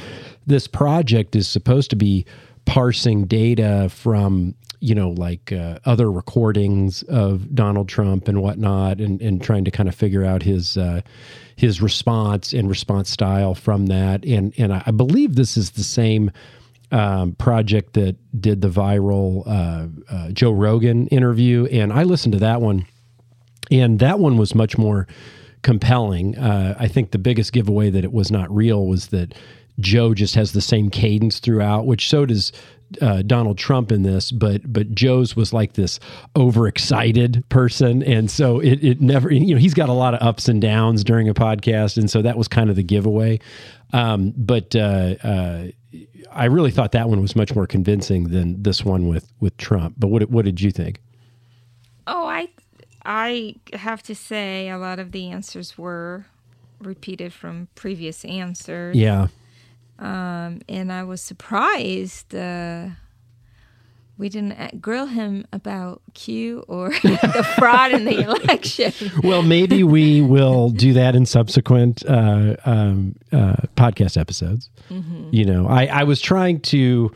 this 0.46 0.68
project 0.68 1.36
is 1.36 1.48
supposed 1.48 1.90
to 1.92 1.96
be 1.96 2.26
parsing 2.66 3.26
data 3.26 3.90
from 3.90 4.56
you 4.82 4.96
know, 4.96 5.12
like 5.12 5.52
uh, 5.52 5.78
other 5.86 6.12
recordings 6.12 7.04
of 7.04 7.54
Donald 7.54 7.88
Trump 7.88 8.28
and 8.28 8.42
whatnot, 8.42 9.00
and, 9.00 9.22
and 9.22 9.42
trying 9.42 9.64
to 9.64 9.72
kind 9.72 9.88
of 9.88 9.96
figure 9.96 10.26
out 10.26 10.42
his 10.42 10.76
uh, 10.76 11.02
his 11.56 11.82
response 11.82 12.52
and 12.52 12.68
response 12.68 13.10
style 13.10 13.54
from 13.54 13.86
that. 13.86 14.26
And 14.26 14.54
and 14.58 14.74
I 14.74 14.92
believe 14.92 15.36
this 15.36 15.56
is 15.56 15.72
the 15.72 15.84
same 15.84 16.32
um, 16.92 17.34
project 17.34 17.94
that 17.94 18.18
did 18.42 18.62
the 18.62 18.70
viral 18.70 19.44
uh, 19.46 19.88
uh, 20.14 20.32
Joe 20.32 20.52
Rogan 20.52 21.08
interview, 21.08 21.68
and 21.68 21.94
I 21.94 22.04
listened 22.04 22.34
to 22.34 22.40
that 22.40 22.60
one, 22.60 22.88
and 23.70 24.00
that 24.00 24.20
one 24.20 24.38
was 24.38 24.56
much 24.56 24.80
more 24.80 25.08
compelling. 25.62 26.36
Uh, 26.38 26.76
I 26.80 26.88
think 26.88 27.12
the 27.12 27.20
biggest 27.20 27.54
giveaway 27.54 27.92
that 27.92 28.04
it 28.04 28.12
was 28.12 28.32
not 28.32 28.54
real 28.54 28.88
was 28.88 29.08
that 29.08 29.36
Joe 29.80 30.16
just 30.16 30.34
has 30.34 30.54
the 30.54 30.62
same 30.62 30.90
cadence 30.90 31.40
throughout, 31.40 31.86
which 31.86 32.10
so 32.10 32.26
does 32.26 32.52
uh, 33.00 33.22
Donald 33.22 33.58
Trump 33.58 33.92
in 33.92 34.04
this, 34.04 34.32
but 34.32 34.62
but 34.72 34.94
Joe's 34.94 35.36
was 35.36 35.54
like 35.54 35.74
this 35.74 36.00
overexcited 36.36 37.48
person, 37.50 38.04
and 38.04 38.30
so 38.30 38.60
it 38.60 38.84
it 38.84 39.02
never 39.02 39.32
you 39.32 39.54
know 39.54 39.60
he's 39.60 39.74
got 39.74 39.90
a 39.90 39.94
lot 39.94 40.14
of 40.14 40.22
ups 40.22 40.48
and 40.48 40.62
downs 40.62 41.04
during 41.04 41.30
a 41.30 41.34
podcast, 41.34 41.98
and 41.98 42.10
so 42.10 42.22
that 42.22 42.38
was 42.38 42.48
kind 42.48 42.70
of 42.70 42.76
the 42.76 42.84
giveaway. 42.84 43.40
Um, 43.94 44.34
but 44.38 44.76
uh, 44.76 45.16
uh, 45.24 45.68
I 46.32 46.46
really 46.46 46.72
thought 46.72 46.94
that 46.94 47.10
one 47.10 47.22
was 47.22 47.36
much 47.36 47.56
more 47.56 47.68
convincing 47.68 48.26
than 48.30 48.62
this 48.64 48.84
one 48.84 49.08
with 49.08 49.32
with 49.40 49.56
Trump. 49.58 49.96
But 49.98 50.08
what 50.08 50.30
what 50.30 50.46
did 50.46 50.62
you 50.62 50.72
think? 50.72 51.02
Oh, 52.08 52.26
I 52.26 52.50
I 53.06 53.56
have 53.74 54.04
to 54.04 54.16
say 54.16 54.70
a 54.70 54.78
lot 54.78 55.00
of 55.00 55.12
the 55.12 55.30
answers 55.30 55.78
were 55.78 56.26
repeated 56.80 57.34
from 57.34 57.68
previous 57.76 58.26
answers. 58.26 58.96
Yeah. 58.96 59.28
Um, 60.02 60.62
and 60.68 60.92
I 60.92 61.04
was 61.04 61.22
surprised 61.22 62.34
uh, 62.34 62.88
we 64.18 64.30
didn't 64.30 64.82
grill 64.82 65.06
him 65.06 65.46
about 65.54 66.02
Q 66.16 66.66
or 66.68 66.90
the 67.04 67.48
fraud 67.58 67.92
in 67.92 68.06
the 68.06 68.20
election. 68.22 68.94
well, 69.24 69.44
maybe 69.44 69.84
we 69.84 70.22
will 70.22 70.72
do 70.72 70.94
that 70.94 71.16
in 71.16 71.28
subsequent 71.28 72.04
uh, 72.08 72.56
um, 72.66 73.16
uh, 73.32 73.56
podcast 73.78 74.20
episodes. 74.20 74.72
Mm-hmm. 74.90 75.30
You 75.32 75.46
know, 75.46 75.68
I, 75.68 75.86
I 75.86 76.04
was 76.04 76.20
trying 76.20 76.62
to 76.62 77.12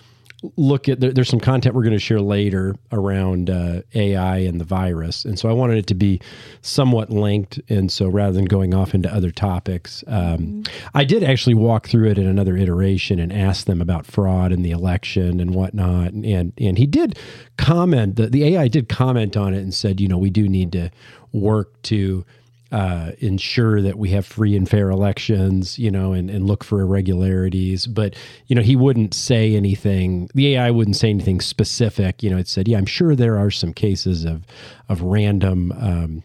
look 0.55 0.87
at 0.87 0.99
there, 0.99 1.11
there's 1.11 1.29
some 1.29 1.39
content 1.39 1.75
we're 1.75 1.83
going 1.83 1.93
to 1.93 1.99
share 1.99 2.21
later 2.21 2.75
around 2.91 3.49
uh, 3.49 3.81
AI 3.93 4.37
and 4.37 4.59
the 4.61 4.65
virus, 4.65 5.25
and 5.25 5.39
so 5.39 5.49
I 5.49 5.53
wanted 5.53 5.77
it 5.77 5.87
to 5.87 5.95
be 5.95 6.21
somewhat 6.61 7.09
linked. 7.09 7.59
And 7.69 7.91
so 7.91 8.07
rather 8.07 8.33
than 8.33 8.45
going 8.45 8.73
off 8.73 8.93
into 8.93 9.13
other 9.13 9.31
topics, 9.31 10.03
um, 10.07 10.37
mm-hmm. 10.37 10.87
I 10.93 11.03
did 11.03 11.23
actually 11.23 11.55
walk 11.55 11.87
through 11.87 12.09
it 12.09 12.17
in 12.17 12.27
another 12.27 12.55
iteration 12.55 13.19
and 13.19 13.33
ask 13.33 13.65
them 13.65 13.81
about 13.81 14.05
fraud 14.05 14.51
and 14.51 14.63
the 14.63 14.71
election 14.71 15.39
and 15.39 15.55
whatnot. 15.55 16.11
And 16.11 16.25
and, 16.35 16.53
and 16.59 16.77
he 16.77 16.85
did 16.85 17.17
comment. 17.57 18.15
The, 18.15 18.27
the 18.27 18.55
AI 18.55 18.67
did 18.67 18.89
comment 18.89 19.35
on 19.37 19.53
it 19.53 19.59
and 19.59 19.73
said, 19.73 19.99
you 19.99 20.07
know, 20.07 20.17
we 20.17 20.29
do 20.29 20.47
need 20.47 20.71
to 20.73 20.91
work 21.31 21.81
to 21.83 22.25
uh, 22.71 23.11
ensure 23.19 23.81
that 23.81 23.97
we 23.97 24.09
have 24.09 24.25
free 24.25 24.55
and 24.55 24.69
fair 24.69 24.89
elections, 24.89 25.77
you 25.77 25.91
know, 25.91 26.13
and, 26.13 26.29
and 26.29 26.45
look 26.45 26.63
for 26.63 26.81
irregularities. 26.81 27.85
But, 27.85 28.15
you 28.47 28.55
know, 28.55 28.61
he 28.61 28.75
wouldn't 28.75 29.13
say 29.13 29.55
anything, 29.55 30.29
the 30.33 30.55
AI 30.55 30.71
wouldn't 30.71 30.95
say 30.95 31.09
anything 31.09 31.41
specific. 31.41 32.23
You 32.23 32.29
know, 32.29 32.37
it 32.37 32.47
said, 32.47 32.67
yeah, 32.67 32.77
I'm 32.77 32.85
sure 32.85 33.15
there 33.15 33.37
are 33.37 33.51
some 33.51 33.73
cases 33.73 34.25
of, 34.25 34.45
of 34.89 35.01
random, 35.01 35.71
um, 35.73 36.23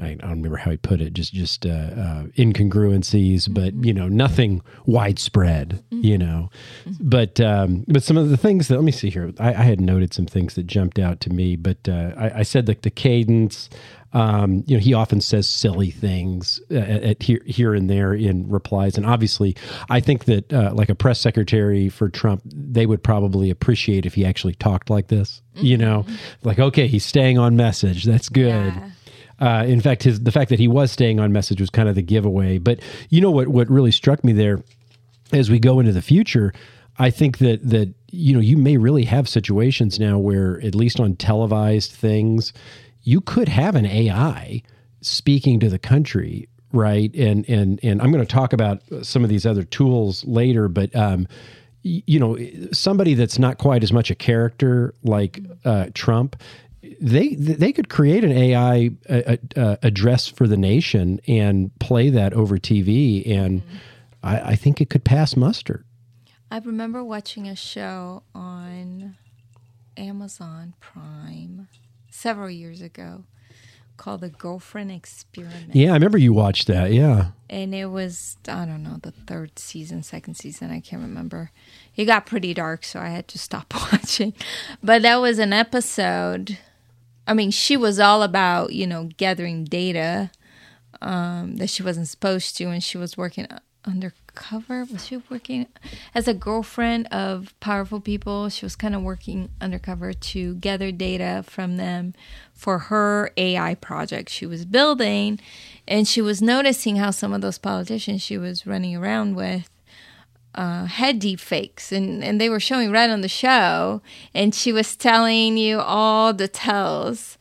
I 0.00 0.14
don't 0.14 0.30
remember 0.30 0.58
how 0.58 0.70
he 0.70 0.76
put 0.76 1.00
it, 1.00 1.12
just 1.12 1.32
just 1.32 1.66
uh, 1.66 1.70
uh, 1.70 2.22
incongruencies, 2.36 3.52
but 3.52 3.74
you 3.84 3.92
know 3.92 4.06
nothing 4.06 4.62
widespread. 4.86 5.82
You 5.90 6.18
know, 6.18 6.50
but 7.00 7.40
um, 7.40 7.84
but 7.88 8.04
some 8.04 8.16
of 8.16 8.30
the 8.30 8.36
things 8.36 8.68
that 8.68 8.76
let 8.76 8.84
me 8.84 8.92
see 8.92 9.10
here, 9.10 9.32
I, 9.40 9.48
I 9.48 9.62
had 9.62 9.80
noted 9.80 10.14
some 10.14 10.26
things 10.26 10.54
that 10.54 10.66
jumped 10.66 11.00
out 11.00 11.20
to 11.22 11.30
me, 11.30 11.56
but 11.56 11.88
uh, 11.88 12.12
I, 12.16 12.38
I 12.38 12.42
said 12.44 12.68
like 12.68 12.82
the 12.82 12.90
cadence. 12.90 13.68
Um, 14.12 14.64
you 14.66 14.76
know, 14.76 14.80
he 14.80 14.94
often 14.94 15.20
says 15.20 15.48
silly 15.48 15.90
things 15.90 16.60
uh, 16.70 16.76
at, 16.76 17.02
at 17.02 17.22
here 17.22 17.42
here 17.44 17.74
and 17.74 17.90
there 17.90 18.14
in 18.14 18.48
replies, 18.48 18.96
and 18.96 19.04
obviously, 19.04 19.54
I 19.90 20.00
think 20.00 20.24
that 20.24 20.52
uh, 20.52 20.72
like 20.74 20.88
a 20.88 20.94
press 20.94 21.20
secretary 21.20 21.88
for 21.90 22.08
Trump, 22.08 22.42
they 22.46 22.86
would 22.86 23.02
probably 23.02 23.50
appreciate 23.50 24.06
if 24.06 24.14
he 24.14 24.24
actually 24.24 24.54
talked 24.54 24.88
like 24.88 25.08
this. 25.08 25.42
You 25.54 25.76
know, 25.76 26.06
like 26.42 26.58
okay, 26.58 26.86
he's 26.86 27.04
staying 27.04 27.38
on 27.38 27.56
message. 27.56 28.04
That's 28.04 28.28
good. 28.28 28.72
Yeah. 28.74 28.90
Uh, 29.40 29.64
in 29.66 29.80
fact, 29.80 30.02
his 30.02 30.20
the 30.20 30.32
fact 30.32 30.50
that 30.50 30.58
he 30.58 30.68
was 30.68 30.90
staying 30.90 31.20
on 31.20 31.32
message 31.32 31.60
was 31.60 31.70
kind 31.70 31.88
of 31.88 31.94
the 31.94 32.02
giveaway. 32.02 32.58
But 32.58 32.80
you 33.10 33.20
know 33.20 33.30
what? 33.30 33.48
What 33.48 33.68
really 33.68 33.92
struck 33.92 34.24
me 34.24 34.32
there, 34.32 34.62
as 35.32 35.50
we 35.50 35.58
go 35.58 35.80
into 35.80 35.92
the 35.92 36.02
future, 36.02 36.52
I 36.98 37.10
think 37.10 37.38
that 37.38 37.68
that 37.68 37.92
you 38.10 38.34
know 38.34 38.40
you 38.40 38.56
may 38.56 38.76
really 38.76 39.04
have 39.04 39.28
situations 39.28 40.00
now 40.00 40.18
where 40.18 40.60
at 40.64 40.74
least 40.74 40.98
on 40.98 41.14
televised 41.16 41.92
things, 41.92 42.52
you 43.08 43.22
could 43.22 43.48
have 43.48 43.74
an 43.74 43.86
AI 43.86 44.62
speaking 45.00 45.58
to 45.60 45.70
the 45.70 45.78
country, 45.78 46.46
right? 46.72 47.14
And 47.14 47.48
and 47.48 47.80
and 47.82 48.02
I'm 48.02 48.12
going 48.12 48.24
to 48.24 48.30
talk 48.30 48.52
about 48.52 48.82
some 49.00 49.24
of 49.24 49.30
these 49.30 49.46
other 49.46 49.64
tools 49.64 50.24
later, 50.26 50.68
but. 50.68 50.94
Um, 50.94 51.26
you 51.84 52.18
know, 52.18 52.36
somebody 52.72 53.14
that's 53.14 53.38
not 53.38 53.56
quite 53.56 53.84
as 53.84 53.92
much 53.92 54.10
a 54.10 54.14
character 54.14 54.92
like 55.04 55.40
uh, 55.64 55.86
Trump, 55.94 56.34
they 57.00 57.34
they 57.36 57.72
could 57.72 57.88
create 57.88 58.24
an 58.24 58.32
AI 58.32 58.90
uh, 59.08 59.36
uh, 59.56 59.76
address 59.82 60.26
for 60.26 60.48
the 60.48 60.56
nation 60.56 61.20
and 61.28 61.70
play 61.78 62.10
that 62.10 62.34
over 62.34 62.58
TV, 62.58 63.26
and 63.30 63.62
I, 64.24 64.40
I 64.40 64.56
think 64.56 64.80
it 64.80 64.90
could 64.90 65.04
pass 65.04 65.36
muster. 65.36 65.84
I 66.50 66.58
remember 66.58 67.02
watching 67.04 67.46
a 67.46 67.56
show 67.56 68.24
on 68.34 69.16
Amazon 69.96 70.74
Prime 70.80 71.68
several 72.10 72.50
years 72.50 72.80
ago 72.80 73.24
called 73.96 74.20
The 74.20 74.28
Girlfriend 74.28 74.92
Experiment. 74.92 75.74
Yeah, 75.74 75.90
I 75.90 75.94
remember 75.94 76.18
you 76.18 76.32
watched 76.32 76.68
that. 76.68 76.92
Yeah, 76.92 77.30
And 77.50 77.74
it 77.74 77.86
was, 77.86 78.36
I 78.46 78.64
don't 78.64 78.82
know, 78.84 78.98
the 79.02 79.10
third 79.10 79.58
season, 79.58 80.02
second 80.02 80.34
season, 80.34 80.70
I 80.70 80.80
can't 80.80 81.02
remember. 81.02 81.50
It 81.96 82.04
got 82.04 82.24
pretty 82.24 82.54
dark, 82.54 82.84
so 82.84 83.00
I 83.00 83.08
had 83.08 83.26
to 83.28 83.38
stop 83.38 83.74
watching. 83.92 84.34
But 84.82 85.02
that 85.02 85.16
was 85.16 85.38
an 85.38 85.52
episode. 85.52 86.58
I 87.26 87.34
mean, 87.34 87.50
she 87.50 87.76
was 87.76 87.98
all 87.98 88.22
about, 88.22 88.72
you 88.72 88.86
know, 88.86 89.10
gathering 89.16 89.64
data 89.64 90.30
um, 91.02 91.56
that 91.56 91.68
she 91.68 91.82
wasn't 91.82 92.08
supposed 92.08 92.56
to, 92.56 92.64
and 92.66 92.82
she 92.82 92.98
was 92.98 93.16
working 93.16 93.46
undercover. 93.88 94.84
Was 94.84 95.06
she 95.06 95.16
working 95.30 95.66
as 96.14 96.28
a 96.28 96.34
girlfriend 96.34 97.06
of 97.08 97.58
powerful 97.60 98.00
people? 98.00 98.48
She 98.48 98.64
was 98.64 98.76
kind 98.76 98.94
of 98.94 99.02
working 99.02 99.48
undercover 99.60 100.12
to 100.12 100.54
gather 100.56 100.92
data 100.92 101.42
from 101.46 101.76
them 101.76 102.14
for 102.52 102.78
her 102.78 103.30
AI 103.36 103.74
project 103.74 104.28
she 104.28 104.46
was 104.46 104.64
building. 104.64 105.40
And 105.86 106.06
she 106.06 106.20
was 106.20 106.42
noticing 106.42 106.96
how 106.96 107.10
some 107.10 107.32
of 107.32 107.40
those 107.40 107.58
politicians 107.58 108.22
she 108.22 108.36
was 108.36 108.66
running 108.66 108.94
around 108.94 109.34
with 109.34 109.70
uh, 110.54 110.86
had 110.86 111.18
deep 111.18 111.38
fakes 111.38 111.92
and, 111.92 112.24
and 112.24 112.40
they 112.40 112.48
were 112.48 112.58
showing 112.58 112.90
right 112.90 113.10
on 113.10 113.20
the 113.20 113.28
show 113.28 114.02
and 114.34 114.54
she 114.54 114.72
was 114.72 114.96
telling 114.96 115.56
you 115.56 115.78
all 115.78 116.32
the 116.32 116.48
tells 116.48 117.38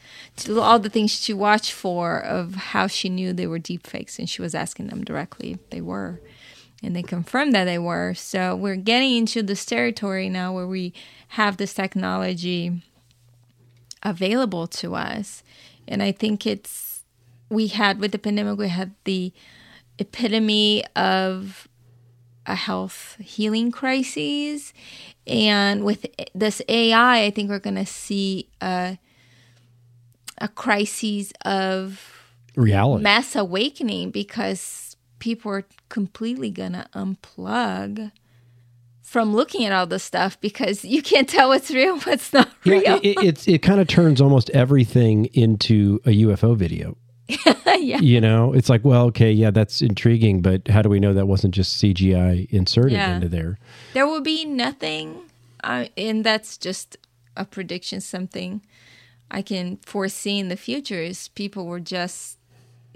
all 0.50 0.78
the 0.78 0.90
things 0.90 1.20
to 1.22 1.36
watch 1.36 1.74
for 1.74 2.20
of 2.20 2.54
how 2.56 2.86
she 2.86 3.10
knew 3.10 3.34
they 3.34 3.48
were 3.48 3.58
deep 3.58 3.88
fakes 3.88 4.20
and 4.20 4.30
she 4.30 4.42
was 4.42 4.54
asking 4.54 4.88
them 4.88 5.04
directly 5.04 5.54
if 5.54 5.70
they 5.72 5.82
were 5.82 6.22
and 6.84 6.96
they 6.96 7.04
confirmed 7.04 7.54
that 7.54 7.66
they 7.66 7.80
were 7.80 8.14
so 8.14 8.56
we're 8.56 8.76
getting 8.76 9.16
into 9.18 9.42
this 9.42 9.66
territory 9.66 10.30
now 10.30 10.54
where 10.54 10.68
we 10.68 10.94
have 11.30 11.58
this 11.58 11.74
technology 11.74 12.82
available 14.04 14.68
to 14.68 14.96
us 14.96 15.44
and 15.88 16.04
i 16.04 16.12
think 16.12 16.46
it's 16.46 17.04
we 17.50 17.68
had 17.68 18.00
with 18.00 18.12
the 18.12 18.20
pandemic 18.20 18.58
we 18.58 18.68
had 18.68 18.94
the 19.06 19.34
epitome 20.00 20.84
of 20.96 21.68
a 22.48 22.56
health 22.56 23.18
healing 23.20 23.72
crisis. 23.72 24.74
And 25.28 25.84
with 25.84 26.06
this 26.34 26.62
AI, 26.68 27.26
I 27.26 27.32
think 27.32 27.50
we're 27.50 27.60
going 27.60 27.76
to 27.76 27.86
see 27.86 28.50
a, 28.62 28.98
a 30.40 30.48
crisis 30.48 31.34
of 31.44 32.34
reality. 32.56 33.04
mass 33.04 33.36
awakening 33.36 34.12
because 34.12 34.87
people 35.20 35.52
are 35.52 35.66
completely 35.90 36.52
to 36.74 36.88
unplug 36.94 38.12
from 39.02 39.34
looking 39.34 39.66
at 39.66 39.72
all 39.72 39.88
this 39.88 40.04
stuff 40.04 40.40
because 40.42 40.84
you 40.84 41.02
can't 41.02 41.30
tell 41.30 41.50
what's 41.50 41.72
real, 41.72 41.98
what's 42.02 42.34
not 42.34 42.50
real. 42.66 42.82
Yeah, 42.84 42.96
it, 42.98 43.06
it, 43.06 43.24
it's 43.24 43.48
it 43.48 43.62
kind 43.62 43.80
of 43.80 43.88
turns 43.88 44.20
almost 44.20 44.50
everything 44.52 45.26
into 45.34 46.02
a 46.06 46.10
UFO 46.10 46.56
video. 46.58 46.98
yeah. 47.78 48.00
You 48.00 48.22
know, 48.22 48.54
it's 48.54 48.70
like, 48.70 48.84
well, 48.86 49.06
okay, 49.06 49.32
yeah, 49.32 49.52
that's 49.52 49.82
intriguing, 49.82 50.42
but 50.42 50.68
how 50.68 50.82
do 50.82 50.90
we 50.90 51.00
know 51.00 51.14
that 51.14 51.28
wasn't 51.28 51.54
just 51.54 51.82
CGI 51.82 52.50
inserted 52.52 52.94
Yeah. 52.94 53.16
into 53.16 53.28
there? 53.30 53.60
There 53.94 54.08
will 54.08 54.22
be 54.22 54.46
nothing, 54.46 55.16
uh, 55.64 55.86
and 55.98 56.24
that's 56.24 56.58
just 56.58 56.98
a 57.36 57.44
prediction. 57.46 58.00
Something 58.02 58.62
I 59.30 59.42
can 59.42 59.78
foresee 59.78 60.40
in 60.40 60.48
the 60.48 60.56
future 60.58 61.02
is 61.02 61.28
people 61.30 61.66
were 61.66 61.82
just 61.82 62.37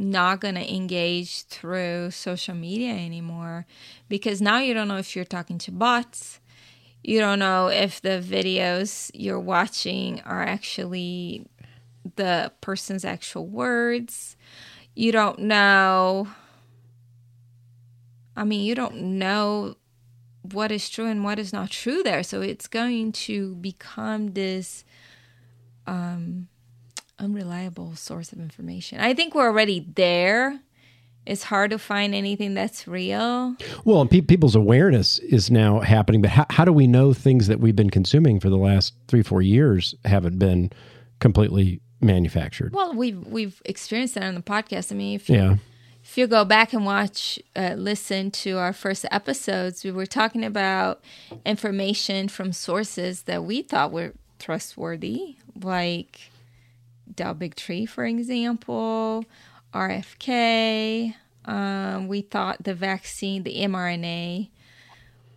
not 0.02 0.42
going 0.42 0.56
to 0.56 0.74
engage 0.74 1.44
through 1.44 2.12
social 2.12 2.56
media 2.56 2.94
anymore 2.94 3.66
because 4.10 4.42
now 4.42 4.60
you 4.60 4.74
don't 4.74 4.88
know 4.88 4.98
if 4.98 5.16
you're 5.16 5.24
talking 5.24 5.58
to 5.60 5.72
bots. 5.72 6.40
You 7.04 7.20
don't 7.20 7.40
know 7.40 7.68
if 7.68 8.02
the 8.02 8.24
videos 8.24 9.12
you're 9.14 9.40
watching 9.40 10.22
are 10.22 10.44
actually 10.44 11.46
the 12.16 12.52
person's 12.62 13.06
actual 13.06 13.48
words. 13.48 14.36
You 14.96 15.12
don't 15.12 15.40
know. 15.40 16.28
I 18.36 18.44
mean, 18.44 18.66
you 18.66 18.76
don't 18.76 19.18
know 19.20 19.76
what 20.42 20.72
is 20.72 20.90
true 20.90 21.06
and 21.06 21.24
what 21.24 21.40
is 21.40 21.54
not 21.54 21.70
true 21.70 22.02
there. 22.04 22.24
So 22.24 22.42
it's 22.42 22.68
going 22.68 23.12
to 23.14 23.56
become 23.56 24.34
this 24.34 24.84
um, 25.88 26.21
unreliable 27.22 27.96
source 27.96 28.32
of 28.34 28.40
information. 28.40 29.00
I 29.00 29.14
think 29.14 29.36
we're 29.36 29.46
already 29.48 29.86
there. 29.96 30.60
It's 31.26 31.44
hard 31.44 31.70
to 31.72 31.78
find 31.78 32.16
anything 32.16 32.56
that's 32.56 32.88
real. 32.88 33.56
Well, 33.86 34.02
and 34.02 34.10
pe- 34.10 34.22
people's 34.22 34.56
awareness 34.56 35.20
is 35.20 35.52
now 35.52 35.80
happening, 35.82 36.22
but 36.22 36.32
how, 36.32 36.48
how 36.50 36.66
do 36.66 36.74
we 36.74 36.88
know 36.88 37.14
things 37.14 37.46
that 37.48 37.60
we've 37.60 37.76
been 37.76 37.92
consuming 37.92 38.40
for 38.40 38.50
the 38.50 38.58
last 38.58 38.96
three, 39.08 39.22
four 39.22 39.42
years 39.44 39.94
haven't 40.04 40.40
been 40.40 40.72
completely 41.20 41.80
manufactured? 42.02 42.74
Well, 42.74 42.96
we've 42.96 43.24
we've 43.28 43.62
experienced 43.66 44.16
that 44.16 44.24
on 44.24 44.34
the 44.34 44.42
podcast. 44.42 44.92
I 44.92 44.96
mean, 44.96 45.14
if 45.16 45.30
you, 45.30 45.36
Yeah. 45.36 45.56
if 46.04 46.18
you 46.18 46.26
go 46.26 46.44
back 46.44 46.74
and 46.74 46.86
watch, 46.86 47.38
uh, 47.56 47.76
listen 47.78 48.32
to 48.32 48.58
our 48.58 48.74
first 48.74 49.06
episodes, 49.12 49.84
we 49.84 49.92
were 49.92 50.08
talking 50.08 50.44
about 50.44 51.04
information 51.46 52.30
from 52.30 52.52
sources 52.52 53.24
that 53.24 53.44
we 53.44 53.62
thought 53.62 53.92
were 53.92 54.14
trustworthy, 54.40 55.36
like 55.62 56.31
Del 57.14 57.36
Bigtree, 57.36 57.88
for 57.88 58.06
example, 58.06 59.26
RFK. 59.74 61.16
Um, 61.46 62.08
we 62.08 62.22
thought 62.22 62.64
the 62.64 62.76
vaccine, 62.76 63.44
the 63.44 63.56
mRNA, 63.56 64.50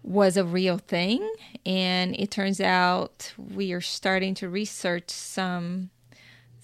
was 0.02 0.36
a 0.36 0.44
real 0.44 0.78
thing, 0.78 1.28
and 1.64 2.14
it 2.16 2.30
turns 2.30 2.60
out 2.60 3.32
we 3.38 3.72
are 3.72 3.80
starting 3.80 4.34
to 4.34 4.48
research 4.48 5.08
some 5.08 5.90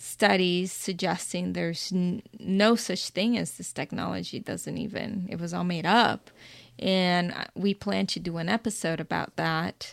studies 0.00 0.72
suggesting 0.72 1.52
there's 1.52 1.92
n- 1.92 2.22
no 2.38 2.74
such 2.74 3.10
thing 3.10 3.36
as 3.36 3.52
this 3.52 3.70
technology 3.70 4.40
doesn't 4.40 4.78
even 4.78 5.26
it 5.30 5.38
was 5.38 5.52
all 5.52 5.62
made 5.62 5.84
up 5.84 6.30
and 6.78 7.34
we 7.54 7.74
plan 7.74 8.06
to 8.06 8.18
do 8.18 8.38
an 8.38 8.48
episode 8.48 8.98
about 8.98 9.36
that 9.36 9.92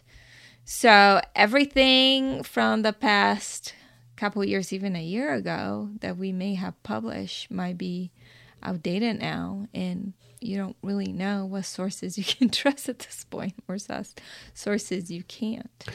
so 0.63 1.19
everything 1.35 2.41
from 2.41 2.83
the 2.83 2.93
past 2.93 3.73
couple 4.17 4.43
years 4.43 4.73
even 4.73 4.95
a 4.95 5.03
year 5.03 5.33
ago 5.33 5.89
that 6.01 6.17
we 6.17 6.31
may 6.31 6.55
have 6.55 6.81
published 6.83 7.49
might 7.51 7.77
be 7.77 8.11
outdated 8.63 9.19
now 9.19 9.67
and 9.73 10.13
you 10.39 10.57
don't 10.57 10.75
really 10.81 11.11
know 11.11 11.45
what 11.45 11.65
sources 11.65 12.17
you 12.17 12.23
can 12.23 12.49
trust 12.49 12.89
at 12.89 12.99
this 12.99 13.25
point 13.25 13.53
or 13.67 13.77
sources 14.53 15.11
you 15.11 15.23
can't. 15.23 15.85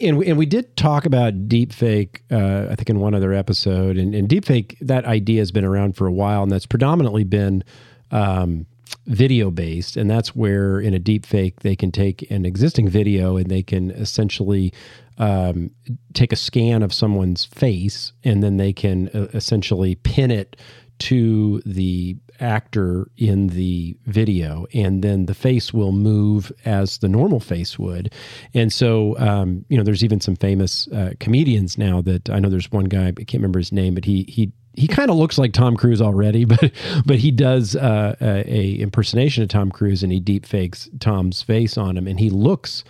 And 0.00 0.18
we, 0.18 0.28
and 0.28 0.38
we 0.38 0.46
did 0.46 0.76
talk 0.76 1.04
about 1.04 1.48
deepfake, 1.48 2.20
uh, 2.30 2.70
I 2.70 2.74
think, 2.74 2.88
in 2.90 3.00
one 3.00 3.14
other 3.14 3.32
episode. 3.32 3.96
And, 3.96 4.14
and 4.14 4.28
deepfake, 4.28 4.78
that 4.80 5.04
idea 5.04 5.40
has 5.40 5.52
been 5.52 5.64
around 5.64 5.96
for 5.96 6.06
a 6.06 6.12
while, 6.12 6.42
and 6.42 6.50
that's 6.50 6.66
predominantly 6.66 7.24
been 7.24 7.62
um, 8.10 8.66
video 9.06 9.50
based. 9.50 9.96
And 9.96 10.10
that's 10.10 10.34
where, 10.34 10.80
in 10.80 10.94
a 10.94 11.00
deepfake, 11.00 11.60
they 11.60 11.76
can 11.76 11.92
take 11.92 12.28
an 12.30 12.46
existing 12.46 12.88
video 12.88 13.36
and 13.36 13.50
they 13.50 13.62
can 13.62 13.90
essentially 13.90 14.72
um, 15.18 15.70
take 16.14 16.32
a 16.32 16.36
scan 16.36 16.82
of 16.82 16.92
someone's 16.92 17.44
face 17.44 18.12
and 18.24 18.42
then 18.42 18.56
they 18.56 18.72
can 18.72 19.08
uh, 19.08 19.28
essentially 19.34 19.94
pin 19.96 20.30
it 20.30 20.56
to 21.02 21.60
the 21.66 22.16
actor 22.38 23.08
in 23.16 23.48
the 23.48 23.96
video, 24.06 24.66
and 24.72 25.02
then 25.02 25.26
the 25.26 25.34
face 25.34 25.72
will 25.72 25.92
move 25.92 26.52
as 26.64 26.98
the 26.98 27.08
normal 27.08 27.40
face 27.40 27.78
would. 27.78 28.12
And 28.54 28.72
so, 28.72 29.18
um, 29.18 29.64
you 29.68 29.76
know, 29.76 29.82
there's 29.82 30.04
even 30.04 30.20
some 30.20 30.36
famous 30.36 30.86
uh, 30.88 31.12
comedians 31.18 31.76
now 31.76 32.02
that 32.02 32.30
I 32.30 32.38
know. 32.38 32.48
There's 32.48 32.70
one 32.70 32.84
guy 32.84 33.08
I 33.08 33.12
can't 33.12 33.34
remember 33.34 33.58
his 33.58 33.72
name, 33.72 33.94
but 33.94 34.04
he 34.04 34.24
he 34.28 34.52
he 34.74 34.86
kind 34.86 35.10
of 35.10 35.16
looks 35.16 35.38
like 35.38 35.52
Tom 35.52 35.76
Cruise 35.76 36.00
already, 36.00 36.44
but 36.46 36.70
but 37.04 37.18
he 37.18 37.30
does 37.30 37.74
uh, 37.74 38.14
a, 38.20 38.44
a, 38.46 38.72
impersonation 38.74 39.42
of 39.42 39.48
Tom 39.48 39.70
Cruise, 39.70 40.02
and 40.02 40.12
he 40.12 40.20
deep 40.20 40.46
fakes 40.46 40.88
Tom's 41.00 41.42
face 41.42 41.76
on 41.76 41.96
him, 41.96 42.06
and 42.06 42.20
he 42.20 42.30
looks. 42.30 42.84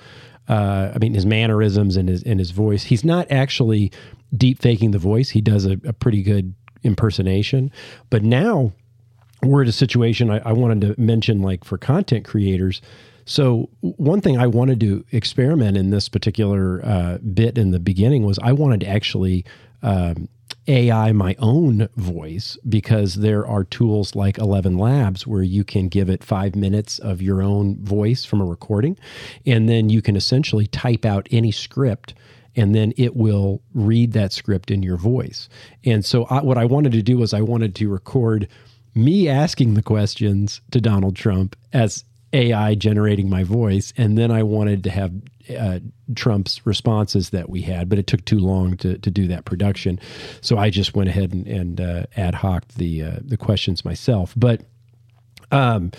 Uh, 0.53 0.93
I 0.95 0.99
mean, 0.99 1.15
his 1.15 1.25
mannerisms 1.25 1.97
and 1.97 2.11
his 2.11 2.23
and 2.25 2.39
his 2.39 2.51
voice. 2.51 2.83
He's 2.83 3.05
not 3.05 3.27
actually 3.31 3.91
deep 4.37 4.61
faking 4.61 4.91
the 4.91 4.99
voice. 4.99 5.31
He 5.31 5.41
does 5.41 5.65
a, 5.65 5.79
a 5.85 5.95
pretty 5.95 6.23
good 6.23 6.55
impersonation. 6.83 7.71
But 8.11 8.23
now 8.23 8.73
we're 9.43 9.63
at 9.63 9.69
a 9.69 9.73
situation 9.73 10.31
I, 10.31 10.41
I 10.45 10.53
wanted 10.53 10.83
to 10.83 11.01
mention, 11.01 11.41
like 11.41 11.65
for 11.65 11.79
content 11.79 12.27
creators. 12.27 12.83
So 13.25 13.71
one 13.81 14.21
thing 14.21 14.37
I 14.37 14.47
wanted 14.47 14.79
to 14.81 15.07
experiment 15.11 15.79
in 15.79 15.89
this 15.89 16.11
particular 16.11 16.85
uh, 16.85 17.17
bit 17.19 17.57
in 17.57 17.71
the 17.71 17.81
beginning 17.81 18.27
was 18.27 18.39
I 18.43 18.53
wanted 18.53 18.81
to 18.81 18.89
actually 18.89 19.47
um, 19.83 20.29
AI 20.69 21.13
my 21.13 21.35
own 21.39 21.89
voice 21.97 22.57
because 22.69 23.17
there 23.17 23.47
are 23.47 23.65
tools 23.65 24.15
like 24.15 24.37
ElevenLabs 24.37 25.27
where 25.27 25.43
you 25.43 25.65
can 25.65 25.89
give 25.89 26.09
it 26.09 26.23
five 26.23 26.55
minutes 26.55 26.99
of 26.99 27.21
your 27.21 27.43
own 27.43 27.77
voice 27.85 28.25
from 28.25 28.41
a 28.41 28.45
recording, 28.45 28.97
and 29.47 29.69
then 29.69 29.89
you 29.89 30.03
can 30.03 30.17
essentially 30.17 30.67
type 30.67 31.05
out 31.05 31.29
any 31.31 31.51
script 31.51 32.15
and 32.55 32.75
then 32.75 32.93
it 32.97 33.17
will 33.17 33.63
read 33.75 34.13
that 34.13 34.33
script 34.33 34.71
in 34.71 34.83
your 34.83 34.97
voice. 34.97 35.49
And 35.85 36.05
so, 36.05 36.25
I, 36.25 36.43
what 36.43 36.59
I 36.59 36.65
wanted 36.65 36.93
to 36.93 37.03
do 37.03 37.19
was 37.19 37.33
I 37.33 37.41
wanted 37.41 37.75
to 37.77 37.89
record 37.89 38.49
me 38.95 39.29
asking 39.29 39.75
the 39.75 39.83
questions 39.83 40.61
to 40.71 40.81
Donald 40.81 41.17
Trump 41.17 41.57
as 41.73 42.05
AI 42.33 42.75
generating 42.75 43.29
my 43.29 43.45
voice, 43.45 43.93
and 43.97 44.17
then 44.17 44.31
I 44.31 44.43
wanted 44.43 44.85
to 44.85 44.91
have 44.91 45.13
uh, 45.59 45.81
Trump's 46.15 46.65
responses 46.67 47.31
that 47.31 47.49
we 47.49 47.63
had, 47.63 47.89
but 47.89 47.99
it 47.99 48.07
took 48.07 48.25
too 48.25 48.39
long 48.39 48.77
to, 48.79 48.99
to 48.99 49.11
do 49.11 49.27
that 49.29 49.45
production, 49.45 49.99
so 50.41 50.59
I 50.59 50.71
just 50.71 50.95
went 50.95 51.09
ahead 51.09 51.33
and, 51.33 51.47
and 51.47 51.81
uh, 51.81 52.07
ad 52.17 52.35
hoc 52.35 52.67
the 52.77 53.03
uh, 53.03 53.17
the 53.23 53.37
questions 53.37 53.85
myself. 53.85 54.35
But 54.37 54.63
um, 55.51 55.93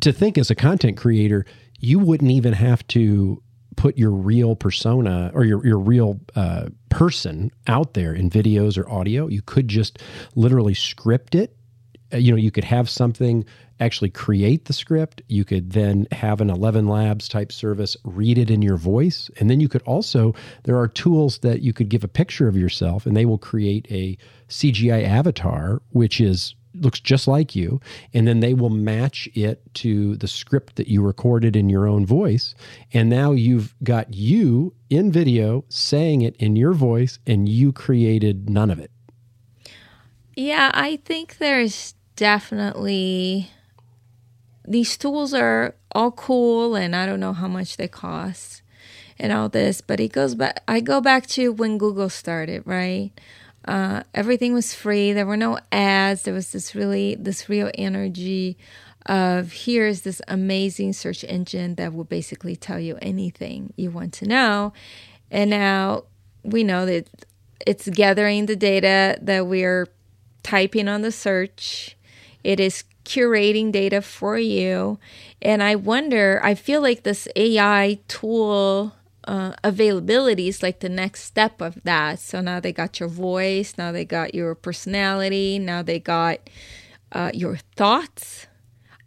to 0.00 0.12
think 0.12 0.38
as 0.38 0.50
a 0.50 0.54
content 0.54 0.96
creator, 0.96 1.46
you 1.78 1.98
wouldn't 1.98 2.30
even 2.30 2.52
have 2.52 2.86
to 2.88 3.42
put 3.76 3.98
your 3.98 4.10
real 4.10 4.54
persona 4.54 5.30
or 5.34 5.44
your, 5.44 5.64
your 5.66 5.78
real 5.78 6.20
uh, 6.36 6.68
person 6.90 7.50
out 7.66 7.94
there 7.94 8.14
in 8.14 8.30
videos 8.30 8.78
or 8.78 8.88
audio. 8.88 9.26
You 9.26 9.42
could 9.42 9.68
just 9.68 9.98
literally 10.34 10.74
script 10.74 11.34
it. 11.34 11.56
Uh, 12.12 12.18
you 12.18 12.30
know, 12.30 12.38
you 12.38 12.50
could 12.50 12.64
have 12.64 12.88
something 12.88 13.44
actually 13.80 14.10
create 14.10 14.66
the 14.66 14.72
script. 14.72 15.22
You 15.28 15.44
could 15.44 15.70
then 15.70 16.06
have 16.12 16.40
an 16.40 16.48
ElevenLabs 16.48 17.28
type 17.28 17.52
service 17.52 17.96
read 18.04 18.38
it 18.38 18.50
in 18.50 18.62
your 18.62 18.76
voice. 18.76 19.30
And 19.38 19.50
then 19.50 19.60
you 19.60 19.68
could 19.68 19.82
also, 19.82 20.34
there 20.64 20.78
are 20.78 20.88
tools 20.88 21.38
that 21.38 21.62
you 21.62 21.72
could 21.72 21.88
give 21.88 22.04
a 22.04 22.08
picture 22.08 22.48
of 22.48 22.56
yourself 22.56 23.06
and 23.06 23.16
they 23.16 23.26
will 23.26 23.38
create 23.38 23.86
a 23.90 24.16
CGI 24.48 25.04
avatar, 25.04 25.82
which 25.90 26.20
is 26.20 26.54
looks 26.74 26.98
just 26.98 27.28
like 27.28 27.54
you 27.54 27.80
and 28.12 28.26
then 28.26 28.40
they 28.40 28.52
will 28.52 28.70
match 28.70 29.28
it 29.34 29.62
to 29.74 30.16
the 30.16 30.26
script 30.26 30.76
that 30.76 30.88
you 30.88 31.02
recorded 31.02 31.54
in 31.54 31.68
your 31.68 31.86
own 31.86 32.04
voice 32.04 32.54
and 32.92 33.08
now 33.08 33.30
you've 33.30 33.74
got 33.84 34.12
you 34.12 34.74
in 34.90 35.12
video 35.12 35.64
saying 35.68 36.22
it 36.22 36.34
in 36.36 36.56
your 36.56 36.72
voice 36.72 37.18
and 37.26 37.48
you 37.48 37.72
created 37.72 38.50
none 38.50 38.70
of 38.70 38.80
it 38.80 38.90
yeah 40.34 40.70
i 40.74 40.96
think 41.04 41.38
there's 41.38 41.94
definitely 42.16 43.50
these 44.66 44.96
tools 44.96 45.34
are 45.34 45.74
all 45.92 46.10
cool 46.10 46.74
and 46.74 46.94
i 46.96 47.06
don't 47.06 47.20
know 47.20 47.32
how 47.32 47.48
much 47.48 47.76
they 47.76 47.88
cost 47.88 48.62
and 49.18 49.32
all 49.32 49.48
this 49.48 49.80
but 49.80 50.00
it 50.00 50.12
goes 50.12 50.34
back 50.34 50.62
i 50.66 50.80
go 50.80 51.00
back 51.00 51.26
to 51.26 51.52
when 51.52 51.78
google 51.78 52.08
started 52.08 52.62
right 52.66 53.12
uh, 53.66 54.02
everything 54.12 54.52
was 54.52 54.74
free. 54.74 55.12
There 55.12 55.26
were 55.26 55.36
no 55.36 55.58
ads. 55.72 56.22
There 56.22 56.34
was 56.34 56.52
this 56.52 56.74
really, 56.74 57.14
this 57.14 57.48
real 57.48 57.70
energy 57.74 58.58
of 59.06 59.52
here's 59.52 60.02
this 60.02 60.20
amazing 60.28 60.92
search 60.92 61.24
engine 61.24 61.74
that 61.74 61.92
will 61.92 62.04
basically 62.04 62.56
tell 62.56 62.80
you 62.80 62.98
anything 63.02 63.72
you 63.76 63.90
want 63.90 64.12
to 64.14 64.26
know. 64.26 64.72
And 65.30 65.50
now 65.50 66.04
we 66.42 66.64
know 66.64 66.86
that 66.86 67.08
it's 67.66 67.88
gathering 67.88 68.46
the 68.46 68.56
data 68.56 69.18
that 69.22 69.46
we're 69.46 69.88
typing 70.42 70.88
on 70.88 71.02
the 71.02 71.12
search. 71.12 71.96
It 72.42 72.60
is 72.60 72.84
curating 73.04 73.70
data 73.70 74.00
for 74.02 74.38
you. 74.38 74.98
And 75.42 75.62
I 75.62 75.76
wonder, 75.76 76.40
I 76.42 76.54
feel 76.54 76.80
like 76.80 77.02
this 77.02 77.28
AI 77.36 78.00
tool 78.08 78.94
uh, 79.26 79.52
availability 79.62 80.48
is 80.48 80.62
like 80.62 80.80
the 80.80 80.88
next 80.88 81.24
step 81.24 81.60
of 81.60 81.82
that. 81.84 82.18
So 82.18 82.40
now 82.40 82.60
they 82.60 82.72
got 82.72 83.00
your 83.00 83.08
voice, 83.08 83.74
now 83.78 83.92
they 83.92 84.04
got 84.04 84.34
your 84.34 84.54
personality, 84.54 85.58
now 85.58 85.82
they 85.82 85.98
got 85.98 86.38
uh, 87.12 87.30
your 87.32 87.56
thoughts. 87.76 88.46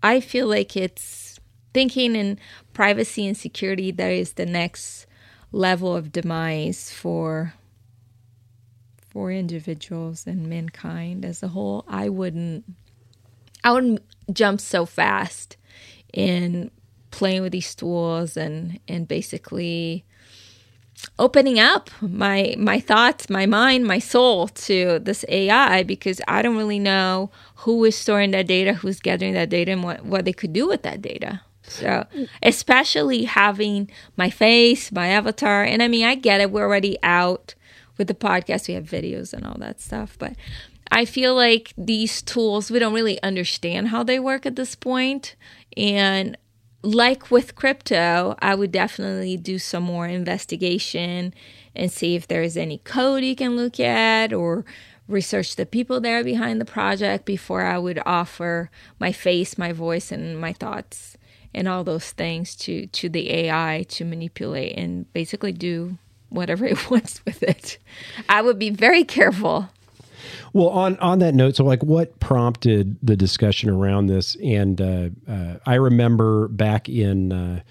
I 0.02 0.20
feel 0.20 0.48
like 0.48 0.76
it's 0.76 1.40
thinking 1.74 2.16
in 2.16 2.40
privacy 2.74 3.28
and 3.28 3.38
security 3.38 3.92
that 3.92 4.12
is 4.12 4.34
the 4.34 4.46
next 4.46 5.06
level 5.52 5.96
of 5.96 6.12
demise 6.12 6.92
for 6.92 7.54
for 9.10 9.32
individuals 9.32 10.28
and 10.28 10.48
mankind 10.48 11.26
as 11.26 11.42
a 11.42 11.48
whole. 11.48 11.84
I 11.88 12.10
wouldn't 12.10 12.66
I 13.68 13.72
wouldn't 13.72 14.02
jump 14.32 14.62
so 14.62 14.86
fast 14.86 15.58
in 16.14 16.72
playing 17.12 17.42
with 17.42 17.52
these 17.52 17.76
tools 17.76 18.38
and 18.38 18.80
and 18.88 19.10
basically 19.10 20.06
opening 21.20 21.60
up 21.60 21.90
my 22.00 22.56
my 22.58 22.80
thoughts, 22.80 23.30
my 23.30 23.46
mind, 23.46 23.86
my 23.86 24.00
soul 24.00 24.48
to 24.48 25.00
this 25.00 25.26
AI 25.28 25.84
because 25.84 26.22
I 26.30 26.42
don't 26.42 26.56
really 26.56 26.80
know 26.80 27.30
who 27.56 27.84
is 27.84 27.98
storing 27.98 28.32
that 28.32 28.48
data, 28.48 28.72
who's 28.72 29.02
gathering 29.02 29.34
that 29.34 29.50
data, 29.50 29.74
and 29.74 29.84
what, 29.84 30.06
what 30.06 30.24
they 30.24 30.32
could 30.32 30.54
do 30.54 30.66
with 30.66 30.84
that 30.84 31.02
data. 31.02 31.42
So, 31.64 32.06
especially 32.42 33.26
having 33.26 33.92
my 34.16 34.30
face, 34.30 34.94
my 34.94 35.08
avatar, 35.08 35.66
and 35.66 35.84
I 35.84 35.90
mean, 35.90 36.06
I 36.06 36.16
get 36.16 36.40
it. 36.40 36.52
We're 36.52 36.64
already 36.64 36.98
out 37.04 37.54
with 37.98 38.08
the 38.08 38.14
podcast. 38.14 38.70
We 38.70 38.76
have 38.76 38.86
videos 38.86 39.34
and 39.34 39.46
all 39.46 39.58
that 39.60 39.82
stuff, 39.82 40.16
but 40.18 40.32
I 40.92 41.06
feel 41.06 41.36
like 41.36 41.74
these 41.78 42.22
tools, 42.22 42.72
we 42.72 42.80
don't 42.80 42.94
really 42.94 43.22
understand 43.22 43.90
how 43.90 44.04
they 44.04 44.20
work 44.20 44.46
at 44.46 44.56
this 44.56 44.76
point. 44.76 45.36
and 45.76 46.38
like 46.84 47.32
with 47.32 47.56
crypto, 47.56 48.36
I 48.40 48.56
would 48.56 48.72
definitely 48.72 49.36
do 49.36 49.60
some 49.60 49.84
more 49.84 50.08
investigation 50.08 51.34
and 51.76 51.92
see 51.92 52.16
if 52.16 52.28
there 52.28 52.44
is 52.44 52.56
any 52.56 52.78
code 52.80 53.24
you 53.24 53.36
can 53.36 53.56
look 53.56 53.80
at 53.80 54.32
or 54.32 54.64
research 55.08 55.56
the 55.56 55.66
people 55.66 56.00
there 56.00 56.24
behind 56.24 56.62
the 56.62 56.66
project 56.66 57.26
before 57.26 57.64
I 57.64 57.78
would 57.78 58.02
offer 58.06 58.70
my 59.00 59.12
face, 59.12 59.58
my 59.58 59.72
voice, 59.72 60.12
and 60.12 60.40
my 60.40 60.54
thoughts 60.54 61.18
and 61.54 61.68
all 61.68 61.84
those 61.84 62.12
things 62.12 62.56
to, 62.56 62.88
to 62.88 63.10
the 63.10 63.32
AI 63.32 63.86
to 63.90 64.06
manipulate 64.06 64.78
and 64.78 65.12
basically 65.14 65.52
do 65.52 65.98
whatever 66.30 66.66
it 66.68 66.90
wants 66.90 67.24
with 67.26 67.42
it. 67.44 67.78
I 68.30 68.42
would 68.42 68.60
be 68.60 68.70
very 68.70 69.04
careful 69.04 69.70
well, 70.58 70.70
on 70.70 70.98
on 70.98 71.20
that 71.20 71.36
note, 71.36 71.56
so 71.56 71.64
like, 71.64 71.84
what 71.84 72.20
prompted 72.20 72.98
the 73.04 73.16
discussion 73.16 73.70
around 73.70 74.08
this? 74.08 74.36
And 74.44 74.82
uh, 74.82 75.10
uh, 75.30 75.58
I 75.68 75.76
remember 75.76 76.48
back 76.48 76.90
in 76.90 77.62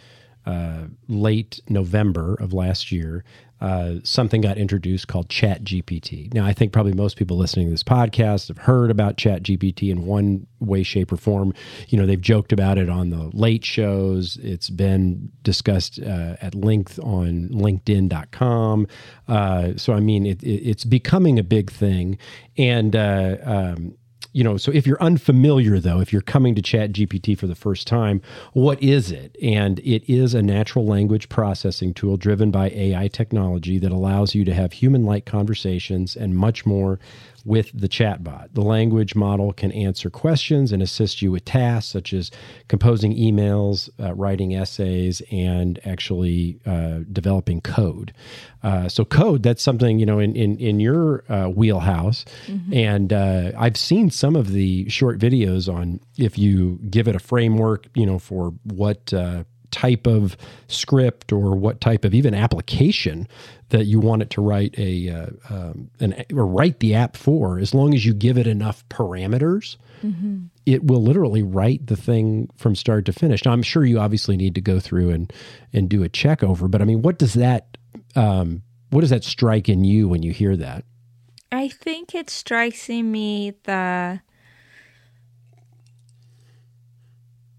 uh, 0.46 0.84
late 1.08 1.60
November 1.68 2.34
of 2.34 2.52
last 2.52 2.92
year, 2.92 3.24
uh, 3.60 3.94
something 4.04 4.42
got 4.42 4.58
introduced 4.58 5.08
called 5.08 5.28
ChatGPT. 5.28 6.32
Now, 6.34 6.44
I 6.44 6.52
think 6.52 6.72
probably 6.72 6.92
most 6.92 7.16
people 7.16 7.38
listening 7.38 7.66
to 7.68 7.70
this 7.70 7.82
podcast 7.82 8.48
have 8.48 8.58
heard 8.58 8.90
about 8.90 9.16
ChatGPT 9.16 9.90
in 9.90 10.04
one 10.04 10.46
way, 10.60 10.82
shape, 10.82 11.10
or 11.10 11.16
form. 11.16 11.54
You 11.88 11.98
know, 11.98 12.06
they've 12.06 12.20
joked 12.20 12.52
about 12.52 12.76
it 12.76 12.90
on 12.90 13.10
the 13.10 13.30
late 13.32 13.64
shows. 13.64 14.36
It's 14.42 14.68
been 14.68 15.32
discussed 15.42 15.98
uh, 16.00 16.36
at 16.42 16.54
length 16.54 16.98
on 17.02 17.48
LinkedIn.com. 17.48 18.86
Uh, 19.26 19.72
so, 19.76 19.94
I 19.94 20.00
mean, 20.00 20.26
it, 20.26 20.42
it, 20.42 20.68
it's 20.68 20.84
becoming 20.84 21.38
a 21.38 21.44
big 21.44 21.70
thing. 21.70 22.18
And, 22.58 22.94
uh, 22.94 23.36
um, 23.42 23.96
you 24.36 24.44
know, 24.44 24.58
so 24.58 24.70
if 24.70 24.86
you're 24.86 25.02
unfamiliar 25.02 25.80
though, 25.80 25.98
if 25.98 26.12
you're 26.12 26.20
coming 26.20 26.54
to 26.56 26.60
ChatGPT 26.60 27.38
for 27.38 27.46
the 27.46 27.54
first 27.54 27.86
time, 27.86 28.20
what 28.52 28.80
is 28.82 29.10
it? 29.10 29.34
And 29.40 29.78
it 29.78 30.06
is 30.12 30.34
a 30.34 30.42
natural 30.42 30.84
language 30.84 31.30
processing 31.30 31.94
tool 31.94 32.18
driven 32.18 32.50
by 32.50 32.68
AI 32.68 33.08
technology 33.08 33.78
that 33.78 33.90
allows 33.90 34.34
you 34.34 34.44
to 34.44 34.52
have 34.52 34.74
human 34.74 35.06
like 35.06 35.24
conversations 35.24 36.16
and 36.16 36.36
much 36.36 36.66
more 36.66 36.98
with 37.46 37.70
the 37.72 37.88
chatbot. 37.88 38.48
The 38.52 38.60
language 38.60 39.14
model 39.14 39.52
can 39.52 39.70
answer 39.70 40.10
questions 40.10 40.72
and 40.72 40.82
assist 40.82 41.22
you 41.22 41.30
with 41.30 41.44
tasks 41.44 41.92
such 41.92 42.12
as 42.12 42.32
composing 42.66 43.16
emails, 43.16 43.88
uh, 44.00 44.14
writing 44.14 44.54
essays, 44.54 45.22
and 45.30 45.78
actually 45.84 46.58
uh, 46.66 47.00
developing 47.12 47.60
code. 47.60 48.12
Uh, 48.64 48.88
so 48.88 49.04
code 49.04 49.44
that's 49.44 49.62
something 49.62 50.00
you 50.00 50.06
know 50.06 50.18
in 50.18 50.34
in 50.34 50.58
in 50.58 50.80
your 50.80 51.22
uh, 51.28 51.48
wheelhouse, 51.48 52.24
mm-hmm. 52.46 52.74
and 52.74 53.12
uh, 53.12 53.52
I've 53.56 53.76
seen 53.76 54.10
some 54.10 54.34
of 54.34 54.50
the 54.50 54.88
short 54.88 55.18
videos 55.20 55.72
on 55.72 56.00
if 56.18 56.36
you 56.36 56.80
give 56.90 57.06
it 57.06 57.14
a 57.14 57.20
framework, 57.20 57.86
you 57.94 58.04
know, 58.04 58.18
for 58.18 58.54
what 58.64 59.14
uh, 59.14 59.44
type 59.70 60.06
of 60.06 60.36
script 60.68 61.32
or 61.32 61.54
what 61.54 61.80
type 61.80 62.04
of 62.04 62.14
even 62.14 62.34
application 62.34 63.26
that 63.70 63.86
you 63.86 63.98
want 63.98 64.22
it 64.22 64.30
to 64.30 64.40
write 64.40 64.74
a 64.78 65.08
uh, 65.08 65.26
um, 65.50 65.90
an, 66.00 66.14
or 66.32 66.46
write 66.46 66.80
the 66.80 66.94
app 66.94 67.16
for 67.16 67.58
as 67.58 67.74
long 67.74 67.94
as 67.94 68.04
you 68.04 68.14
give 68.14 68.38
it 68.38 68.46
enough 68.46 68.88
parameters 68.88 69.76
mm-hmm. 70.02 70.44
it 70.64 70.84
will 70.84 71.02
literally 71.02 71.42
write 71.42 71.86
the 71.86 71.96
thing 71.96 72.48
from 72.56 72.74
start 72.74 73.04
to 73.04 73.12
finish 73.12 73.44
now 73.44 73.52
i'm 73.52 73.62
sure 73.62 73.84
you 73.84 73.98
obviously 73.98 74.36
need 74.36 74.54
to 74.54 74.60
go 74.60 74.78
through 74.78 75.10
and 75.10 75.32
and 75.72 75.88
do 75.88 76.02
a 76.02 76.08
check 76.08 76.42
over 76.42 76.68
but 76.68 76.80
i 76.80 76.84
mean 76.84 77.02
what 77.02 77.18
does 77.18 77.34
that 77.34 77.76
um, 78.14 78.62
what 78.90 79.00
does 79.00 79.10
that 79.10 79.24
strike 79.24 79.68
in 79.68 79.84
you 79.84 80.08
when 80.08 80.22
you 80.22 80.32
hear 80.32 80.56
that 80.56 80.84
i 81.50 81.68
think 81.68 82.14
it 82.14 82.30
strikes 82.30 82.88
in 82.88 83.10
me 83.10 83.52
the 83.64 84.20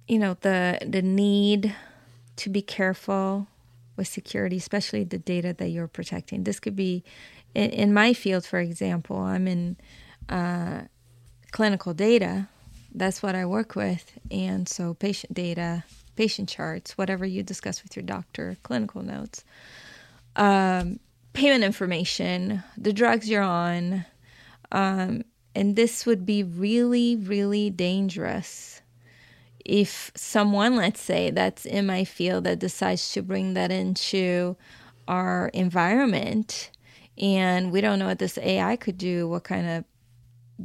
you 0.07 0.17
know 0.17 0.37
the 0.41 0.79
the 0.87 1.01
need 1.01 1.75
to 2.37 2.49
be 2.49 2.61
careful 2.61 3.47
with 3.95 4.07
security, 4.07 4.57
especially 4.57 5.03
the 5.03 5.17
data 5.17 5.53
that 5.57 5.69
you're 5.69 5.87
protecting. 5.87 6.43
This 6.43 6.59
could 6.59 6.75
be, 6.75 7.03
in, 7.53 7.71
in 7.71 7.93
my 7.93 8.13
field, 8.13 8.45
for 8.45 8.59
example, 8.59 9.17
I'm 9.17 9.47
in 9.47 9.77
uh, 10.29 10.81
clinical 11.51 11.93
data. 11.93 12.47
That's 12.93 13.21
what 13.21 13.35
I 13.35 13.45
work 13.45 13.75
with. 13.75 14.17
And 14.31 14.69
so, 14.69 14.93
patient 14.93 15.33
data, 15.33 15.83
patient 16.15 16.49
charts, 16.49 16.97
whatever 16.97 17.25
you 17.25 17.43
discuss 17.43 17.83
with 17.83 17.95
your 17.95 18.03
doctor, 18.03 18.57
clinical 18.63 19.01
notes, 19.01 19.43
um, 20.35 20.99
payment 21.33 21.63
information, 21.63 22.63
the 22.77 22.93
drugs 22.93 23.29
you're 23.29 23.41
on. 23.41 24.05
Um, 24.71 25.23
and 25.55 25.75
this 25.75 26.05
would 26.05 26.25
be 26.25 26.43
really, 26.43 27.15
really 27.15 27.69
dangerous 27.71 28.81
if 29.67 30.11
someone, 30.15 30.77
let's 30.77 31.01
say, 31.01 31.29
that's 31.29 31.65
in 31.65 31.85
my 31.85 32.05
field 32.05 32.45
that 32.45 32.59
decides 32.59 33.11
to 33.11 33.21
bring 33.21 33.53
that 33.53 33.69
into 33.69 34.55
our 35.07 35.49
environment, 35.53 36.71
and 37.17 37.71
we 37.71 37.81
don't 37.81 37.99
know 37.99 38.07
what 38.07 38.19
this 38.19 38.37
AI 38.37 38.77
could 38.77 38.97
do, 38.97 39.27
what 39.27 39.43
kind 39.43 39.67
of 39.67 39.83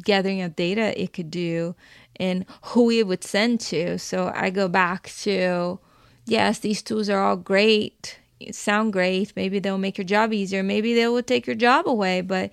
gathering 0.02 0.40
of 0.40 0.54
data 0.54 0.98
it 1.00 1.12
could 1.12 1.30
do, 1.30 1.74
and 2.16 2.46
who 2.62 2.90
it 2.90 3.06
would 3.06 3.24
send 3.24 3.60
to. 3.60 3.98
So 3.98 4.32
I 4.34 4.50
go 4.50 4.68
back 4.68 5.10
to, 5.22 5.80
yes, 6.24 6.60
these 6.60 6.80
tools 6.80 7.08
are 7.08 7.22
all 7.22 7.36
great, 7.36 8.20
sound 8.52 8.92
great. 8.92 9.32
Maybe 9.34 9.58
they'll 9.58 9.78
make 9.78 9.98
your 9.98 10.04
job 10.04 10.32
easier. 10.32 10.62
Maybe 10.62 10.94
they 10.94 11.08
will 11.08 11.22
take 11.22 11.46
your 11.46 11.56
job 11.56 11.88
away, 11.88 12.20
but 12.20 12.50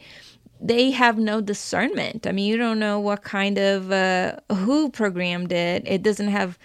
they 0.60 0.92
have 0.92 1.18
no 1.18 1.42
discernment. 1.42 2.28
I 2.28 2.32
mean, 2.32 2.48
you 2.48 2.58
don't 2.58 2.80
know 2.80 3.00
what 3.00 3.24
kind 3.24 3.58
of 3.58 3.92
uh, 3.92 4.38
who 4.52 4.90
programmed 4.90 5.52
it. 5.52 5.84
It 5.86 6.04
doesn't 6.04 6.28
have 6.28 6.58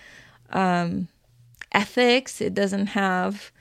um, 0.50 1.08
ethics. 1.72 2.40
It 2.40 2.54
doesn't 2.54 2.88
have 2.88 3.52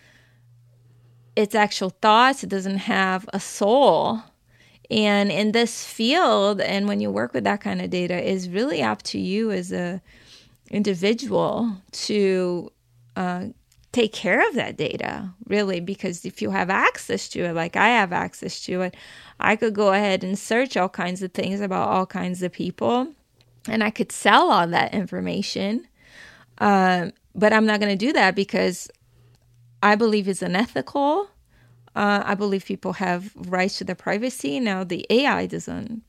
its 1.36 1.56
actual 1.56 1.90
thoughts. 1.90 2.44
It 2.44 2.50
doesn't 2.50 2.78
have 2.78 3.30
a 3.34 3.40
soul. 3.40 4.22
And 4.90 5.32
in 5.32 5.52
this 5.52 5.86
field, 5.86 6.62
and 6.62 6.88
when 6.88 7.00
you 7.00 7.10
work 7.10 7.34
with 7.34 7.44
that 7.46 7.62
kind 7.62 7.82
of 7.82 7.90
data, 7.90 8.22
is 8.22 8.50
really 8.50 8.82
up 8.84 9.02
to 9.04 9.20
you 9.20 9.52
as 9.52 9.72
a 9.72 10.02
individual 10.70 11.78
to 11.92 12.72
uh, 13.16 13.46
take 13.94 14.14
care 14.14 14.48
of 14.48 14.56
that 14.56 14.78
data, 14.78 15.32
really, 15.48 15.80
because 15.80 16.26
if 16.26 16.42
you 16.42 16.52
have 16.52 16.70
access 16.70 17.30
to 17.30 17.42
it, 17.46 17.54
like 17.54 17.78
I 17.78 17.90
have 17.90 18.14
access 18.14 18.62
to 18.66 18.82
it, 18.84 18.98
I 19.40 19.56
could 19.56 19.76
go 19.76 19.94
ahead 19.94 20.24
and 20.24 20.38
search 20.38 20.78
all 20.78 20.90
kinds 20.90 21.24
of 21.24 21.34
things 21.34 21.62
about 21.62 21.90
all 21.90 22.08
kinds 22.08 22.44
of 22.44 22.54
people 22.54 23.14
and 23.68 23.84
I 23.84 23.90
could 23.90 24.12
sell 24.12 24.52
all 24.52 24.68
that 24.68 24.94
information. 24.94 25.88
Um, 26.60 27.14
but 27.36 27.54
I'm 27.54 27.66
not 27.66 27.80
going 27.80 27.98
to 27.98 28.06
do 28.06 28.14
that 28.14 28.36
because 28.36 28.90
I 29.82 29.96
believe 29.96 30.28
it's 30.28 30.42
unethical. 30.42 31.30
Uh, 31.96 32.24
I 32.26 32.36
believe 32.36 32.66
people 32.66 32.94
have 32.94 33.32
rights 33.36 33.78
to 33.80 33.84
their 33.84 33.96
privacy. 33.96 34.60
Now 34.60 34.84
the 34.84 35.06
AI 35.10 35.46
doesn't 35.46 36.04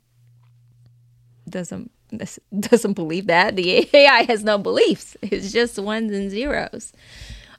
doesn't 1.48 1.90
doesn't 2.60 2.94
believe 2.94 3.26
that. 3.26 3.56
The 3.56 3.88
AI 3.94 4.22
has 4.24 4.44
no 4.44 4.58
beliefs. 4.58 5.16
It's 5.22 5.52
just 5.52 5.78
ones 5.78 6.12
and 6.12 6.30
zeros. 6.30 6.92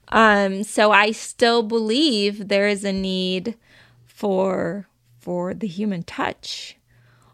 Um, 0.09 0.63
so 0.63 0.91
I 0.91 1.11
still 1.11 1.63
believe 1.63 2.47
there 2.47 2.67
is 2.67 2.83
a 2.83 2.93
need 2.93 3.55
for 4.05 4.87
for 5.19 5.53
the 5.55 5.67
human 5.67 6.03
touch 6.03 6.77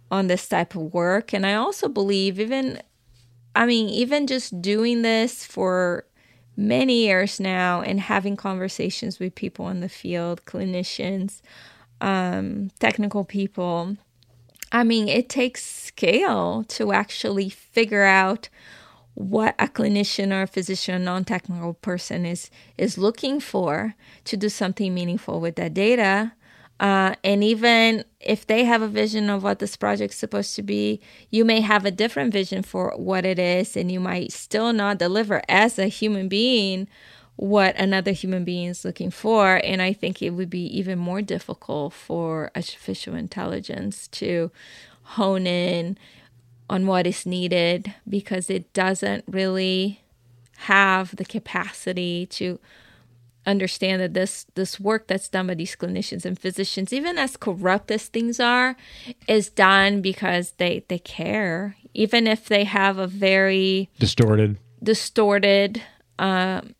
on 0.10 0.28
this 0.28 0.48
type 0.48 0.76
of 0.76 0.94
work, 0.94 1.34
and 1.34 1.46
I 1.46 1.56
also 1.56 1.90
believe 1.90 2.40
even, 2.40 2.82
I 3.54 3.66
mean, 3.66 3.90
even 3.90 4.28
just 4.28 4.62
doing 4.62 5.02
this 5.02 5.46
for 5.46 6.06
many 6.56 7.06
years 7.06 7.40
now 7.40 7.82
and 7.82 8.00
having 8.00 8.36
conversations 8.38 9.20
with 9.20 9.36
people 9.36 9.68
in 9.70 9.82
the 9.82 9.90
field, 9.90 10.46
clinicians, 10.46 11.42
um, 12.00 12.72
technical 12.80 13.24
people. 13.24 13.98
I 14.72 14.84
mean, 14.84 15.10
it 15.10 15.28
takes 15.28 15.66
scale 15.66 16.64
to 16.70 16.94
actually 16.94 17.50
figure 17.50 18.04
out 18.04 18.48
what 19.22 19.56
a 19.60 19.68
clinician 19.68 20.34
or 20.34 20.44
a 20.44 20.48
physician, 20.48 20.96
a 20.96 21.00
non-technical 21.00 21.76
person 21.76 22.26
is 22.26 22.50
is 22.78 22.98
looking 22.98 23.40
for 23.40 23.96
to 24.26 24.38
do 24.38 24.50
something 24.50 24.94
meaningful 24.94 25.40
with 25.40 25.56
that 25.56 25.74
data. 25.74 26.34
Uh, 26.80 27.14
and 27.24 27.44
even 27.44 28.04
if 28.20 28.48
they 28.48 28.64
have 28.66 28.82
a 28.82 28.88
vision 28.88 29.30
of 29.30 29.44
what 29.44 29.60
this 29.60 29.78
project 29.78 30.14
is 30.14 30.20
supposed 30.20 30.56
to 30.56 30.64
be, 30.64 31.00
you 31.30 31.46
may 31.46 31.62
have 31.62 31.86
a 31.86 31.92
different 31.92 32.34
vision 32.34 32.64
for 32.64 32.92
what 32.98 33.24
it 33.24 33.38
is, 33.38 33.78
and 33.78 33.92
you 33.92 34.00
might 34.00 34.32
still 34.32 34.74
not 34.74 34.98
deliver 34.98 35.44
as 35.48 35.78
a 35.78 35.86
human 35.86 36.28
being 36.28 36.88
what 37.36 37.76
another 37.80 38.12
human 38.12 38.44
being 38.44 38.70
is 38.70 38.84
looking 38.84 39.12
for. 39.12 39.62
And 39.64 39.82
I 39.82 39.94
think 39.94 40.22
it 40.22 40.32
would 40.32 40.50
be 40.50 40.66
even 40.78 40.98
more 40.98 41.22
difficult 41.22 41.94
for 41.94 42.52
artificial 42.56 43.16
intelligence 43.16 44.08
to 44.10 44.52
hone 45.04 45.46
in 45.46 45.98
on 46.72 46.88
what 46.88 47.06
is 47.06 47.26
needed 47.26 47.94
because 48.08 48.50
it 48.50 48.72
doesn't 48.72 49.26
really 49.28 50.02
have 50.56 51.14
the 51.18 51.26
capacity 51.26 52.26
to 52.26 52.60
understand 53.46 54.02
that 54.02 54.14
this 54.14 54.46
this 54.56 54.80
work 54.80 55.08
that's 55.08 55.28
done 55.28 55.48
by 55.48 55.54
these 55.54 55.76
clinicians 55.76 56.24
and 56.26 56.40
physicians 56.40 56.94
even 56.94 57.18
as 57.18 57.36
corrupt 57.36 57.92
as 57.92 58.08
things 58.08 58.40
are 58.40 58.78
is 59.28 59.50
done 59.50 60.02
because 60.02 60.54
they 60.54 60.86
they 60.88 61.00
care. 61.00 61.76
Even 61.94 62.26
if 62.26 62.48
they 62.48 62.64
have 62.64 62.98
a 62.98 63.08
very 63.08 63.90
distorted. 64.00 64.58
distorted 64.82 65.82
um, 66.20 66.74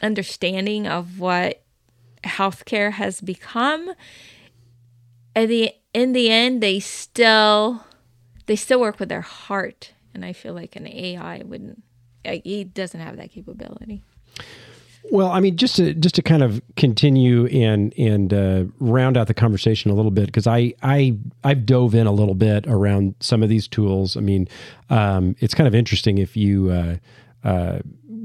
understanding 0.00 0.86
of 0.86 1.20
what 1.20 1.62
healthcare 2.24 2.92
has 2.92 3.20
become 3.20 3.92
at 5.36 5.48
the 5.48 5.70
in 5.92 6.12
the 6.12 6.30
end 6.30 6.62
they 6.62 6.80
still 6.80 7.84
they 8.48 8.56
still 8.56 8.80
work 8.80 8.98
with 8.98 9.08
their 9.08 9.20
heart, 9.20 9.92
and 10.12 10.24
I 10.24 10.32
feel 10.32 10.54
like 10.54 10.74
an 10.74 10.88
AI 10.88 11.42
wouldn't. 11.44 11.84
It 12.24 12.74
doesn't 12.74 13.00
have 13.00 13.16
that 13.16 13.30
capability. 13.30 14.02
Well, 15.10 15.28
I 15.28 15.40
mean, 15.40 15.56
just 15.56 15.76
to 15.76 15.94
just 15.94 16.16
to 16.16 16.22
kind 16.22 16.42
of 16.42 16.60
continue 16.76 17.46
and 17.46 17.96
and 17.96 18.34
uh, 18.34 18.64
round 18.78 19.16
out 19.16 19.26
the 19.26 19.34
conversation 19.34 19.90
a 19.90 19.94
little 19.94 20.10
bit, 20.10 20.26
because 20.26 20.46
I 20.46 20.74
I 20.82 21.16
I've 21.44 21.64
dove 21.64 21.94
in 21.94 22.06
a 22.06 22.12
little 22.12 22.34
bit 22.34 22.66
around 22.66 23.14
some 23.20 23.42
of 23.42 23.48
these 23.48 23.68
tools. 23.68 24.16
I 24.16 24.20
mean, 24.20 24.48
um, 24.90 25.36
it's 25.38 25.54
kind 25.54 25.68
of 25.68 25.74
interesting 25.74 26.18
if 26.18 26.36
you 26.36 26.70
uh, 26.70 26.96
uh, 27.44 27.78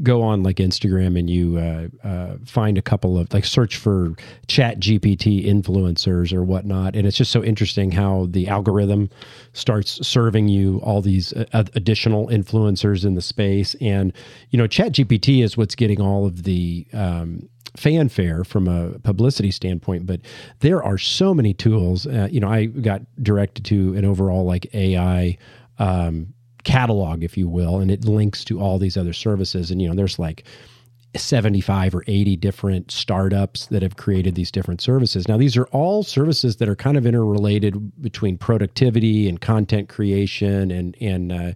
go 0.04 0.22
on 0.22 0.44
like 0.44 0.58
Instagram 0.58 1.18
and 1.18 1.30
you 1.30 1.58
uh, 1.58 1.88
uh, 2.08 2.38
find 2.46 2.78
a 2.78 2.82
couple 2.82 3.18
of 3.18 3.34
like 3.34 3.46
search 3.46 3.78
for 3.78 4.14
chat 4.48 4.80
GPT 4.80 5.46
influencers 5.46 6.34
or 6.34 6.44
whatnot. 6.44 6.96
And 6.96 7.08
it's 7.08 7.18
just 7.18 7.32
so 7.32 7.44
interesting 7.44 7.92
how 7.92 8.28
the 8.30 8.48
algorithm 8.48 9.10
starts 9.54 10.06
serving 10.06 10.50
you 10.50 10.80
all 10.84 11.02
these 11.02 11.34
uh, 11.34 11.64
additional 11.74 12.28
influencers 12.28 13.06
in 13.06 13.16
the 13.16 13.22
space. 13.22 13.76
And, 13.82 14.14
you 14.50 14.58
know, 14.58 14.68
chat 14.68 14.92
GPT 14.92 15.44
is 15.44 15.58
what's 15.58 15.76
getting 15.76 16.02
all 16.02 16.26
of 16.26 16.44
the, 16.44 16.86
um, 16.94 17.50
fanfare 17.76 18.44
from 18.44 18.68
a 18.68 19.00
publicity 19.00 19.50
standpoint, 19.50 20.06
but 20.06 20.20
there 20.60 20.84
are 20.84 20.98
so 21.00 21.34
many 21.34 21.56
tools. 21.56 22.06
Uh, 22.06 22.28
you 22.30 22.40
know, 22.40 22.48
I 22.48 22.66
got 22.66 23.02
directed 23.24 23.66
to 23.66 23.96
an 23.96 24.06
overall 24.06 24.46
like 24.46 24.68
AI 24.76 25.38
um, 25.80 26.34
catalog, 26.64 27.24
if 27.24 27.38
you 27.38 27.48
will, 27.48 27.80
and 27.80 27.92
it 27.92 28.06
links 28.06 28.44
to 28.46 28.60
all 28.60 28.80
these 28.80 28.98
other 28.98 29.14
services. 29.14 29.72
And 29.72 29.82
you 29.82 29.88
know, 29.88 29.96
there's 29.96 30.20
like 30.20 30.46
75 31.16 31.96
or 31.96 32.04
80 32.08 32.36
different 32.38 32.92
startups 32.92 33.68
that 33.68 33.84
have 33.84 33.98
created 33.98 34.36
these 34.36 34.52
different 34.52 34.82
services. 34.82 35.28
Now, 35.28 35.38
these 35.38 35.56
are 35.56 35.66
all 35.66 36.04
services 36.04 36.58
that 36.58 36.68
are 36.68 36.76
kind 36.76 36.98
of 36.98 37.06
interrelated 37.06 38.02
between 38.02 38.38
productivity 38.38 39.30
and 39.30 39.40
content 39.40 39.90
creation 39.90 40.72
and 40.72 40.98
and 41.00 41.32
uh, 41.32 41.52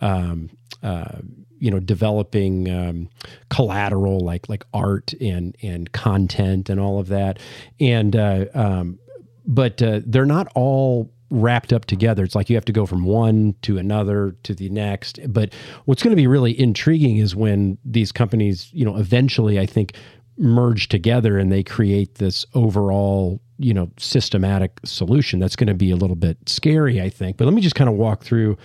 um, 0.00 0.50
uh, 0.82 1.18
you 1.58 1.70
know 1.70 1.78
developing 1.78 2.70
um, 2.70 3.08
collateral 3.48 4.20
like 4.20 4.48
like 4.48 4.64
art 4.74 5.12
and 5.20 5.56
and 5.62 5.92
content 5.92 6.68
and 6.68 6.80
all 6.80 6.98
of 6.98 7.08
that. 7.08 7.38
And 7.78 8.16
uh, 8.16 8.46
um, 8.54 8.98
but 9.46 9.80
uh, 9.80 10.00
they're 10.04 10.26
not 10.26 10.48
all 10.54 11.12
wrapped 11.30 11.72
up 11.72 11.84
together. 11.86 12.24
It's 12.24 12.34
like 12.34 12.48
you 12.48 12.56
have 12.56 12.64
to 12.66 12.72
go 12.72 12.86
from 12.86 13.04
one 13.04 13.54
to 13.62 13.78
another 13.78 14.36
to 14.44 14.54
the 14.54 14.68
next. 14.68 15.18
But 15.28 15.52
what's 15.84 16.02
going 16.02 16.12
to 16.12 16.20
be 16.20 16.26
really 16.26 16.58
intriguing 16.58 17.18
is 17.18 17.34
when 17.34 17.78
these 17.84 18.12
companies, 18.12 18.70
you 18.72 18.84
know, 18.84 18.96
eventually 18.96 19.58
I 19.58 19.66
think 19.66 19.94
merge 20.38 20.88
together 20.88 21.38
and 21.38 21.50
they 21.50 21.62
create 21.62 22.16
this 22.16 22.46
overall, 22.54 23.40
you 23.58 23.74
know, 23.74 23.90
systematic 23.98 24.78
solution. 24.84 25.40
That's 25.40 25.56
going 25.56 25.68
to 25.68 25.74
be 25.74 25.90
a 25.90 25.96
little 25.96 26.16
bit 26.16 26.36
scary, 26.48 27.00
I 27.00 27.08
think. 27.08 27.36
But 27.36 27.44
let 27.46 27.54
me 27.54 27.60
just 27.60 27.74
kind 27.74 27.88
of 27.88 27.96
walk 27.96 28.22
through 28.22 28.56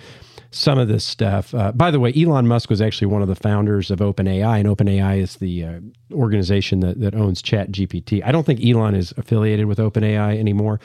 some 0.52 0.78
of 0.78 0.86
this 0.86 1.02
stuff. 1.02 1.54
Uh, 1.54 1.72
by 1.72 1.90
the 1.90 1.98
way, 1.98 2.12
Elon 2.14 2.46
Musk 2.46 2.68
was 2.68 2.80
actually 2.80 3.06
one 3.06 3.22
of 3.22 3.28
the 3.28 3.34
founders 3.34 3.90
of 3.90 4.00
OpenAI, 4.00 4.60
and 4.60 4.68
OpenAI 4.68 5.18
is 5.18 5.36
the 5.36 5.64
uh, 5.64 5.80
organization 6.12 6.80
that, 6.80 7.00
that 7.00 7.14
owns 7.14 7.42
ChatGPT. 7.42 8.22
I 8.24 8.30
don't 8.30 8.44
think 8.44 8.64
Elon 8.64 8.94
is 8.94 9.14
affiliated 9.16 9.64
with 9.64 9.78
OpenAI 9.78 10.38
anymore, 10.38 10.78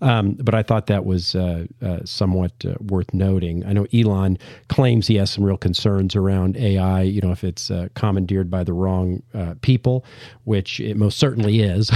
um, 0.00 0.32
but 0.32 0.54
I 0.54 0.62
thought 0.62 0.86
that 0.86 1.04
was 1.04 1.34
uh, 1.34 1.66
uh 1.82 1.98
somewhat 2.04 2.52
uh, 2.64 2.74
worth 2.80 3.12
noting. 3.12 3.64
I 3.66 3.74
know 3.74 3.86
Elon 3.92 4.38
claims 4.68 5.06
he 5.06 5.16
has 5.16 5.30
some 5.30 5.44
real 5.44 5.58
concerns 5.58 6.16
around 6.16 6.56
AI, 6.56 7.02
you 7.02 7.20
know, 7.20 7.30
if 7.30 7.44
it's 7.44 7.70
uh, 7.70 7.88
commandeered 7.94 8.50
by 8.50 8.64
the 8.64 8.72
wrong 8.72 9.22
people, 9.60 10.04
which 10.44 10.80
it 10.80 10.96
most 10.96 11.18
certainly 11.18 11.60
is, 11.60 11.90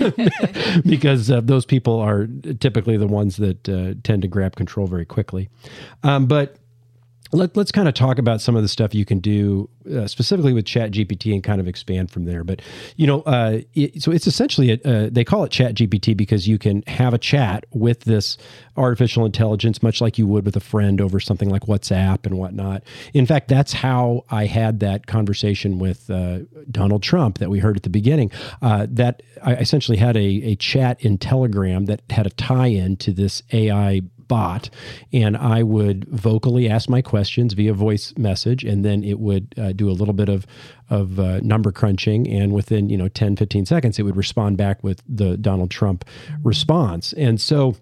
because 1.02 1.26
those 1.26 1.66
people 1.66 1.98
are 1.98 2.28
typically 2.60 2.96
the 2.96 3.08
ones 3.08 3.36
that 3.38 3.64
tend 4.04 4.22
to 4.22 4.28
grab 4.28 4.54
control 4.54 4.86
very 4.86 5.04
quickly. 5.04 5.48
Um, 6.04 6.26
but 6.26 6.58
let, 7.32 7.56
us 7.56 7.72
kind 7.72 7.88
of 7.88 7.94
talk 7.94 8.18
about 8.18 8.40
some 8.40 8.56
of 8.56 8.62
the 8.62 8.68
stuff 8.68 8.94
you 8.94 9.04
can 9.04 9.18
do 9.18 9.68
uh, 9.90 10.06
specifically 10.06 10.52
with 10.52 10.64
chat 10.64 10.90
gpt 10.92 11.32
and 11.32 11.42
kind 11.42 11.60
of 11.60 11.66
expand 11.66 12.10
from 12.10 12.24
there. 12.24 12.44
But 12.44 12.62
you 12.96 13.06
know 13.06 13.22
uh, 13.22 13.60
it, 13.74 14.02
so 14.02 14.10
it's 14.12 14.26
essentially 14.26 14.72
a, 14.72 15.06
uh, 15.06 15.08
they 15.10 15.24
call 15.24 15.44
it 15.44 15.50
chat 15.50 15.74
gpt 15.74 16.16
because 16.16 16.46
you 16.46 16.58
can 16.58 16.82
have 16.86 17.14
a 17.14 17.18
chat 17.18 17.64
with 17.72 18.00
this 18.00 18.36
artificial 18.76 19.24
intelligence 19.24 19.82
much 19.82 20.00
like 20.00 20.18
you 20.18 20.26
would 20.26 20.44
with 20.44 20.56
a 20.56 20.60
friend 20.60 21.00
over 21.00 21.20
something 21.20 21.48
like 21.48 21.62
whatsapp 21.62 22.24
and 22.26 22.38
whatnot. 22.38 22.82
In 23.14 23.26
fact 23.26 23.48
that's 23.48 23.72
how 23.72 24.24
i 24.30 24.46
had 24.46 24.80
that 24.80 25.06
conversation 25.06 25.78
with 25.78 26.10
uh, 26.10 26.40
donald 26.70 27.02
trump 27.02 27.38
that 27.38 27.50
we 27.50 27.58
heard 27.58 27.76
at 27.76 27.82
the 27.82 27.90
beginning. 27.90 28.30
Uh, 28.60 28.86
that 28.90 29.22
i 29.42 29.54
essentially 29.54 29.96
had 29.96 30.16
a, 30.16 30.20
a 30.20 30.56
chat 30.56 31.00
in 31.02 31.18
telegram 31.18 31.86
that 31.86 32.02
had 32.10 32.26
a 32.26 32.30
tie-in 32.30 32.96
to 32.96 33.12
this 33.12 33.42
ai 33.52 34.02
bot 34.32 34.70
and 35.12 35.36
I 35.36 35.62
would 35.62 36.08
vocally 36.08 36.66
ask 36.66 36.88
my 36.88 37.02
questions 37.02 37.52
via 37.52 37.74
voice 37.74 38.14
message 38.16 38.64
and 38.64 38.82
then 38.82 39.04
it 39.04 39.20
would 39.20 39.54
uh, 39.58 39.72
do 39.72 39.90
a 39.90 39.92
little 39.92 40.14
bit 40.14 40.30
of 40.30 40.46
of 40.88 41.20
uh, 41.20 41.40
number 41.40 41.70
crunching 41.70 42.26
and 42.26 42.52
within 42.52 42.88
you 42.88 42.96
know 42.96 43.08
10 43.08 43.36
15 43.36 43.66
seconds 43.66 43.98
it 43.98 44.04
would 44.04 44.16
respond 44.16 44.56
back 44.56 44.82
with 44.82 45.02
the 45.06 45.36
Donald 45.36 45.70
Trump 45.70 46.06
response. 46.42 47.12
And 47.12 47.38
so 47.38 47.76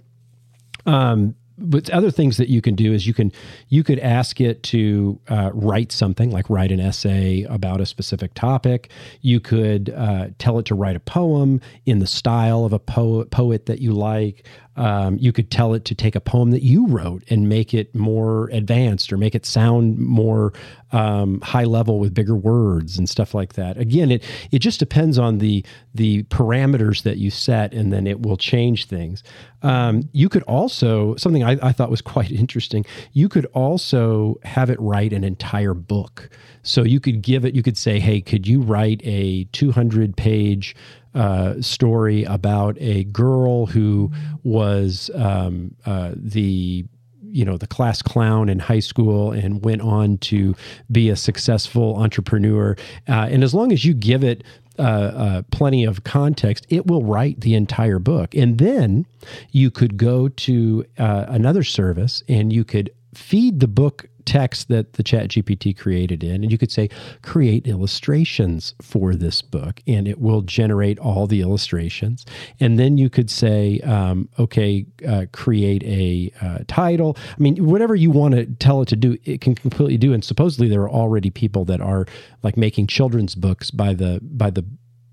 um, 0.87 1.37
but 1.61 1.91
other 1.91 2.11
things 2.11 2.39
that 2.39 2.49
you 2.49 2.63
can 2.63 2.75
do 2.75 2.93
is 2.93 3.07
you 3.07 3.15
can 3.15 3.31
you 3.69 3.85
could 3.85 3.99
ask 3.99 4.41
it 4.41 4.63
to 4.65 5.21
uh, 5.29 5.51
write 5.53 5.93
something 5.93 6.31
like 6.31 6.49
write 6.49 6.73
an 6.73 6.81
essay 6.81 7.43
about 7.45 7.81
a 7.81 7.87
specific 7.87 8.35
topic. 8.35 8.91
You 9.21 9.41
could 9.41 9.91
uh, 9.91 10.29
tell 10.39 10.59
it 10.59 10.67
to 10.67 10.75
write 10.75 10.97
a 10.97 11.01
poem 11.01 11.61
in 11.85 11.99
the 11.99 12.07
style 12.07 12.65
of 12.65 12.73
a 12.73 12.79
poet 12.79 13.31
poet 13.31 13.67
that 13.67 13.81
you 13.81 13.93
like 13.93 14.47
um, 14.77 15.19
you 15.19 15.33
could 15.33 15.51
tell 15.51 15.75
it 15.75 15.85
to 15.87 15.95
take 15.95 16.15
a 16.15 16.21
poem 16.21 16.53
that 16.53 16.63
you 16.63 16.87
wrote 16.87 17.25
and 17.29 17.49
make 17.49 17.75
it 17.75 17.95
more 17.95 18.49
advanced 18.51 19.13
or 19.13 19.17
make 19.17 19.35
it 19.35 19.45
sound 19.45 19.99
more 19.99 20.53
um, 20.93 21.41
high 21.41 21.65
level 21.65 21.99
with 21.99 22.15
bigger 22.15 22.37
words 22.37 22.97
and 22.97 23.09
stuff 23.09 23.35
like 23.35 23.55
that. 23.55 23.77
Again, 23.79 24.11
it 24.11 24.25
it 24.51 24.61
just 24.61 24.79
depends 24.79 25.19
on 25.19 25.39
the 25.39 25.65
the 25.95 26.23
parameters 26.25 27.03
that 27.03 27.19
you 27.19 27.31
set, 27.31 27.75
and 27.75 27.93
then 27.93 28.07
it 28.07 28.23
will 28.23 28.37
change 28.37 28.87
things. 28.87 29.23
Um, 29.63 30.09
you 30.13 30.29
could 30.29 30.43
also 30.45 31.17
something 31.17 31.43
I, 31.45 31.59
I 31.63 31.73
thought 31.73 31.91
was 31.91 32.01
quite 32.01 32.31
interesting. 32.31 32.85
You 33.13 33.29
could 33.29 33.47
also 33.47 34.39
have 34.45 34.71
it 34.71 34.81
write 34.81 35.13
an 35.13 35.25
entire 35.25 35.75
book. 35.75 36.31
So 36.63 36.85
you 36.85 37.01
could 37.01 37.23
give 37.23 37.45
it. 37.45 37.55
You 37.55 37.63
could 37.63 37.77
say, 37.77 37.99
"Hey, 37.99 38.21
could 38.21 38.47
you 38.47 38.61
write 38.61 39.01
a 39.05 39.45
200 39.53 40.17
page 40.17 40.77
uh, 41.15 41.61
story 41.61 42.25
about 42.25 42.77
a 42.81 43.05
girl 43.05 43.67
who 43.67 44.11
was 44.43 45.11
um, 45.15 45.75
uh, 45.87 46.13
the 46.15 46.85
you 47.33 47.45
know 47.45 47.57
the 47.57 47.67
class 47.67 48.03
clown 48.03 48.49
in 48.49 48.59
high 48.59 48.81
school 48.81 49.31
and 49.31 49.65
went 49.65 49.81
on 49.83 50.19
to 50.19 50.55
be 50.91 51.09
a 51.11 51.17
successful 51.17 51.97
entrepreneur 51.97 52.77
uh, 53.09 53.29
and 53.31 53.45
as 53.45 53.55
long 53.55 53.73
as 53.73 53.85
you 53.85 53.95
give 53.95 54.25
it 54.25 54.43
uh, 54.81 54.83
uh, 54.83 55.43
plenty 55.51 55.85
of 55.85 56.05
context, 56.05 56.67
it 56.71 56.87
will 56.87 57.03
write 57.03 57.43
the 57.43 57.55
entire 57.55 57.99
book. 57.99 58.35
And 58.35 58.57
then 58.57 59.05
you 59.51 59.71
could 59.71 59.99
go 59.99 60.29
to 60.29 60.87
uh, 60.97 61.27
another 61.29 61.63
service 61.63 62.23
and 62.31 62.51
you 62.51 62.65
could 62.65 62.91
feed 63.13 63.61
the 63.61 63.69
book 63.69 64.07
text 64.31 64.69
that 64.69 64.93
the 64.93 65.03
chat 65.03 65.27
gpt 65.27 65.77
created 65.77 66.23
in 66.23 66.45
and 66.45 66.53
you 66.53 66.57
could 66.57 66.71
say 66.71 66.89
create 67.23 67.67
illustrations 67.67 68.75
for 68.81 69.17
this 69.17 69.43
book 69.43 69.83
and 69.89 70.07
it 70.07 70.21
will 70.21 70.43
generate 70.43 71.01
all 71.01 71.27
the 71.27 71.41
illustrations. 71.41 72.25
And 72.61 72.79
then 72.79 72.97
you 72.97 73.11
could 73.11 73.29
say 73.29 73.81
um, 73.81 74.29
okay 74.39 74.87
uh, 75.09 75.27
create 75.33 75.83
a 75.83 76.33
uh, 76.41 76.59
title. 76.69 77.17
I 77.19 77.41
mean 77.43 77.57
whatever 77.67 77.97
you 77.97 78.13
want 78.13 78.35
to 78.35 78.47
tell 78.47 78.83
it 78.83 78.89
to 78.89 78.97
do 78.97 79.19
it 79.25 79.41
can 79.41 79.57
completely 79.57 79.97
do 79.97 80.13
and 80.13 80.25
supposedly 80.25 80.69
there 80.69 80.83
are 80.83 80.91
already 80.91 81.31
people 81.31 81.65
that 81.65 81.81
are 81.81 82.07
like 82.45 82.57
making 82.57 82.87
children's 82.87 83.35
books 83.35 83.73
by 83.73 83.95
the 83.95 84.21
by 84.23 84.51
the 84.51 84.65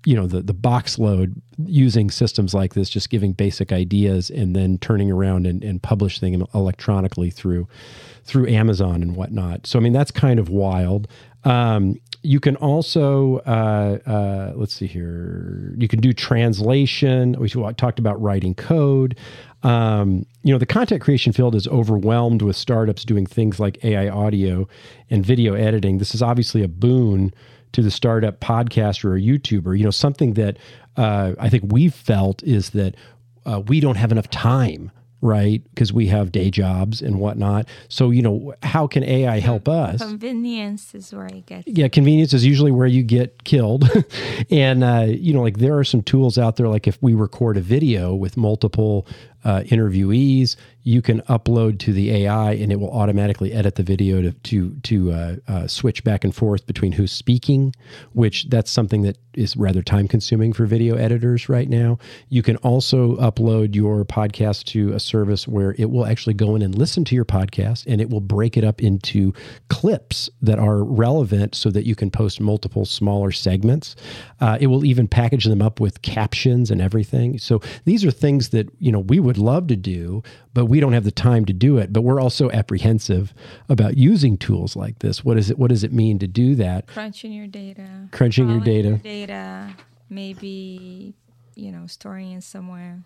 you 0.08 0.16
know 0.16 0.26
the 0.26 0.40
the 0.40 0.54
box 0.54 0.98
load 0.98 1.38
using 1.66 2.10
systems 2.10 2.54
like 2.54 2.72
this 2.72 2.88
just 2.88 3.10
giving 3.10 3.34
basic 3.34 3.72
ideas 3.72 4.30
and 4.30 4.56
then 4.56 4.78
turning 4.78 5.12
around 5.12 5.46
and, 5.46 5.62
and 5.62 5.82
publishing 5.82 6.32
them 6.32 6.48
electronically 6.54 7.28
through 7.28 7.68
through 8.24 8.48
amazon 8.48 9.02
and 9.02 9.16
whatnot. 9.16 9.66
So 9.66 9.78
i 9.78 9.82
mean 9.82 9.92
that's 9.92 10.10
kind 10.10 10.40
of 10.40 10.48
wild. 10.48 11.08
Um, 11.44 12.00
you 12.22 12.40
can 12.40 12.56
also 12.56 13.36
uh, 13.46 13.98
uh, 14.06 14.52
let's 14.56 14.74
see 14.74 14.86
here. 14.86 15.74
You 15.76 15.88
can 15.88 16.00
do 16.00 16.14
translation. 16.14 17.36
We 17.38 17.50
talked 17.50 17.98
about 17.98 18.20
writing 18.20 18.54
code. 18.54 19.16
Um, 19.62 20.24
you 20.42 20.54
know 20.54 20.58
the 20.58 20.66
content 20.66 21.02
creation 21.02 21.34
field 21.34 21.54
is 21.54 21.68
overwhelmed 21.68 22.40
with 22.40 22.56
startups 22.56 23.04
doing 23.04 23.26
things 23.26 23.60
like 23.60 23.84
ai 23.84 24.08
audio 24.08 24.66
and 25.10 25.26
video 25.26 25.52
editing. 25.52 25.98
This 25.98 26.14
is 26.14 26.22
obviously 26.22 26.62
a 26.62 26.68
boon 26.68 27.34
to 27.72 27.82
the 27.82 27.90
startup 27.90 28.40
podcaster 28.40 29.04
or 29.06 29.18
YouTuber. 29.18 29.76
You 29.76 29.84
know, 29.84 29.90
something 29.90 30.34
that 30.34 30.56
uh, 30.96 31.32
I 31.38 31.48
think 31.48 31.64
we've 31.72 31.94
felt 31.94 32.42
is 32.42 32.70
that 32.70 32.94
uh, 33.46 33.60
we 33.66 33.80
don't 33.80 33.96
have 33.96 34.12
enough 34.12 34.30
time 34.30 34.90
right? 35.20 35.62
Because 35.70 35.92
we 35.92 36.06
have 36.06 36.30
day 36.30 36.50
jobs 36.50 37.02
and 37.02 37.18
whatnot. 37.18 37.68
So, 37.88 38.10
you 38.10 38.22
know, 38.22 38.54
how 38.62 38.86
can 38.86 39.02
AI 39.02 39.40
help 39.40 39.68
us? 39.68 40.00
Convenience 40.00 40.94
is 40.94 41.12
where 41.12 41.26
I 41.26 41.42
get. 41.44 41.66
Yeah, 41.66 41.88
convenience 41.88 42.32
is 42.32 42.46
usually 42.46 42.70
where 42.70 42.86
you 42.86 43.02
get 43.02 43.44
killed. 43.44 43.88
and, 44.50 44.84
uh, 44.84 45.06
you 45.08 45.32
know, 45.34 45.42
like 45.42 45.58
there 45.58 45.76
are 45.76 45.84
some 45.84 46.02
tools 46.02 46.38
out 46.38 46.56
there, 46.56 46.68
like 46.68 46.86
if 46.86 47.02
we 47.02 47.14
record 47.14 47.56
a 47.56 47.60
video 47.60 48.14
with 48.14 48.36
multiple 48.36 49.06
uh, 49.44 49.60
interviewees, 49.66 50.56
you 50.88 51.02
can 51.02 51.20
upload 51.22 51.78
to 51.78 51.92
the 51.92 52.10
AI 52.10 52.52
and 52.52 52.72
it 52.72 52.80
will 52.80 52.90
automatically 52.90 53.52
edit 53.52 53.74
the 53.74 53.82
video 53.82 54.22
to 54.22 54.32
to 54.32 54.74
to 54.84 55.12
uh, 55.12 55.36
uh, 55.46 55.66
switch 55.66 56.02
back 56.02 56.24
and 56.24 56.34
forth 56.34 56.66
between 56.66 56.92
who's 56.92 57.12
speaking, 57.12 57.74
which 58.14 58.48
that's 58.48 58.70
something 58.70 59.02
that 59.02 59.18
is 59.34 59.54
rather 59.54 59.82
time 59.82 60.08
consuming 60.08 60.52
for 60.52 60.64
video 60.64 60.96
editors 60.96 61.48
right 61.48 61.68
now. 61.68 61.98
You 62.30 62.42
can 62.42 62.56
also 62.56 63.16
upload 63.16 63.74
your 63.74 64.04
podcast 64.06 64.64
to 64.68 64.94
a 64.94 65.00
service 65.00 65.46
where 65.46 65.76
it 65.78 65.90
will 65.90 66.06
actually 66.06 66.34
go 66.34 66.56
in 66.56 66.62
and 66.62 66.76
listen 66.76 67.04
to 67.04 67.14
your 67.14 67.26
podcast 67.26 67.84
and 67.86 68.00
it 68.00 68.08
will 68.08 68.20
break 68.20 68.56
it 68.56 68.64
up 68.64 68.82
into 68.82 69.34
clips 69.68 70.30
that 70.40 70.58
are 70.58 70.82
relevant 70.82 71.54
so 71.54 71.70
that 71.70 71.86
you 71.86 71.94
can 71.94 72.10
post 72.10 72.40
multiple 72.40 72.84
smaller 72.86 73.30
segments. 73.30 73.94
Uh, 74.40 74.56
it 74.60 74.66
will 74.68 74.84
even 74.84 75.06
package 75.06 75.44
them 75.44 75.60
up 75.60 75.80
with 75.80 76.00
captions 76.00 76.70
and 76.70 76.80
everything. 76.80 77.38
So 77.38 77.60
these 77.84 78.04
are 78.04 78.10
things 78.10 78.48
that 78.48 78.68
you 78.80 78.90
know 78.90 79.00
we 79.00 79.20
would 79.20 79.38
love 79.38 79.66
to 79.68 79.76
do, 79.76 80.22
but 80.58 80.66
we 80.66 80.80
don't 80.80 80.92
have 80.92 81.04
the 81.04 81.12
time 81.12 81.44
to 81.44 81.52
do 81.52 81.78
it. 81.78 81.92
But 81.92 82.02
we're 82.02 82.20
also 82.20 82.50
apprehensive 82.50 83.32
about 83.68 83.96
using 83.96 84.36
tools 84.36 84.74
like 84.74 84.98
this. 84.98 85.24
What 85.24 85.38
is 85.38 85.50
it? 85.50 85.56
What 85.56 85.68
does 85.68 85.84
it 85.84 85.92
mean 85.92 86.18
to 86.18 86.26
do 86.26 86.56
that? 86.56 86.88
Crunching 86.88 87.32
your 87.32 87.46
data. 87.46 88.08
Crunching 88.10 88.50
your 88.50 88.58
data. 88.58 88.88
Your 88.88 88.98
data. 88.98 89.70
Maybe 90.10 91.14
you 91.54 91.70
know 91.70 91.86
storing 91.86 92.32
it 92.32 92.42
somewhere 92.42 93.04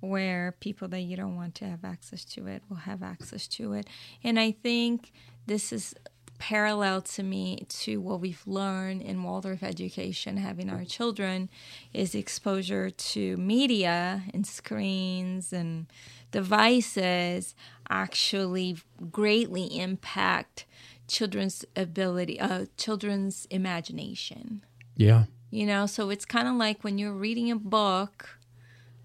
where 0.00 0.56
people 0.58 0.88
that 0.88 1.02
you 1.02 1.16
don't 1.16 1.36
want 1.36 1.54
to 1.54 1.66
have 1.66 1.84
access 1.84 2.24
to 2.24 2.48
it 2.48 2.64
will 2.68 2.78
have 2.78 3.00
access 3.00 3.46
to 3.46 3.74
it. 3.74 3.86
And 4.24 4.40
I 4.40 4.50
think 4.50 5.12
this 5.46 5.72
is 5.72 5.94
parallel 6.40 7.00
to 7.00 7.22
me 7.22 7.64
to 7.68 7.98
what 7.98 8.18
we've 8.18 8.42
learned 8.44 9.02
in 9.02 9.22
Waldorf 9.22 9.62
education, 9.62 10.36
having 10.36 10.68
our 10.68 10.84
children, 10.84 11.48
is 11.94 12.16
exposure 12.16 12.90
to 12.90 13.36
media 13.36 14.24
and 14.34 14.44
screens 14.44 15.52
and 15.52 15.86
devices 16.32 17.54
actually 17.88 18.78
greatly 19.10 19.78
impact 19.78 20.66
children's 21.06 21.64
ability, 21.76 22.40
uh, 22.40 22.66
children's 22.76 23.46
imagination. 23.50 24.64
Yeah. 24.96 25.24
You 25.50 25.66
know, 25.66 25.86
so 25.86 26.10
it's 26.10 26.24
kind 26.24 26.48
of 26.48 26.54
like 26.54 26.82
when 26.82 26.98
you're 26.98 27.12
reading 27.12 27.50
a 27.50 27.56
book, 27.56 28.38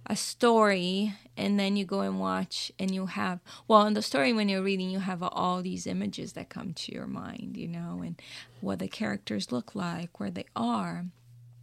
a 0.05 0.15
story, 0.15 1.13
and 1.35 1.59
then 1.59 1.75
you 1.75 1.85
go 1.85 1.99
and 1.99 2.19
watch, 2.19 2.71
and 2.79 2.95
you 2.95 3.07
have, 3.07 3.41
well, 3.67 3.85
in 3.85 3.93
the 3.93 4.01
story, 4.01 4.31
when 4.31 4.47
you're 4.47 4.63
reading, 4.63 4.89
you 4.89 4.99
have 4.99 5.21
all 5.21 5.61
these 5.61 5.85
images 5.85 6.33
that 6.33 6.49
come 6.49 6.73
to 6.73 6.93
your 6.93 7.05
mind, 7.07 7.57
you 7.57 7.67
know, 7.67 8.01
and 8.03 8.19
what 8.61 8.79
the 8.79 8.87
characters 8.87 9.51
look 9.51 9.75
like, 9.75 10.19
where 10.19 10.31
they 10.31 10.45
are. 10.55 11.05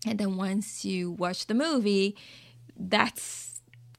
And 0.07 0.19
then 0.19 0.37
once 0.37 0.85
you 0.85 1.11
watch 1.11 1.47
the 1.47 1.55
movie, 1.55 2.15
that's 2.77 3.54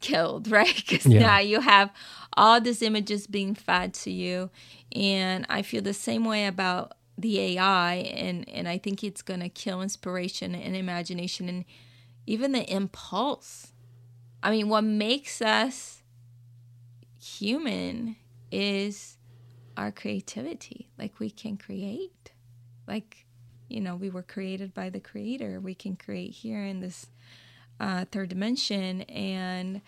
killed, 0.06 0.49
right? 0.60 0.76
Because 0.76 1.06
Yeah. 1.06 1.20
now 1.20 1.39
you 1.39 1.60
have 1.62 1.89
all 2.38 2.62
these 2.62 2.82
images 2.82 3.28
being 3.28 3.56
fed 3.56 3.93
to 4.06 4.12
you. 4.12 4.49
And 4.95 5.45
I 5.49 5.62
feel 5.64 5.82
the 5.82 5.93
same 5.93 6.26
way 6.26 6.47
about 6.47 6.93
the 7.18 7.39
AI, 7.39 7.93
and, 7.95 8.47
and 8.49 8.68
I 8.68 8.78
think 8.78 9.03
it's 9.03 9.22
going 9.22 9.39
to 9.39 9.49
kill 9.49 9.82
inspiration 9.82 10.53
and 10.53 10.76
imagination 10.76 11.47
and 11.49 11.66
even 12.28 12.51
the 12.51 12.70
impulse. 12.72 13.72
I 14.43 14.51
mean, 14.51 14.70
what 14.70 14.84
makes 14.84 15.41
us 15.41 16.03
human 17.22 18.16
is 18.51 19.18
our 19.78 19.91
creativity. 19.91 20.89
Like, 20.97 21.20
we 21.20 21.30
can 21.30 21.58
create. 21.58 22.32
Like, 22.88 23.26
you 23.70 23.82
know, 23.82 23.95
we 23.95 24.10
were 24.10 24.24
created 24.24 24.74
by 24.74 24.89
the 24.89 24.99
creator. 24.99 25.60
We 25.60 25.76
can 25.76 25.95
create 25.95 26.32
here 26.32 26.64
in 26.64 26.80
this 26.82 27.08
uh, 27.80 28.06
third 28.12 28.30
dimension 28.30 29.02
and 29.04 29.82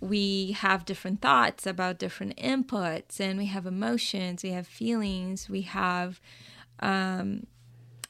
we 0.00 0.52
have 0.52 0.84
different 0.84 1.20
thoughts 1.20 1.66
about 1.66 1.98
different 1.98 2.36
inputs 2.36 3.18
and 3.18 3.38
we 3.38 3.46
have 3.46 3.66
emotions 3.66 4.42
we 4.42 4.50
have 4.50 4.66
feelings 4.66 5.48
we 5.48 5.62
have 5.62 6.20
um, 6.80 7.46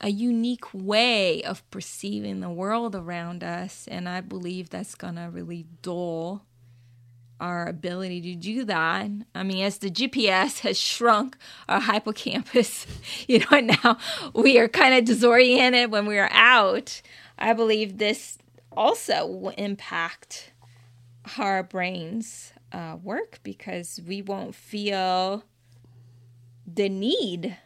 a 0.00 0.10
unique 0.10 0.72
way 0.74 1.42
of 1.42 1.68
perceiving 1.70 2.40
the 2.40 2.50
world 2.50 2.94
around 2.94 3.42
us 3.42 3.88
and 3.88 4.08
i 4.08 4.20
believe 4.20 4.68
that's 4.68 4.94
gonna 4.94 5.30
really 5.30 5.66
dull 5.82 6.44
our 7.40 7.68
ability 7.68 8.20
to 8.20 8.34
do 8.34 8.64
that. 8.64 9.08
I 9.34 9.42
mean 9.42 9.64
as 9.64 9.78
the 9.78 9.90
gps 9.90 10.58
has 10.60 10.78
shrunk 10.78 11.36
our 11.68 11.80
hippocampus 11.80 12.86
you 13.28 13.44
know 13.50 13.60
now 13.60 13.98
we 14.34 14.58
are 14.58 14.68
kind 14.68 14.94
of 14.94 15.04
disoriented 15.04 15.90
when 15.90 16.06
we 16.06 16.18
are 16.18 16.30
out. 16.32 17.00
I 17.38 17.52
believe 17.52 17.98
this 17.98 18.38
also 18.78 19.52
impact 19.58 20.52
our 21.36 21.64
brains 21.64 22.52
uh, 22.72 22.96
work 23.02 23.40
because 23.42 24.00
we 24.06 24.22
won't 24.22 24.54
feel 24.54 25.42
the 26.64 26.88
need 26.88 27.56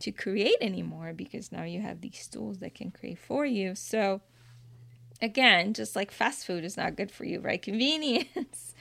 to 0.00 0.12
create 0.12 0.56
anymore 0.60 1.14
because 1.14 1.50
now 1.50 1.62
you 1.62 1.80
have 1.80 2.02
these 2.02 2.26
tools 2.26 2.58
that 2.58 2.74
can 2.74 2.90
create 2.90 3.18
for 3.18 3.46
you. 3.46 3.74
So, 3.74 4.20
again, 5.22 5.72
just 5.72 5.96
like 5.96 6.10
fast 6.10 6.46
food 6.46 6.62
is 6.62 6.76
not 6.76 6.94
good 6.94 7.10
for 7.10 7.24
you, 7.24 7.40
right? 7.40 7.62
Convenience. 7.70 8.74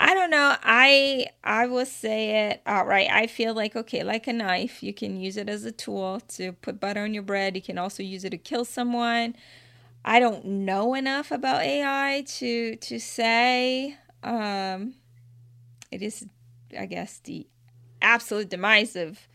I 0.00 0.14
don't 0.14 0.30
know. 0.30 0.56
I 0.62 1.26
I 1.44 1.66
will 1.66 1.84
say 1.84 2.48
it 2.48 2.62
outright. 2.64 3.10
I 3.10 3.26
feel 3.26 3.52
like 3.52 3.76
okay, 3.76 4.04
like 4.04 4.26
a 4.26 4.32
knife, 4.32 4.82
you 4.82 4.94
can 4.94 5.20
use 5.20 5.36
it 5.36 5.50
as 5.50 5.66
a 5.66 5.72
tool 5.72 6.20
to 6.28 6.52
put 6.52 6.80
butter 6.80 7.02
on 7.02 7.12
your 7.12 7.24
bread. 7.24 7.56
You 7.56 7.62
can 7.62 7.76
also 7.76 8.02
use 8.02 8.24
it 8.24 8.30
to 8.30 8.38
kill 8.38 8.64
someone. 8.64 9.34
I 10.04 10.20
don't 10.20 10.44
know 10.44 10.94
enough 10.94 11.30
about 11.30 11.62
AI 11.62 12.24
to 12.38 12.76
to 12.76 12.98
say 12.98 13.96
um, 14.22 14.94
it 15.90 16.02
is, 16.02 16.26
I 16.78 16.86
guess, 16.86 17.18
the 17.18 17.46
absolute 18.00 18.48
demise 18.48 18.96
of 18.96 19.28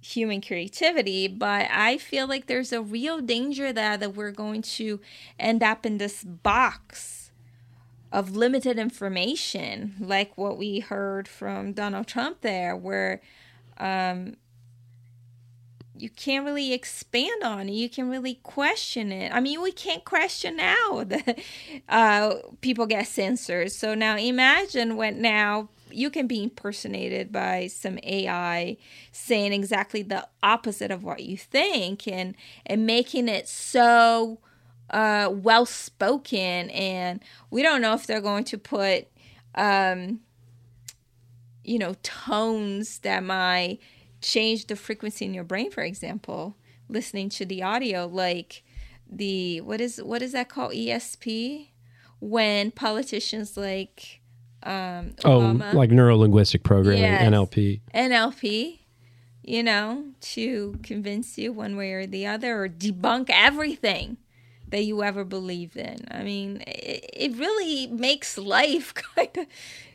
human 0.00 0.40
creativity. 0.40 1.28
But 1.28 1.68
I 1.70 1.98
feel 1.98 2.26
like 2.26 2.46
there's 2.46 2.72
a 2.72 2.82
real 2.82 3.20
danger 3.20 3.72
there 3.72 3.96
that 3.96 4.14
we're 4.14 4.32
going 4.32 4.62
to 4.62 5.00
end 5.38 5.62
up 5.62 5.84
in 5.84 5.98
this 5.98 6.24
box 6.24 7.30
of 8.12 8.34
limited 8.34 8.78
information, 8.78 9.94
like 10.00 10.36
what 10.36 10.58
we 10.58 10.80
heard 10.80 11.28
from 11.28 11.72
Donald 11.72 12.06
Trump 12.08 12.40
there, 12.40 12.76
where 12.76 13.20
um, 13.78 14.36
you 16.00 16.08
can't 16.10 16.44
really 16.44 16.72
expand 16.72 17.42
on 17.42 17.68
it. 17.68 17.72
You 17.72 17.88
can 17.88 18.08
really 18.08 18.34
question 18.42 19.12
it. 19.12 19.32
I 19.32 19.40
mean, 19.40 19.60
we 19.60 19.72
can't 19.72 20.04
question 20.04 20.56
now 20.56 21.04
that 21.06 21.38
uh, 21.88 22.34
people 22.60 22.86
get 22.86 23.06
censored. 23.06 23.72
So 23.72 23.94
now 23.94 24.16
imagine 24.16 24.96
when 24.96 25.20
now 25.20 25.68
you 25.90 26.08
can 26.08 26.26
be 26.26 26.42
impersonated 26.42 27.32
by 27.32 27.66
some 27.66 27.98
AI 28.02 28.76
saying 29.12 29.52
exactly 29.52 30.02
the 30.02 30.26
opposite 30.42 30.90
of 30.90 31.02
what 31.02 31.20
you 31.20 31.36
think 31.36 32.06
and 32.06 32.36
and 32.64 32.86
making 32.86 33.28
it 33.28 33.48
so 33.48 34.38
uh, 34.90 35.28
well 35.32 35.66
spoken. 35.66 36.70
And 36.70 37.20
we 37.50 37.62
don't 37.62 37.82
know 37.82 37.94
if 37.94 38.06
they're 38.06 38.20
going 38.20 38.44
to 38.44 38.58
put, 38.58 39.08
um, 39.54 40.20
you 41.64 41.78
know, 41.78 41.94
tones 42.02 43.00
that 43.00 43.22
might 43.22 43.80
change 44.20 44.66
the 44.66 44.76
frequency 44.76 45.24
in 45.24 45.34
your 45.34 45.44
brain 45.44 45.70
for 45.70 45.82
example 45.82 46.56
listening 46.88 47.28
to 47.28 47.44
the 47.46 47.62
audio 47.62 48.06
like 48.06 48.62
the 49.10 49.60
what 49.62 49.80
is 49.80 49.96
what 50.02 50.22
is 50.22 50.32
that 50.32 50.48
called 50.48 50.72
esp 50.72 51.68
when 52.20 52.70
politicians 52.70 53.56
like 53.56 54.20
um 54.62 55.12
Obama, 55.24 55.72
Oh, 55.72 55.76
like 55.78 55.90
neuro 55.90 56.16
linguistic 56.16 56.62
programming, 56.62 57.02
Yes. 57.02 57.22
NLP. 57.32 57.80
nlp 57.94 58.78
you 59.42 59.62
know 59.62 60.04
to 60.20 60.78
convince 60.82 61.38
you 61.38 61.50
one 61.52 61.76
way 61.76 61.92
or 61.92 62.06
the 62.06 62.26
other 62.26 62.62
or 62.62 62.68
debunk 62.68 63.30
everything 63.30 64.18
that 64.68 64.82
you 64.84 65.02
ever 65.02 65.24
believed 65.24 65.76
in 65.76 65.96
i 66.10 66.22
mean 66.22 66.62
it, 66.66 67.08
it 67.14 67.36
really 67.38 67.86
makes 67.86 68.36
life 68.36 68.92
kind 69.16 69.30
of 69.38 69.46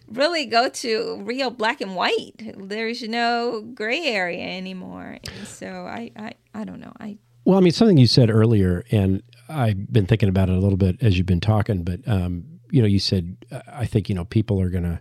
really 0.08 0.46
go 0.46 0.70
to 0.70 1.20
real 1.24 1.50
black 1.50 1.82
and 1.82 1.96
white 1.96 2.34
there's 2.58 3.02
no 3.04 3.62
gray 3.74 4.04
area 4.06 4.44
anymore 4.46 5.18
and 5.24 5.48
so 5.48 5.68
i 5.68 6.12
i, 6.18 6.34
I 6.54 6.64
don't 6.64 6.80
know 6.80 6.94
i 7.00 7.18
Well, 7.46 7.58
I 7.58 7.62
mean, 7.62 7.72
something 7.74 7.98
you 7.98 8.08
said 8.08 8.30
earlier, 8.32 8.84
and 8.92 9.22
I've 9.48 9.92
been 9.92 10.08
thinking 10.08 10.30
about 10.30 10.50
it 10.50 10.56
a 10.56 10.60
little 10.60 10.78
bit 10.78 10.98
as 11.02 11.16
you've 11.18 11.28
been 11.28 11.42
talking, 11.42 11.84
but 11.84 12.00
um, 12.08 12.44
you 12.72 12.82
know, 12.82 12.88
you 12.88 12.98
said 13.00 13.38
uh, 13.52 13.62
I 13.68 13.86
think 13.86 14.10
you 14.10 14.16
know 14.16 14.26
people 14.26 14.60
are 14.60 14.70
gonna. 14.72 15.00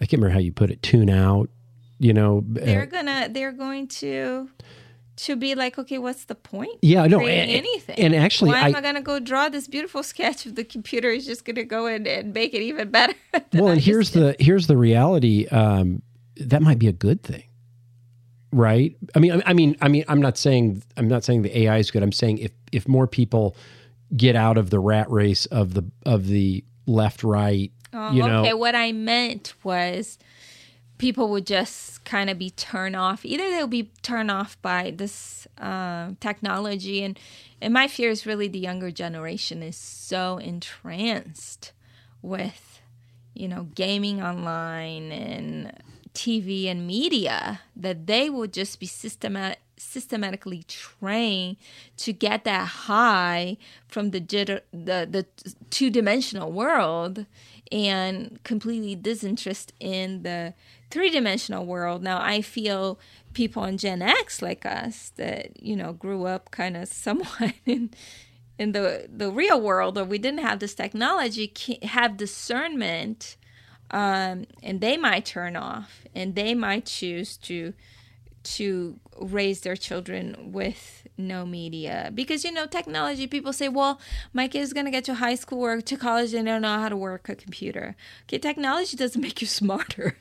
I 0.00 0.04
can't 0.04 0.20
remember 0.20 0.34
how 0.34 0.40
you 0.40 0.52
put 0.52 0.70
it. 0.70 0.82
Tune 0.82 1.08
out. 1.08 1.48
You 1.98 2.12
know. 2.12 2.38
uh, 2.38 2.64
they're 2.64 2.86
gonna 2.86 3.28
they're 3.30 3.52
going 3.52 3.88
to 4.02 4.50
to 5.16 5.36
be 5.36 5.54
like 5.54 5.78
okay 5.78 5.98
what's 5.98 6.24
the 6.24 6.34
point 6.34 6.76
Yeah, 6.82 7.06
no, 7.06 7.20
and- 7.20 7.50
anything 7.50 7.98
and 7.98 8.14
actually, 8.14 8.50
why 8.50 8.68
am 8.68 8.74
I- 8.74 8.78
i 8.78 8.80
gonna 8.80 9.00
go 9.02 9.20
draw 9.20 9.48
this 9.48 9.68
beautiful 9.68 10.02
sketch 10.02 10.46
if 10.46 10.54
the 10.54 10.64
computer 10.64 11.08
is 11.10 11.24
just 11.24 11.44
gonna 11.44 11.64
go 11.64 11.86
in 11.86 12.06
and 12.06 12.34
make 12.34 12.52
it 12.54 12.62
even 12.62 12.90
better 12.90 13.14
well, 13.54 13.68
and 13.68 13.80
here's 13.80 14.10
did? 14.10 14.38
the 14.38 14.44
here's 14.44 14.66
the 14.66 14.76
reality. 14.76 15.46
Um, 15.48 16.02
that 16.36 16.62
might 16.62 16.78
be 16.80 16.88
a 16.88 16.92
good 16.92 17.22
thing, 17.22 17.44
right? 18.52 18.96
I 19.14 19.18
mean, 19.20 19.32
I, 19.32 19.42
I 19.46 19.52
mean, 19.52 19.76
I 19.80 19.88
mean, 19.88 20.04
I'm 20.08 20.20
not 20.20 20.36
saying 20.36 20.82
I'm 20.96 21.08
not 21.08 21.24
saying 21.24 21.42
the 21.42 21.56
AI 21.60 21.78
is 21.78 21.90
good. 21.90 22.02
I'm 22.02 22.12
saying 22.12 22.38
if 22.38 22.50
if 22.72 22.88
more 22.88 23.06
people 23.06 23.56
get 24.16 24.36
out 24.36 24.58
of 24.58 24.70
the 24.70 24.78
rat 24.80 25.10
race 25.10 25.46
of 25.46 25.74
the 25.74 25.84
of 26.06 26.26
the 26.26 26.64
left 26.86 27.22
right, 27.24 27.70
Oh, 27.92 28.10
you 28.12 28.22
know, 28.26 28.40
okay, 28.42 28.54
what 28.54 28.74
I 28.74 28.90
meant 28.92 29.54
was 29.62 30.18
people 30.98 31.28
would 31.30 31.46
just 31.46 32.04
kind 32.04 32.30
of 32.30 32.38
be 32.38 32.50
turned 32.50 32.96
off. 32.96 33.24
Either 33.24 33.50
they'll 33.50 33.66
be 33.66 33.90
turned 34.02 34.30
off 34.30 34.60
by 34.62 34.92
this 34.96 35.46
uh, 35.58 36.10
technology, 36.20 37.02
and 37.02 37.18
and 37.60 37.72
my 37.72 37.88
fear 37.88 38.10
is 38.10 38.26
really 38.26 38.48
the 38.48 38.58
younger 38.58 38.90
generation 38.90 39.62
is 39.62 39.76
so 39.76 40.38
entranced 40.38 41.72
with, 42.22 42.80
you 43.34 43.48
know, 43.48 43.64
gaming 43.74 44.22
online 44.22 45.12
and 45.12 45.72
TV 46.14 46.70
and 46.70 46.86
media 46.86 47.60
that 47.74 48.06
they 48.06 48.30
will 48.30 48.46
just 48.46 48.78
be 48.78 48.86
systemat- 48.86 49.56
systematically 49.76 50.62
trained 50.68 51.56
to 51.96 52.12
get 52.12 52.44
that 52.44 52.66
high 52.66 53.56
from 53.88 54.10
the 54.10 54.20
jitter, 54.20 54.60
the 54.72 55.08
the 55.10 55.26
two 55.70 55.90
dimensional 55.90 56.52
world 56.52 57.26
and 57.72 58.38
completely 58.44 58.94
disinterest 58.94 59.72
in 59.80 60.22
the 60.22 60.54
three 60.94 61.10
dimensional 61.10 61.66
world. 61.66 62.04
Now 62.04 62.22
I 62.22 62.40
feel 62.40 63.00
people 63.32 63.64
on 63.64 63.76
Gen 63.76 64.00
X 64.00 64.40
like 64.40 64.64
us 64.64 65.10
that 65.16 65.60
you 65.60 65.74
know 65.74 65.92
grew 65.92 66.24
up 66.24 66.52
kind 66.52 66.76
of 66.76 66.86
somewhat 67.06 67.54
in 67.66 67.90
in 68.58 68.70
the 68.70 69.08
the 69.14 69.30
real 69.30 69.60
world 69.60 69.98
or 69.98 70.04
we 70.04 70.18
didn't 70.18 70.38
have 70.38 70.60
this 70.60 70.74
technology 70.74 71.52
have 71.82 72.16
discernment 72.16 73.36
um, 73.90 74.46
and 74.62 74.80
they 74.80 74.96
might 74.96 75.24
turn 75.24 75.56
off 75.56 76.04
and 76.14 76.36
they 76.36 76.54
might 76.54 76.86
choose 76.86 77.36
to 77.38 77.74
to 78.44 79.00
raise 79.20 79.60
their 79.60 79.76
children 79.76 80.52
with 80.52 81.06
no 81.16 81.46
media. 81.46 82.10
Because 82.14 82.44
you 82.44 82.52
know 82.52 82.66
technology 82.66 83.26
people 83.26 83.52
say 83.52 83.68
well 83.68 84.00
my 84.32 84.48
kid 84.48 84.60
is 84.60 84.72
going 84.72 84.86
to 84.86 84.90
get 84.90 85.04
to 85.04 85.14
high 85.14 85.34
school 85.34 85.64
or 85.64 85.80
to 85.80 85.96
college 85.96 86.34
and 86.34 86.46
they 86.46 86.52
don't 86.52 86.62
know 86.62 86.78
how 86.78 86.88
to 86.88 86.96
work 86.96 87.28
a 87.28 87.34
computer. 87.34 87.96
Okay 88.24 88.38
technology 88.38 88.96
doesn't 88.96 89.20
make 89.20 89.40
you 89.40 89.46
smarter 89.60 90.18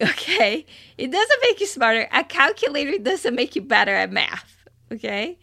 okay? 0.00 0.66
It 0.98 1.10
doesn't 1.10 1.40
make 1.42 1.60
you 1.60 1.66
smarter. 1.66 2.08
A 2.12 2.24
calculator 2.24 2.98
doesn't 2.98 3.34
make 3.34 3.56
you 3.56 3.62
better 3.62 3.94
at 3.94 4.10
math 4.10 4.56
okay? 4.92 5.38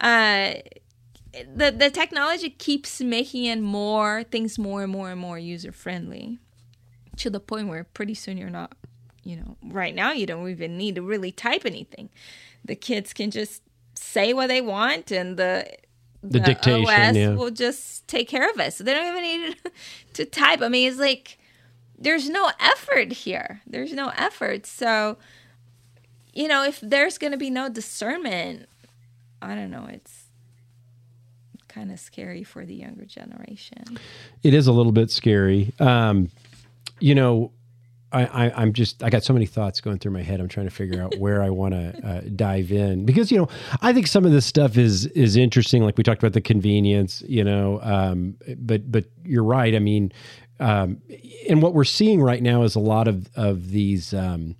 Uh 0.00 0.54
the 1.54 1.70
the 1.70 1.90
technology 1.90 2.50
keeps 2.50 3.00
making 3.00 3.44
it 3.44 3.60
more 3.60 4.24
things 4.24 4.58
more 4.58 4.82
and 4.82 4.92
more 4.92 5.10
and 5.10 5.20
more 5.20 5.38
user 5.38 5.72
friendly 5.72 6.38
to 7.16 7.30
the 7.30 7.40
point 7.40 7.68
where 7.68 7.84
pretty 7.84 8.14
soon 8.14 8.36
you're 8.38 8.50
not 8.50 8.72
you 9.26 9.36
know 9.36 9.56
right 9.64 9.94
now 9.94 10.12
you 10.12 10.26
don't 10.26 10.48
even 10.48 10.78
need 10.78 10.94
to 10.94 11.02
really 11.02 11.32
type 11.32 11.62
anything. 11.64 12.08
The 12.64 12.76
kids 12.76 13.12
can 13.12 13.30
just 13.30 13.62
say 13.94 14.32
what 14.32 14.48
they 14.48 14.60
want 14.60 15.10
and 15.10 15.36
the 15.36 15.68
The 16.22 16.40
dictation, 16.40 16.88
OS 16.88 17.16
yeah. 17.16 17.34
will 17.34 17.50
just 17.50 18.06
take 18.08 18.28
care 18.28 18.48
of 18.50 18.58
it. 18.60 18.72
So 18.74 18.84
they 18.84 18.94
don't 18.94 19.16
even 19.16 19.22
need 19.22 19.56
to 20.14 20.24
type. 20.24 20.62
I 20.62 20.68
mean 20.68 20.88
it's 20.88 21.00
like 21.00 21.38
there's 21.98 22.28
no 22.28 22.50
effort 22.60 23.12
here. 23.12 23.62
There's 23.66 23.92
no 23.92 24.12
effort. 24.16 24.66
So 24.66 25.16
you 26.32 26.48
know 26.48 26.62
if 26.64 26.80
there's 26.80 27.18
going 27.18 27.32
to 27.32 27.38
be 27.38 27.48
no 27.48 27.70
discernment 27.70 28.68
i 29.40 29.54
don't 29.54 29.70
know 29.70 29.86
it's 29.90 30.26
kind 31.76 31.92
of 31.92 32.00
scary 32.00 32.42
for 32.42 32.64
the 32.64 32.74
younger 32.74 33.04
generation. 33.04 33.98
It 34.42 34.54
is 34.54 34.66
a 34.66 34.72
little 34.72 34.92
bit 34.92 35.10
scary. 35.10 35.74
Um, 35.78 36.30
you 37.00 37.14
know, 37.14 37.52
I, 38.12 38.24
I, 38.46 38.62
I'm 38.62 38.72
just 38.72 39.02
I 39.02 39.10
got 39.10 39.24
so 39.24 39.32
many 39.32 39.46
thoughts 39.46 39.80
going 39.80 39.98
through 39.98 40.12
my 40.12 40.22
head. 40.22 40.40
I'm 40.40 40.48
trying 40.48 40.66
to 40.66 40.74
figure 40.74 41.02
out 41.02 41.18
where 41.18 41.42
I 41.42 41.50
want 41.50 41.74
to 41.74 42.06
uh, 42.06 42.20
dive 42.34 42.70
in 42.70 43.04
because 43.04 43.32
you 43.32 43.38
know 43.38 43.48
I 43.82 43.92
think 43.92 44.06
some 44.06 44.24
of 44.24 44.32
this 44.32 44.46
stuff 44.46 44.76
is 44.76 45.06
is 45.06 45.36
interesting. 45.36 45.82
Like 45.82 45.98
we 45.98 46.04
talked 46.04 46.22
about 46.22 46.32
the 46.32 46.40
convenience, 46.40 47.22
you 47.26 47.42
know, 47.42 47.80
um, 47.82 48.36
but 48.58 48.90
but 48.90 49.06
you're 49.24 49.44
right. 49.44 49.74
I 49.74 49.80
mean, 49.80 50.12
um, 50.60 51.02
and 51.48 51.60
what 51.60 51.74
we're 51.74 51.84
seeing 51.84 52.22
right 52.22 52.42
now 52.42 52.62
is 52.62 52.74
a 52.76 52.80
lot 52.80 53.08
of 53.08 53.28
of 53.34 53.70
these. 53.70 54.14
Um, 54.14 54.56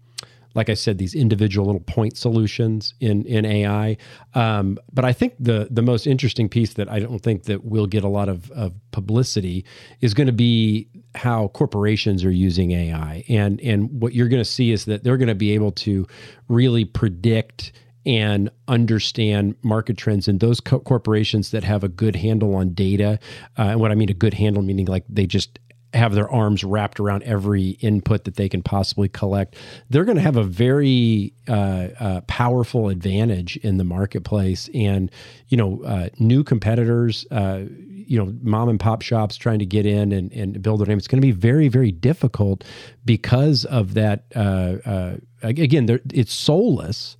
like 0.56 0.70
I 0.70 0.74
said, 0.74 0.96
these 0.96 1.14
individual 1.14 1.66
little 1.66 1.82
point 1.82 2.16
solutions 2.16 2.94
in 2.98 3.24
in 3.26 3.44
AI. 3.44 3.98
Um, 4.34 4.78
but 4.92 5.04
I 5.04 5.12
think 5.12 5.34
the 5.38 5.68
the 5.70 5.82
most 5.82 6.06
interesting 6.06 6.48
piece 6.48 6.72
that 6.74 6.90
I 6.90 6.98
don't 6.98 7.20
think 7.20 7.44
that 7.44 7.64
will 7.64 7.86
get 7.86 8.02
a 8.02 8.08
lot 8.08 8.28
of, 8.28 8.50
of 8.52 8.72
publicity 8.90 9.64
is 10.00 10.14
going 10.14 10.26
to 10.26 10.32
be 10.32 10.88
how 11.14 11.48
corporations 11.48 12.24
are 12.24 12.30
using 12.32 12.72
AI, 12.72 13.22
and 13.28 13.60
and 13.60 14.00
what 14.00 14.14
you're 14.14 14.28
going 14.28 14.42
to 14.42 14.50
see 14.50 14.72
is 14.72 14.86
that 14.86 15.04
they're 15.04 15.18
going 15.18 15.28
to 15.28 15.34
be 15.34 15.52
able 15.52 15.72
to 15.72 16.06
really 16.48 16.86
predict 16.86 17.72
and 18.06 18.48
understand 18.68 19.56
market 19.62 19.98
trends 19.98 20.28
and 20.28 20.38
those 20.38 20.60
co- 20.60 20.78
corporations 20.78 21.50
that 21.50 21.64
have 21.64 21.82
a 21.82 21.88
good 21.88 22.14
handle 22.14 22.54
on 22.54 22.72
data 22.72 23.18
uh, 23.58 23.62
and 23.62 23.80
what 23.80 23.90
i 23.90 23.96
mean 23.96 24.08
a 24.08 24.14
good 24.14 24.32
handle 24.32 24.62
meaning 24.62 24.86
like 24.86 25.02
they 25.08 25.26
just 25.26 25.58
have 25.94 26.14
their 26.14 26.30
arms 26.30 26.62
wrapped 26.64 27.00
around 27.00 27.22
every 27.22 27.70
input 27.80 28.24
that 28.24 28.36
they 28.36 28.48
can 28.48 28.62
possibly 28.62 29.08
collect 29.08 29.56
they're 29.88 30.04
going 30.04 30.16
to 30.16 30.22
have 30.22 30.36
a 30.36 30.44
very 30.44 31.32
uh, 31.48 31.88
uh, 31.98 32.20
powerful 32.22 32.88
advantage 32.88 33.56
in 33.58 33.76
the 33.76 33.84
marketplace. 33.84 34.68
And 34.74 35.10
you 35.48 35.56
know 35.56 35.82
uh, 35.84 36.08
new 36.18 36.42
competitors 36.44 37.26
uh, 37.30 37.64
you 37.68 38.18
know 38.18 38.32
mom 38.42 38.68
and 38.68 38.80
pop 38.80 39.02
shops 39.02 39.36
trying 39.36 39.58
to 39.58 39.66
get 39.66 39.86
in 39.86 40.12
and, 40.12 40.32
and 40.32 40.62
build 40.62 40.80
their 40.80 40.86
name 40.86 40.98
it's 40.98 41.08
going 41.08 41.20
to 41.20 41.26
be 41.26 41.32
very 41.32 41.68
very 41.68 41.92
difficult 41.92 42.64
because 43.04 43.64
of 43.66 43.94
that 43.94 44.24
uh, 44.34 44.76
uh, 44.84 45.16
again 45.42 46.00
it's 46.12 46.32
soulless 46.32 47.16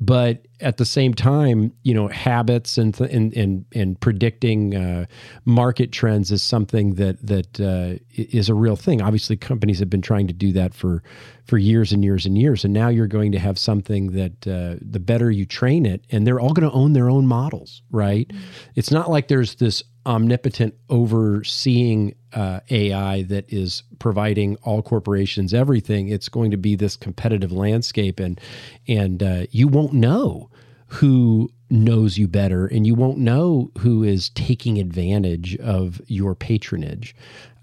but 0.00 0.46
at 0.60 0.78
the 0.78 0.84
same 0.84 1.12
time, 1.12 1.72
you 1.82 1.92
know, 1.92 2.08
habits 2.08 2.78
and 2.78 2.94
th- 2.94 3.10
and, 3.12 3.34
and 3.34 3.66
and 3.74 4.00
predicting 4.00 4.74
uh, 4.74 5.06
market 5.44 5.92
trends 5.92 6.32
is 6.32 6.42
something 6.42 6.94
that 6.94 7.24
that 7.26 7.60
uh, 7.60 7.98
is 8.14 8.48
a 8.48 8.54
real 8.54 8.76
thing. 8.76 9.02
Obviously, 9.02 9.36
companies 9.36 9.78
have 9.78 9.90
been 9.90 10.02
trying 10.02 10.26
to 10.26 10.32
do 10.32 10.52
that 10.52 10.72
for 10.72 11.02
for 11.44 11.58
years 11.58 11.92
and 11.92 12.02
years 12.02 12.24
and 12.24 12.38
years, 12.38 12.64
and 12.64 12.72
now 12.72 12.88
you're 12.88 13.06
going 13.06 13.32
to 13.32 13.38
have 13.38 13.58
something 13.58 14.12
that 14.12 14.46
uh, 14.46 14.76
the 14.80 15.00
better 15.00 15.30
you 15.30 15.44
train 15.44 15.84
it, 15.84 16.02
and 16.10 16.26
they're 16.26 16.40
all 16.40 16.54
going 16.54 16.68
to 16.68 16.74
own 16.74 16.94
their 16.94 17.10
own 17.10 17.26
models, 17.26 17.82
right? 17.90 18.30
It's 18.76 18.90
not 18.90 19.10
like 19.10 19.28
there's 19.28 19.56
this 19.56 19.82
omnipotent 20.06 20.74
overseeing 20.88 22.14
uh, 22.32 22.60
AI 22.70 23.22
that 23.22 23.52
is 23.52 23.82
providing 23.98 24.56
all 24.62 24.82
corporations 24.82 25.52
everything. 25.52 26.08
It's 26.08 26.28
going 26.28 26.50
to 26.50 26.56
be 26.56 26.76
this 26.76 26.96
competitive 26.96 27.52
landscape, 27.52 28.20
and 28.20 28.40
and 28.88 29.22
uh, 29.22 29.46
you 29.50 29.68
won't 29.68 29.92
know 29.92 30.50
who 30.86 31.50
knows 31.70 32.18
you 32.18 32.26
better, 32.26 32.66
and 32.66 32.86
you 32.86 32.94
won't 32.94 33.18
know 33.18 33.70
who 33.78 34.02
is 34.02 34.30
taking 34.30 34.78
advantage 34.78 35.56
of 35.58 36.00
your 36.06 36.34
patronage. 36.34 37.14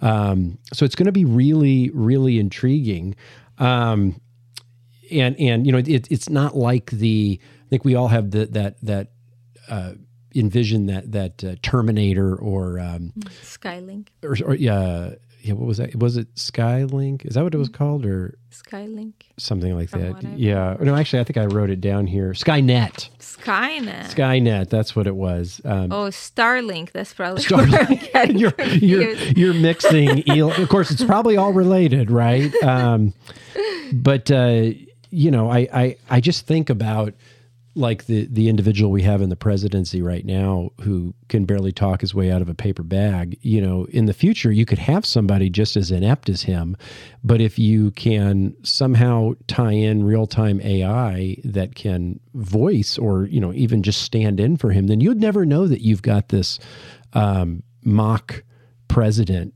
Um, 0.02 0.58
so 0.74 0.86
it's 0.86 0.96
going 0.96 1.08
to 1.08 1.12
be 1.12 1.26
really, 1.26 1.90
really 1.94 2.40
intriguing. 2.40 3.16
Um, 3.58 4.22
and 5.12 5.40
and 5.40 5.66
you 5.66 5.72
know 5.72 5.80
it, 5.80 6.12
it's 6.12 6.30
not 6.30 6.56
like 6.56 6.92
the 6.92 7.40
I 7.42 7.70
think 7.70 7.86
we 7.86 7.96
all 7.96 8.08
have 8.08 8.32
the, 8.32 8.46
that 8.48 8.82
that 8.84 9.08
uh, 9.70 9.94
envision 10.40 10.86
that 10.88 11.12
that 11.12 11.44
uh, 11.44 11.56
Terminator 11.62 12.36
or 12.36 12.80
um, 12.80 13.14
skylink. 13.44 14.08
or, 14.24 14.36
or 14.46 14.56
yeah 14.56 15.12
yeah 15.42 15.54
what 15.54 15.66
was 15.68 15.78
that? 15.78 15.96
Was 15.96 16.18
it 16.18 16.34
Skylink? 16.36 17.26
Is 17.26 17.36
that 17.36 17.44
what 17.44 17.54
it 17.54 17.58
was 17.58 17.70
called 17.70 18.06
or 18.06 18.38
skylink. 18.52 19.14
something 19.38 19.74
like 19.76 19.90
From 19.90 20.02
that? 20.02 20.38
yeah. 20.38 20.76
no 20.82 20.96
actually 20.96 21.20
I 21.20 21.24
think 21.24 21.38
I 21.38 21.46
wrote 21.46 21.70
it 21.70 21.80
down 21.80 22.06
here. 22.08 22.32
Skynet. 22.34 23.10
Skynet. 23.20 24.14
Skynet 24.14 24.70
that's 24.70 24.96
what 24.96 25.08
it 25.08 25.16
was. 25.16 25.62
Um, 25.64 25.92
Oh, 25.92 26.10
Starlink. 26.10 26.92
That's 26.92 27.14
probably 27.14 27.44
Starlink. 27.44 28.40
you're, 28.40 28.54
you're, 28.76 29.14
you're 29.14 29.54
mixing. 29.54 30.24
Of 30.58 30.70
course, 30.70 30.92
it's 30.92 31.04
probably 31.04 31.38
all 31.38 31.54
related, 31.54 32.12
right? 32.12 32.54
Um, 32.64 33.14
but 33.94 34.30
uh, 34.32 34.72
you 35.12 35.32
know, 35.32 35.50
I, 35.50 35.68
I 35.74 35.96
I 36.10 36.20
just 36.20 36.46
think 36.46 36.70
about 36.70 37.14
like 37.78 38.06
the 38.06 38.28
the 38.30 38.50
individual 38.50 38.92
we 38.92 39.04
have 39.04 39.22
in 39.22 39.30
the 39.30 39.36
presidency 39.36 40.02
right 40.02 40.26
now 40.26 40.72
who 40.82 41.14
can 41.30 41.46
barely 41.46 41.72
talk 41.72 42.02
his 42.02 42.14
way 42.14 42.32
out 42.32 42.42
of 42.42 42.50
a 42.50 42.54
paper 42.54 42.84
bag. 42.84 43.38
You 43.42 43.62
know, 43.62 43.86
in 43.92 44.06
the 44.06 44.14
future, 44.14 44.52
you 44.52 44.66
could 44.66 44.80
have 44.80 45.06
somebody 45.06 45.50
just 45.50 45.78
as 45.78 45.92
inept 45.92 46.28
as 46.28 46.44
him, 46.44 46.76
but 47.24 47.40
if 47.40 47.60
you 47.60 47.92
can 47.92 48.56
somehow 48.64 49.34
tie 49.48 49.72
in 49.72 50.04
real 50.04 50.26
time 50.26 50.60
AI 50.62 51.38
that 51.44 51.76
can 51.76 52.20
voice 52.34 52.98
or 52.98 53.26
you 53.28 53.40
know 53.40 53.54
even 53.54 53.84
just 53.84 54.02
stand 54.02 54.40
in 54.40 54.58
for 54.58 54.72
him, 54.72 54.88
then 54.88 55.00
you'd 55.00 55.22
never 55.22 55.46
know 55.46 55.68
that 55.68 55.82
you've 55.82 56.02
got 56.02 56.30
this 56.30 56.60
um, 57.14 57.64
mock 57.84 58.44
president 58.88 59.54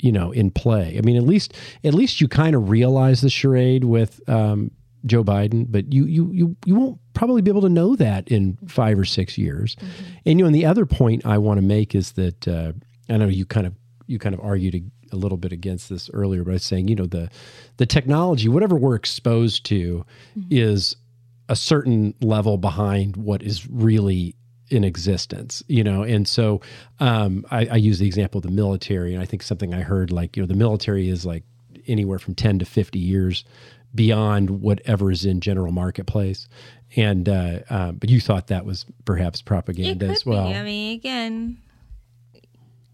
you 0.00 0.12
know 0.12 0.30
in 0.30 0.50
play 0.50 0.96
i 0.96 1.00
mean 1.00 1.16
at 1.16 1.24
least 1.24 1.54
at 1.82 1.92
least 1.92 2.20
you 2.20 2.28
kind 2.28 2.54
of 2.54 2.70
realize 2.70 3.20
the 3.20 3.28
charade 3.28 3.84
with 3.84 4.20
um, 4.28 4.70
joe 5.04 5.24
biden 5.24 5.66
but 5.68 5.92
you 5.92 6.04
you 6.04 6.30
you 6.32 6.56
you 6.64 6.74
won't 6.74 7.00
probably 7.18 7.42
be 7.42 7.50
able 7.50 7.60
to 7.60 7.68
know 7.68 7.96
that 7.96 8.28
in 8.28 8.56
five 8.68 8.96
or 8.96 9.04
six 9.04 9.36
years 9.36 9.76
and 10.24 10.38
you 10.38 10.44
know 10.44 10.46
and 10.46 10.54
the 10.54 10.64
other 10.64 10.86
point 10.86 11.26
i 11.26 11.36
want 11.36 11.58
to 11.58 11.62
make 11.62 11.92
is 11.94 12.12
that 12.12 12.46
uh, 12.46 12.72
i 13.08 13.16
know 13.16 13.26
you 13.26 13.44
kind 13.44 13.66
of 13.66 13.74
you 14.06 14.18
kind 14.18 14.34
of 14.34 14.40
argued 14.40 14.74
a, 14.74 15.16
little 15.16 15.38
bit 15.38 15.52
against 15.52 15.88
this 15.88 16.08
earlier 16.12 16.44
by 16.44 16.56
saying 16.58 16.86
you 16.86 16.94
know 16.94 17.06
the 17.06 17.28
the 17.78 17.86
technology 17.86 18.48
whatever 18.48 18.76
we're 18.76 18.94
exposed 18.94 19.64
to 19.64 20.04
is 20.48 20.94
a 21.48 21.56
certain 21.56 22.14
level 22.20 22.56
behind 22.56 23.16
what 23.16 23.42
is 23.42 23.68
really 23.68 24.36
in 24.70 24.84
existence, 24.84 25.62
you 25.66 25.82
know. 25.82 26.02
And 26.02 26.28
so 26.28 26.60
um, 27.00 27.46
I, 27.50 27.66
I 27.66 27.76
use 27.76 27.98
the 27.98 28.06
example 28.06 28.38
of 28.38 28.44
the 28.44 28.50
military, 28.50 29.14
and 29.14 29.22
I 29.22 29.26
think 29.26 29.42
something 29.42 29.74
I 29.74 29.80
heard 29.80 30.12
like, 30.12 30.36
you 30.36 30.42
know, 30.42 30.46
the 30.46 30.54
military 30.54 31.08
is 31.08 31.24
like 31.24 31.42
anywhere 31.86 32.18
from 32.18 32.34
10 32.34 32.58
to 32.58 32.64
50 32.64 32.98
years 32.98 33.44
beyond 33.94 34.50
whatever 34.50 35.10
is 35.10 35.24
in 35.24 35.40
general 35.40 35.72
marketplace. 35.72 36.48
And, 36.96 37.28
uh, 37.28 37.60
uh, 37.68 37.92
but 37.92 38.08
you 38.08 38.20
thought 38.20 38.48
that 38.48 38.64
was 38.64 38.86
perhaps 39.04 39.42
propaganda 39.42 40.06
as 40.06 40.24
well. 40.24 40.48
be. 40.48 40.54
I 40.54 40.62
mean, 40.62 40.94
again, 40.96 41.58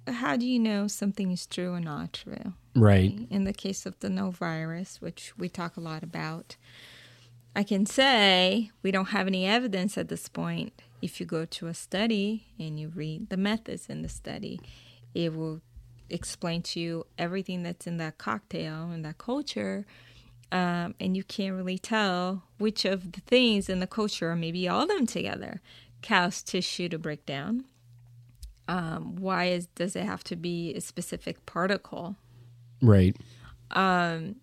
how 0.09 0.37
do 0.37 0.47
you 0.47 0.59
know 0.59 0.87
something 0.87 1.31
is 1.31 1.47
true 1.47 1.73
or 1.73 1.81
not 1.81 2.13
true? 2.13 2.55
right. 2.75 3.27
In 3.31 3.45
the 3.45 3.53
case 3.53 3.87
of 3.87 3.99
the 4.01 4.11
no 4.11 4.31
virus, 4.31 5.01
which 5.01 5.33
we 5.39 5.49
talk 5.49 5.77
a 5.77 5.81
lot 5.81 6.03
about, 6.03 6.57
I 7.57 7.63
can 7.63 7.87
say 7.87 8.71
we 8.83 8.91
don't 8.91 9.11
have 9.11 9.27
any 9.27 9.47
evidence 9.47 9.97
at 9.97 10.09
this 10.09 10.29
point. 10.29 10.83
If 11.01 11.21
you 11.21 11.27
go 11.27 11.45
to 11.45 11.67
a 11.69 11.75
study 11.75 12.47
and 12.59 12.79
you 12.81 12.89
read 12.89 13.29
the 13.31 13.37
methods 13.37 13.89
in 13.89 14.03
the 14.03 14.09
study, 14.09 14.61
it 15.15 15.35
will 15.35 15.61
explain 16.11 16.63
to 16.63 16.81
you 16.81 17.07
everything 17.19 17.63
that's 17.63 17.87
in 17.87 17.97
that 17.99 18.19
cocktail 18.19 18.91
and 18.91 19.05
that 19.05 19.19
culture. 19.19 19.87
Um, 20.55 20.95
and 21.01 21.17
you 21.17 21.25
can't 21.25 21.57
really 21.57 21.79
tell 21.79 22.45
which 22.59 22.85
of 22.85 23.11
the 23.11 23.21
things 23.23 23.69
in 23.69 23.81
the 23.81 23.89
culture, 23.89 24.31
or 24.31 24.37
maybe 24.37 24.69
all 24.69 24.83
of 24.83 24.89
them 24.89 25.05
together, 25.05 25.61
cause 26.01 26.45
tissue 26.45 26.89
to 26.91 26.99
break 26.99 27.27
down. 27.27 27.65
Um, 28.69 29.17
why 29.17 29.47
is 29.47 29.67
does 29.67 29.97
it 29.97 30.05
have 30.05 30.23
to 30.25 30.37
be 30.37 30.73
a 30.75 30.81
specific 30.81 31.45
particle? 31.45 32.15
Right. 32.81 33.17
Um, 33.73 34.37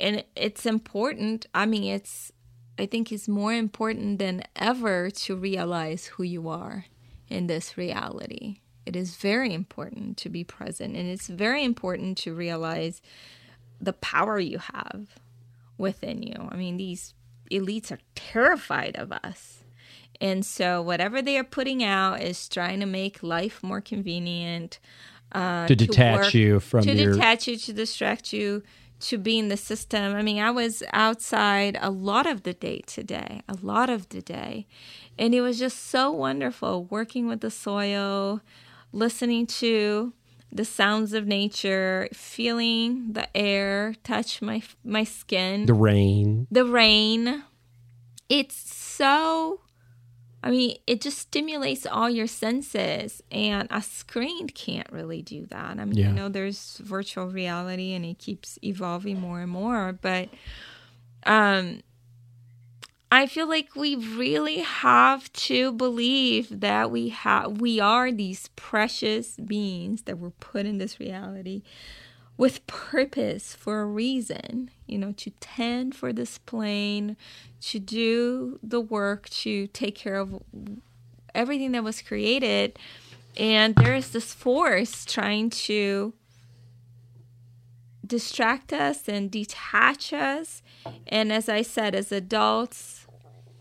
and 0.00 0.24
it's 0.34 0.64
important. 0.64 1.44
I 1.54 1.66
mean, 1.66 1.92
it's 1.92 2.32
I 2.78 2.86
think 2.86 3.12
it's 3.12 3.28
more 3.28 3.52
important 3.52 4.18
than 4.18 4.44
ever 4.56 5.10
to 5.10 5.36
realize 5.36 6.06
who 6.06 6.22
you 6.22 6.48
are 6.48 6.86
in 7.28 7.48
this 7.48 7.76
reality. 7.76 8.60
It 8.86 8.96
is 8.96 9.16
very 9.16 9.52
important 9.52 10.16
to 10.18 10.30
be 10.30 10.42
present, 10.42 10.96
and 10.96 11.06
it's 11.06 11.26
very 11.26 11.64
important 11.64 12.16
to 12.18 12.32
realize 12.32 13.02
the 13.80 13.92
power 13.92 14.38
you 14.38 14.58
have 14.58 15.18
within 15.76 16.22
you. 16.22 16.48
I 16.50 16.56
mean, 16.56 16.76
these 16.76 17.14
elites 17.50 17.90
are 17.90 18.00
terrified 18.14 18.96
of 18.96 19.12
us. 19.12 19.64
And 20.20 20.44
so, 20.44 20.82
whatever 20.82 21.22
they 21.22 21.38
are 21.38 21.44
putting 21.44 21.84
out 21.84 22.20
is 22.20 22.48
trying 22.48 22.80
to 22.80 22.86
make 22.86 23.22
life 23.22 23.62
more 23.62 23.80
convenient. 23.80 24.80
Uh, 25.30 25.66
to 25.66 25.76
detach 25.76 26.26
work, 26.26 26.34
you 26.34 26.58
from 26.58 26.82
to 26.82 26.92
your... 26.92 27.12
detach 27.12 27.46
you, 27.46 27.56
to 27.56 27.72
distract 27.72 28.32
you, 28.32 28.62
to 29.00 29.18
be 29.18 29.38
in 29.38 29.48
the 29.48 29.56
system. 29.56 30.14
I 30.14 30.22
mean, 30.22 30.40
I 30.40 30.50
was 30.50 30.82
outside 30.92 31.78
a 31.80 31.90
lot 31.90 32.26
of 32.26 32.42
the 32.42 32.54
day 32.54 32.80
today, 32.86 33.42
a 33.48 33.56
lot 33.62 33.90
of 33.90 34.08
the 34.08 34.20
day. 34.20 34.66
And 35.18 35.34
it 35.34 35.40
was 35.40 35.58
just 35.58 35.86
so 35.88 36.10
wonderful 36.10 36.84
working 36.84 37.28
with 37.28 37.40
the 37.40 37.50
soil, 37.50 38.40
listening 38.92 39.46
to 39.46 40.12
the 40.50 40.64
sounds 40.64 41.12
of 41.12 41.26
nature, 41.26 42.08
feeling 42.12 43.12
the 43.12 43.34
air 43.36 43.94
touch 44.04 44.40
my 44.42 44.62
my 44.84 45.04
skin, 45.04 45.66
the 45.66 45.74
rain. 45.74 46.46
The 46.50 46.64
rain. 46.64 47.44
It's 48.28 48.56
so 48.56 49.60
I 50.42 50.50
mean, 50.50 50.76
it 50.86 51.00
just 51.00 51.18
stimulates 51.18 51.84
all 51.84 52.08
your 52.08 52.28
senses, 52.28 53.22
and 53.30 53.66
a 53.70 53.82
screen 53.82 54.48
can't 54.48 54.90
really 54.92 55.20
do 55.20 55.46
that. 55.46 55.78
I 55.78 55.84
mean, 55.84 55.96
yeah. 55.96 56.08
you 56.08 56.12
know, 56.12 56.28
there's 56.28 56.78
virtual 56.78 57.26
reality, 57.26 57.92
and 57.92 58.04
it 58.04 58.18
keeps 58.18 58.58
evolving 58.62 59.20
more 59.20 59.40
and 59.40 59.50
more, 59.50 59.92
but 59.92 60.28
um, 61.24 61.82
I 63.10 63.26
feel 63.26 63.48
like 63.48 63.74
we 63.74 63.96
really 63.96 64.58
have 64.58 65.32
to 65.32 65.72
believe 65.72 66.60
that 66.60 66.90
we 66.90 67.08
have 67.08 67.60
we 67.60 67.80
are 67.80 68.12
these 68.12 68.48
precious 68.54 69.36
beings 69.36 70.02
that 70.02 70.18
were 70.18 70.30
put 70.30 70.66
in 70.66 70.78
this 70.78 71.00
reality 71.00 71.62
with 72.36 72.64
purpose 72.66 73.54
for 73.54 73.80
a 73.80 73.86
reason, 73.86 74.70
you 74.86 74.96
know, 74.96 75.12
to 75.12 75.30
tend 75.40 75.94
for 75.94 76.12
this 76.12 76.38
plane, 76.38 77.16
to 77.60 77.80
do 77.80 78.60
the 78.62 78.80
work, 78.80 79.28
to 79.30 79.66
take 79.68 79.96
care 79.96 80.16
of 80.16 80.40
everything 81.34 81.72
that 81.72 81.82
was 81.82 82.00
created. 82.00 82.78
And 83.36 83.74
there 83.74 83.94
is 83.94 84.10
this 84.10 84.32
force 84.32 85.04
trying 85.04 85.50
to 85.50 86.12
distract 88.06 88.72
us 88.72 89.08
and 89.08 89.30
detach 89.30 90.12
us. 90.12 90.62
And 91.06 91.32
as 91.32 91.48
I 91.48 91.62
said, 91.62 91.94
as 91.94 92.12
adults, 92.12 93.06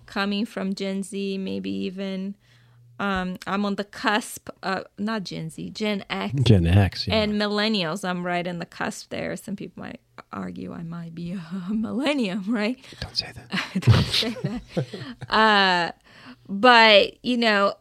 coming 0.06 0.46
from 0.46 0.74
Gen 0.74 1.04
Z, 1.04 1.38
maybe 1.38 1.70
even 1.70 2.36
um, 3.00 3.38
I'm 3.46 3.64
on 3.66 3.76
the 3.76 3.84
cusp, 3.84 4.50
uh, 4.64 4.84
not 4.98 5.24
Gen 5.24 5.52
Z, 5.52 5.70
Gen 5.70 6.04
X. 6.10 6.34
Gen 6.42 6.66
X, 6.66 7.08
yeah. 7.08 7.16
And 7.16 7.34
millennials, 7.34 8.08
I'm 8.08 8.26
right 8.26 8.46
in 8.46 8.58
the 8.58 8.66
cusp 8.66 9.10
there. 9.10 9.36
Some 9.36 9.56
people 9.56 9.84
might 9.84 10.00
argue 10.32 10.74
I 10.74 10.82
might 10.82 11.14
be 11.14 11.34
a 11.34 11.44
millennium, 11.70 12.46
right? 12.48 12.80
Don't 13.00 13.16
say 13.16 13.32
that. 13.34 13.70
Don't 13.82 14.06
say 14.06 14.36
that. 14.42 15.30
uh, 15.30 15.92
but, 16.50 17.24
you 17.24 17.38
know, 17.38 17.76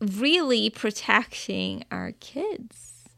really 0.00 0.70
protecting 0.70 1.84
our 1.90 2.12
kids, 2.12 3.08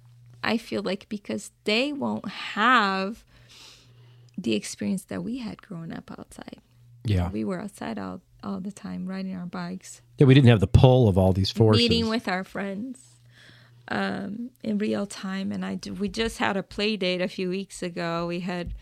I 0.42 0.56
feel 0.56 0.82
like 0.82 1.08
because 1.10 1.50
they 1.64 1.92
won't 1.92 2.28
have 2.28 3.22
the 4.36 4.54
experience 4.54 5.04
that 5.04 5.22
we 5.22 5.38
had 5.38 5.62
growing 5.62 5.92
up 5.92 6.10
outside. 6.10 6.58
Yeah. 7.04 7.30
We 7.30 7.44
were 7.44 7.60
outside 7.60 7.98
all, 7.98 8.20
all 8.42 8.60
the 8.60 8.72
time 8.72 9.06
riding 9.06 9.34
our 9.34 9.46
bikes. 9.46 10.02
Yeah, 10.18 10.26
we 10.26 10.34
didn't 10.34 10.48
have 10.48 10.60
the 10.60 10.66
pull 10.66 11.08
of 11.08 11.18
all 11.18 11.32
these 11.32 11.50
forces. 11.50 11.82
Meeting 11.82 12.08
with 12.08 12.28
our 12.28 12.44
friends 12.44 13.00
um, 13.88 14.50
in 14.62 14.78
real 14.78 15.06
time. 15.06 15.52
And 15.52 15.64
I 15.64 15.78
we 15.98 16.08
just 16.08 16.38
had 16.38 16.56
a 16.56 16.62
play 16.62 16.96
date 16.96 17.20
a 17.20 17.28
few 17.28 17.48
weeks 17.48 17.82
ago. 17.82 18.26
We 18.26 18.40
had 18.40 18.74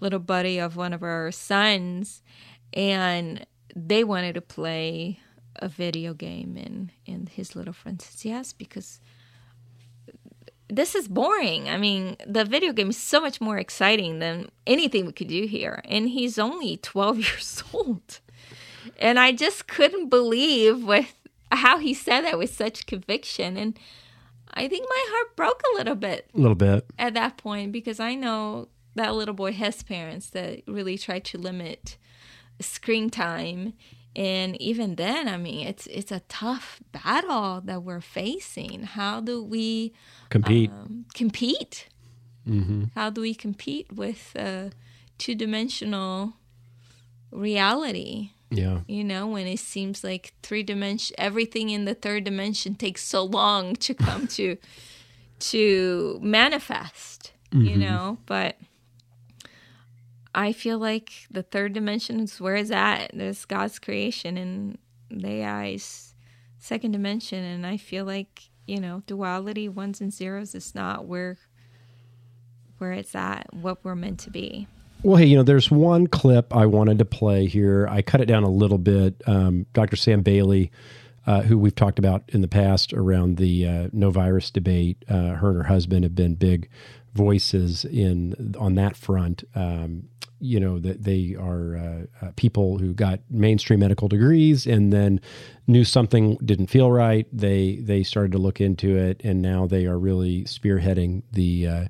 little 0.00 0.18
buddy 0.18 0.58
of 0.58 0.76
one 0.76 0.92
of 0.92 1.02
our 1.02 1.30
sons, 1.30 2.22
and 2.72 3.46
they 3.74 4.04
wanted 4.04 4.34
to 4.34 4.40
play 4.40 5.20
a 5.56 5.68
video 5.68 6.12
game. 6.12 6.56
And, 6.56 6.92
and 7.06 7.28
his 7.28 7.56
little 7.56 7.72
friend 7.72 8.00
says, 8.00 8.24
yes, 8.24 8.52
because– 8.52 9.00
this 10.72 10.94
is 10.94 11.06
boring. 11.06 11.68
I 11.68 11.76
mean, 11.76 12.16
the 12.26 12.46
video 12.46 12.72
game 12.72 12.88
is 12.88 12.96
so 12.96 13.20
much 13.20 13.42
more 13.42 13.58
exciting 13.58 14.20
than 14.20 14.48
anything 14.66 15.04
we 15.04 15.12
could 15.12 15.28
do 15.28 15.44
here. 15.44 15.82
And 15.84 16.08
he's 16.08 16.38
only 16.38 16.76
12 16.82 17.18
years 17.18 17.62
old. 17.74 18.20
And 18.98 19.18
I 19.18 19.32
just 19.32 19.66
couldn't 19.66 20.08
believe 20.08 20.82
with 20.82 21.14
how 21.50 21.78
he 21.78 21.92
said 21.92 22.22
that 22.22 22.38
with 22.38 22.54
such 22.54 22.86
conviction. 22.86 23.58
And 23.58 23.78
I 24.54 24.66
think 24.66 24.86
my 24.88 25.06
heart 25.10 25.36
broke 25.36 25.62
a 25.72 25.76
little 25.76 25.94
bit. 25.94 26.30
A 26.34 26.38
little 26.38 26.54
bit. 26.54 26.86
At 26.98 27.12
that 27.14 27.36
point, 27.36 27.70
because 27.70 28.00
I 28.00 28.14
know 28.14 28.68
that 28.94 29.14
little 29.14 29.34
boy 29.34 29.52
has 29.52 29.82
parents 29.82 30.30
that 30.30 30.62
really 30.66 30.96
try 30.96 31.18
to 31.18 31.38
limit 31.38 31.98
screen 32.60 33.10
time 33.10 33.74
and 34.14 34.60
even 34.60 34.96
then 34.96 35.28
i 35.28 35.36
mean 35.36 35.66
it's 35.66 35.86
it's 35.86 36.12
a 36.12 36.20
tough 36.28 36.80
battle 36.92 37.60
that 37.64 37.82
we're 37.82 38.00
facing. 38.00 38.82
How 38.82 39.20
do 39.20 39.42
we 39.42 39.92
compete. 40.28 40.70
um, 40.70 41.06
compete? 41.14 41.88
Mm-hmm. 42.48 42.86
how 42.96 43.08
do 43.08 43.20
we 43.20 43.36
compete 43.36 43.92
with 43.92 44.34
a 44.34 44.72
two-dimensional 45.16 46.32
reality? 47.30 48.30
Yeah. 48.50 48.80
You 48.88 49.04
know 49.04 49.28
when 49.28 49.46
it 49.46 49.60
seems 49.60 50.02
like 50.02 50.34
three 50.42 50.64
dimension 50.64 51.14
everything 51.18 51.70
in 51.70 51.84
the 51.84 51.94
third 51.94 52.24
dimension 52.24 52.74
takes 52.74 53.04
so 53.04 53.24
long 53.24 53.76
to 53.76 53.94
come 53.94 54.26
to 54.38 54.56
to 55.38 56.18
manifest 56.20 57.32
mm-hmm. 57.52 57.66
you 57.66 57.76
know? 57.76 58.18
But 58.26 58.56
I 60.34 60.52
feel 60.52 60.78
like 60.78 61.12
the 61.30 61.42
third 61.42 61.72
dimension 61.72 62.20
is 62.20 62.40
where 62.40 62.56
it's 62.56 62.70
at. 62.70 63.10
There's 63.12 63.44
God's 63.44 63.78
creation, 63.78 64.36
and 64.36 64.78
the 65.10 65.44
AI's 65.44 66.14
second 66.58 66.92
dimension. 66.92 67.42
And 67.44 67.66
I 67.66 67.76
feel 67.76 68.04
like 68.04 68.50
you 68.66 68.80
know 68.80 69.02
duality, 69.06 69.68
ones 69.68 70.00
and 70.00 70.12
zeros, 70.12 70.54
is 70.54 70.74
not 70.74 71.04
where 71.04 71.36
where 72.78 72.92
it's 72.92 73.14
at. 73.14 73.52
What 73.52 73.84
we're 73.84 73.94
meant 73.94 74.20
to 74.20 74.30
be. 74.30 74.66
Well, 75.02 75.16
hey, 75.16 75.26
you 75.26 75.36
know, 75.36 75.42
there's 75.42 75.70
one 75.70 76.06
clip 76.06 76.54
I 76.54 76.66
wanted 76.66 76.98
to 76.98 77.04
play 77.04 77.46
here. 77.46 77.88
I 77.90 78.02
cut 78.02 78.20
it 78.20 78.26
down 78.26 78.44
a 78.44 78.48
little 78.48 78.78
bit. 78.78 79.20
Um, 79.26 79.66
Dr. 79.72 79.96
Sam 79.96 80.22
Bailey. 80.22 80.70
Uh, 81.24 81.40
who 81.42 81.56
we've 81.56 81.76
talked 81.76 82.00
about 82.00 82.24
in 82.30 82.40
the 82.40 82.48
past 82.48 82.92
around 82.92 83.36
the 83.36 83.64
uh, 83.64 83.88
no 83.92 84.10
virus 84.10 84.50
debate. 84.50 85.04
Uh, 85.08 85.34
her 85.34 85.50
and 85.50 85.56
her 85.58 85.62
husband 85.62 86.02
have 86.02 86.16
been 86.16 86.34
big 86.34 86.68
voices 87.14 87.84
in 87.84 88.54
on 88.58 88.74
that 88.76 88.96
front. 88.96 89.44
Um, 89.54 90.08
you 90.42 90.58
know 90.58 90.80
that 90.80 91.04
they 91.04 91.36
are 91.38 91.76
uh, 91.76 92.26
uh, 92.26 92.30
people 92.34 92.78
who 92.78 92.92
got 92.92 93.20
mainstream 93.30 93.80
medical 93.80 94.08
degrees 94.08 94.66
and 94.66 94.92
then 94.92 95.20
knew 95.68 95.84
something 95.84 96.36
didn't 96.44 96.66
feel 96.66 96.90
right. 96.90 97.26
They 97.32 97.76
they 97.76 98.02
started 98.02 98.32
to 98.32 98.38
look 98.38 98.60
into 98.60 98.96
it, 98.96 99.20
and 99.24 99.40
now 99.40 99.66
they 99.66 99.86
are 99.86 99.98
really 99.98 100.42
spearheading 100.44 101.22
the 101.32 101.66
uh, 101.68 101.84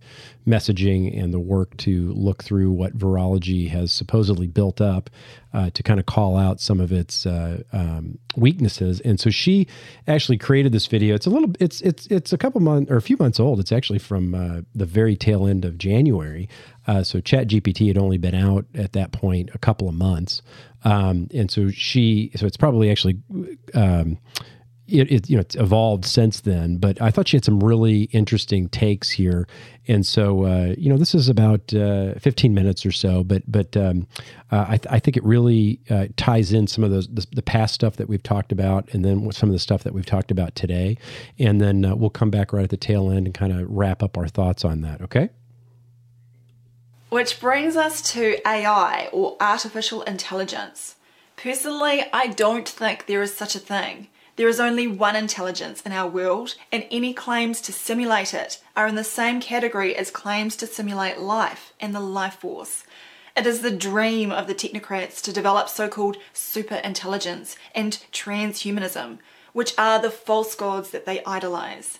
messaging 0.46 1.18
and 1.18 1.32
the 1.32 1.40
work 1.40 1.76
to 1.78 2.12
look 2.12 2.42
through 2.42 2.70
what 2.72 2.96
virology 2.96 3.70
has 3.70 3.90
supposedly 3.90 4.46
built 4.46 4.80
up 4.80 5.08
uh, 5.54 5.70
to 5.70 5.82
kind 5.82 5.98
of 5.98 6.06
call 6.06 6.36
out 6.36 6.60
some 6.60 6.80
of 6.80 6.92
its 6.92 7.26
uh, 7.26 7.62
um, 7.72 8.18
weaknesses. 8.36 9.00
And 9.00 9.18
so 9.18 9.30
she 9.30 9.66
actually 10.06 10.38
created 10.38 10.72
this 10.72 10.86
video. 10.86 11.14
It's 11.14 11.26
a 11.26 11.30
little 11.30 11.52
it's 11.58 11.80
it's 11.80 12.06
it's 12.08 12.32
a 12.32 12.38
couple 12.38 12.60
months 12.60 12.90
or 12.90 12.96
a 12.96 13.02
few 13.02 13.16
months 13.16 13.40
old. 13.40 13.60
It's 13.60 13.72
actually 13.72 13.98
from 13.98 14.34
uh, 14.34 14.60
the 14.74 14.86
very 14.86 15.16
tail 15.16 15.46
end 15.46 15.64
of 15.64 15.78
January. 15.78 16.48
Uh, 16.86 17.02
so 17.02 17.20
Chat 17.20 17.48
GPT 17.48 17.88
had 17.88 17.98
only 17.98 18.18
been 18.18 18.34
out 18.34 18.66
at 18.74 18.92
that 18.92 19.12
point 19.12 19.50
a 19.54 19.58
couple 19.58 19.88
of 19.88 19.94
months. 19.94 20.42
Um, 20.84 21.28
and 21.32 21.50
so 21.50 21.70
she, 21.70 22.32
so 22.34 22.46
it's 22.46 22.56
probably 22.56 22.90
actually, 22.90 23.18
um, 23.74 24.18
it, 24.88 25.10
it, 25.10 25.30
you 25.30 25.36
know 25.36 25.40
it's 25.40 25.54
evolved 25.54 26.04
since 26.04 26.40
then 26.40 26.76
but 26.76 27.00
i 27.00 27.10
thought 27.10 27.28
she 27.28 27.36
had 27.36 27.44
some 27.44 27.60
really 27.60 28.02
interesting 28.12 28.68
takes 28.68 29.10
here. 29.10 29.46
And 29.88 30.06
so 30.06 30.44
uh, 30.44 30.74
you 30.78 30.88
know 30.88 30.96
this 30.96 31.12
is 31.14 31.28
about 31.28 31.74
uh, 31.74 32.14
15 32.14 32.54
minutes 32.54 32.86
or 32.86 32.92
so 32.92 33.24
but 33.24 33.42
but 33.50 33.76
um, 33.76 34.06
uh, 34.50 34.66
I, 34.68 34.76
th- 34.76 34.86
I, 34.92 34.98
think 35.00 35.16
it 35.16 35.24
really 35.24 35.80
uh, 35.90 36.06
ties 36.16 36.52
in 36.52 36.68
some 36.68 36.84
of 36.84 36.90
those 36.90 37.08
the, 37.08 37.26
the, 37.32 37.42
past 37.42 37.74
stuff 37.74 37.96
that 37.96 38.08
we've 38.08 38.22
talked 38.22 38.52
about 38.52 38.88
and 38.92 39.04
then 39.04 39.32
some 39.32 39.48
of 39.48 39.52
the 39.52 39.58
stuff 39.58 39.82
that 39.82 39.92
we've 39.92 40.06
talked 40.06 40.30
about 40.30 40.54
today. 40.54 40.98
And 41.38 41.60
then 41.60 41.84
uh, 41.84 41.96
we'll 41.96 42.10
come 42.10 42.30
back 42.30 42.52
right 42.52 42.62
at 42.62 42.70
the 42.70 42.76
tail 42.76 43.10
end 43.10 43.26
and 43.26 43.34
kind 43.34 43.52
of 43.52 43.68
wrap 43.68 44.04
up 44.04 44.16
our 44.16 44.28
thoughts 44.28 44.64
on 44.64 44.82
that 44.82 45.00
okay 45.02 45.30
which 47.12 47.38
brings 47.40 47.76
us 47.76 48.00
to 48.00 48.38
AI 48.48 49.06
or 49.12 49.36
artificial 49.38 50.00
intelligence. 50.04 50.94
Personally, 51.36 52.04
I 52.10 52.28
don't 52.28 52.66
think 52.66 53.04
there 53.04 53.20
is 53.20 53.36
such 53.36 53.54
a 53.54 53.58
thing. 53.58 54.08
There 54.36 54.48
is 54.48 54.58
only 54.58 54.86
one 54.86 55.14
intelligence 55.14 55.82
in 55.82 55.92
our 55.92 56.08
world, 56.08 56.54
and 56.72 56.86
any 56.90 57.12
claims 57.12 57.60
to 57.62 57.72
simulate 57.72 58.32
it 58.32 58.62
are 58.74 58.86
in 58.86 58.94
the 58.94 59.04
same 59.04 59.42
category 59.42 59.94
as 59.94 60.10
claims 60.10 60.56
to 60.56 60.66
simulate 60.66 61.18
life 61.18 61.74
and 61.78 61.94
the 61.94 62.00
life 62.00 62.36
force. 62.36 62.84
It 63.36 63.46
is 63.46 63.60
the 63.60 63.70
dream 63.70 64.32
of 64.32 64.46
the 64.46 64.54
technocrats 64.54 65.20
to 65.24 65.34
develop 65.34 65.68
so 65.68 65.90
called 65.90 66.16
super 66.32 66.76
intelligence 66.76 67.56
and 67.74 68.02
transhumanism, 68.10 69.18
which 69.52 69.74
are 69.76 70.00
the 70.00 70.10
false 70.10 70.54
gods 70.54 70.88
that 70.92 71.04
they 71.04 71.22
idolize. 71.24 71.98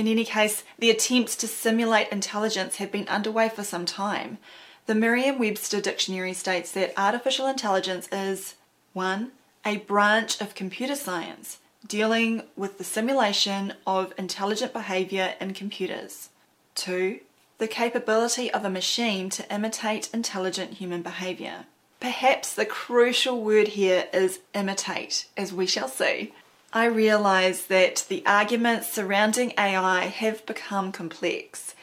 In 0.00 0.08
any 0.08 0.24
case, 0.24 0.64
the 0.78 0.88
attempts 0.88 1.36
to 1.36 1.46
simulate 1.46 2.08
intelligence 2.08 2.76
have 2.76 2.90
been 2.90 3.06
underway 3.06 3.50
for 3.50 3.62
some 3.62 3.84
time. 3.84 4.38
The 4.86 4.94
Merriam 4.94 5.38
Webster 5.38 5.78
Dictionary 5.78 6.32
states 6.32 6.72
that 6.72 6.94
artificial 6.96 7.46
intelligence 7.46 8.08
is 8.10 8.54
1. 8.94 9.30
A 9.66 9.76
branch 9.76 10.40
of 10.40 10.54
computer 10.54 10.96
science 10.96 11.58
dealing 11.86 12.44
with 12.56 12.78
the 12.78 12.84
simulation 12.84 13.74
of 13.86 14.14
intelligent 14.16 14.72
behavior 14.72 15.34
in 15.38 15.52
computers. 15.52 16.30
2 16.76 17.20
the 17.58 17.68
capability 17.68 18.50
of 18.50 18.64
a 18.64 18.70
machine 18.70 19.28
to 19.28 19.54
imitate 19.54 20.08
intelligent 20.14 20.78
human 20.78 21.02
behavior. 21.02 21.66
Perhaps 22.00 22.54
the 22.54 22.64
crucial 22.64 23.44
word 23.44 23.68
here 23.68 24.08
is 24.14 24.40
imitate, 24.54 25.26
as 25.36 25.52
we 25.52 25.66
shall 25.66 25.88
see. 25.88 26.32
I 26.72 26.84
realise 26.84 27.64
that 27.64 28.04
the 28.08 28.22
arguments 28.24 28.92
surrounding 28.92 29.52
AI 29.58 30.06
have 30.06 30.46
become 30.46 30.92
complex, 30.92 31.74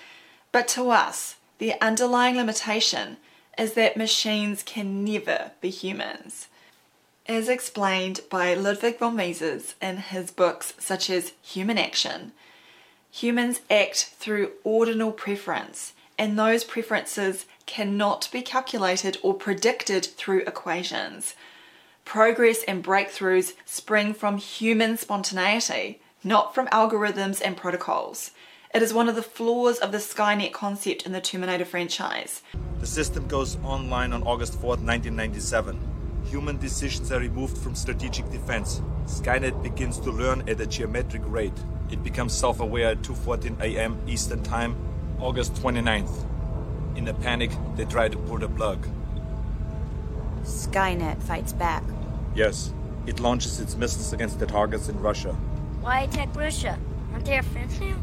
but 0.52 0.68
to 0.70 0.90
us, 0.92 1.36
the 1.58 1.74
underlying 1.82 2.38
limitation 2.38 3.18
is 3.58 3.74
that 3.74 3.98
machines 3.98 4.64
can 4.64 5.04
never 5.04 5.52
be 5.60 5.70
humans. 5.70 6.48
As 7.28 7.50
explained 7.50 8.22
by 8.30 8.54
Ludwig 8.54 9.00
von 9.00 9.16
Mises 9.16 9.76
in 9.82 9.98
his 9.98 10.32
books 10.32 10.74
such 10.80 11.10
as 11.10 11.34
Human 11.42 11.78
Action, 11.78 12.32
Humans 13.12 13.62
act 13.70 14.12
through 14.20 14.52
ordinal 14.64 15.12
preference, 15.12 15.94
and 16.20 16.38
those 16.38 16.64
preferences 16.64 17.46
cannot 17.66 18.30
be 18.32 18.44
calculated 18.44 19.18
or 19.24 19.34
predicted 19.34 20.06
through 20.06 20.42
equations. 20.42 21.34
Progress 22.08 22.64
and 22.64 22.82
breakthroughs 22.82 23.52
spring 23.66 24.14
from 24.14 24.38
human 24.38 24.96
spontaneity, 24.96 26.00
not 26.24 26.56
from 26.56 26.68
algorithms 26.68 27.42
and 27.44 27.58
protocols. 27.58 28.32
It 28.74 28.82
is 28.82 28.94
one 28.94 29.10
of 29.10 29.18
the 29.18 29.22
flaws 29.22 29.78
of 29.80 29.92
the 29.92 29.98
Skynet 29.98 30.54
concept 30.54 31.06
in 31.06 31.12
the 31.12 31.20
Terminator 31.20 31.66
franchise. 31.66 32.44
The 32.80 32.88
system 32.88 33.28
goes 33.28 33.58
online 33.58 34.14
on 34.14 34.24
August 34.24 34.54
4, 34.54 34.78
1997. 34.78 35.78
Human 36.30 36.58
decisions 36.58 37.12
are 37.12 37.20
removed 37.20 37.58
from 37.58 37.76
strategic 37.76 38.32
defense. 38.32 38.82
Skynet 39.06 39.62
begins 39.62 40.00
to 40.00 40.10
learn 40.10 40.48
at 40.48 40.62
a 40.62 40.66
geometric 40.66 41.24
rate. 41.26 41.60
It 41.92 42.06
becomes 42.06 42.32
self-aware 42.32 42.92
at 42.92 43.02
2.14 43.02 43.60
a.m. 43.60 44.02
Eastern 44.08 44.42
Time, 44.44 44.78
August 45.20 45.56
29th. 45.56 46.26
In 46.96 47.06
a 47.10 47.14
panic, 47.14 47.52
they 47.76 47.84
try 47.84 48.08
to 48.08 48.18
pull 48.18 48.38
the 48.38 48.48
plug. 48.48 48.88
Skynet 50.44 51.22
fights 51.22 51.52
back. 51.52 51.84
Yes, 52.38 52.72
it 53.08 53.20
launches 53.20 53.60
its 53.60 53.76
missiles 53.76 54.14
against 54.14 54.38
the 54.38 54.46
targets 54.46 54.90
in 54.90 55.00
Russia. 55.00 55.34
Why 55.82 56.02
attack 56.02 56.36
Russia? 56.36 56.78
Aren't 57.12 57.26
they 57.26 57.36
our 57.36 57.42
friends 57.42 57.80
now? 57.82 57.96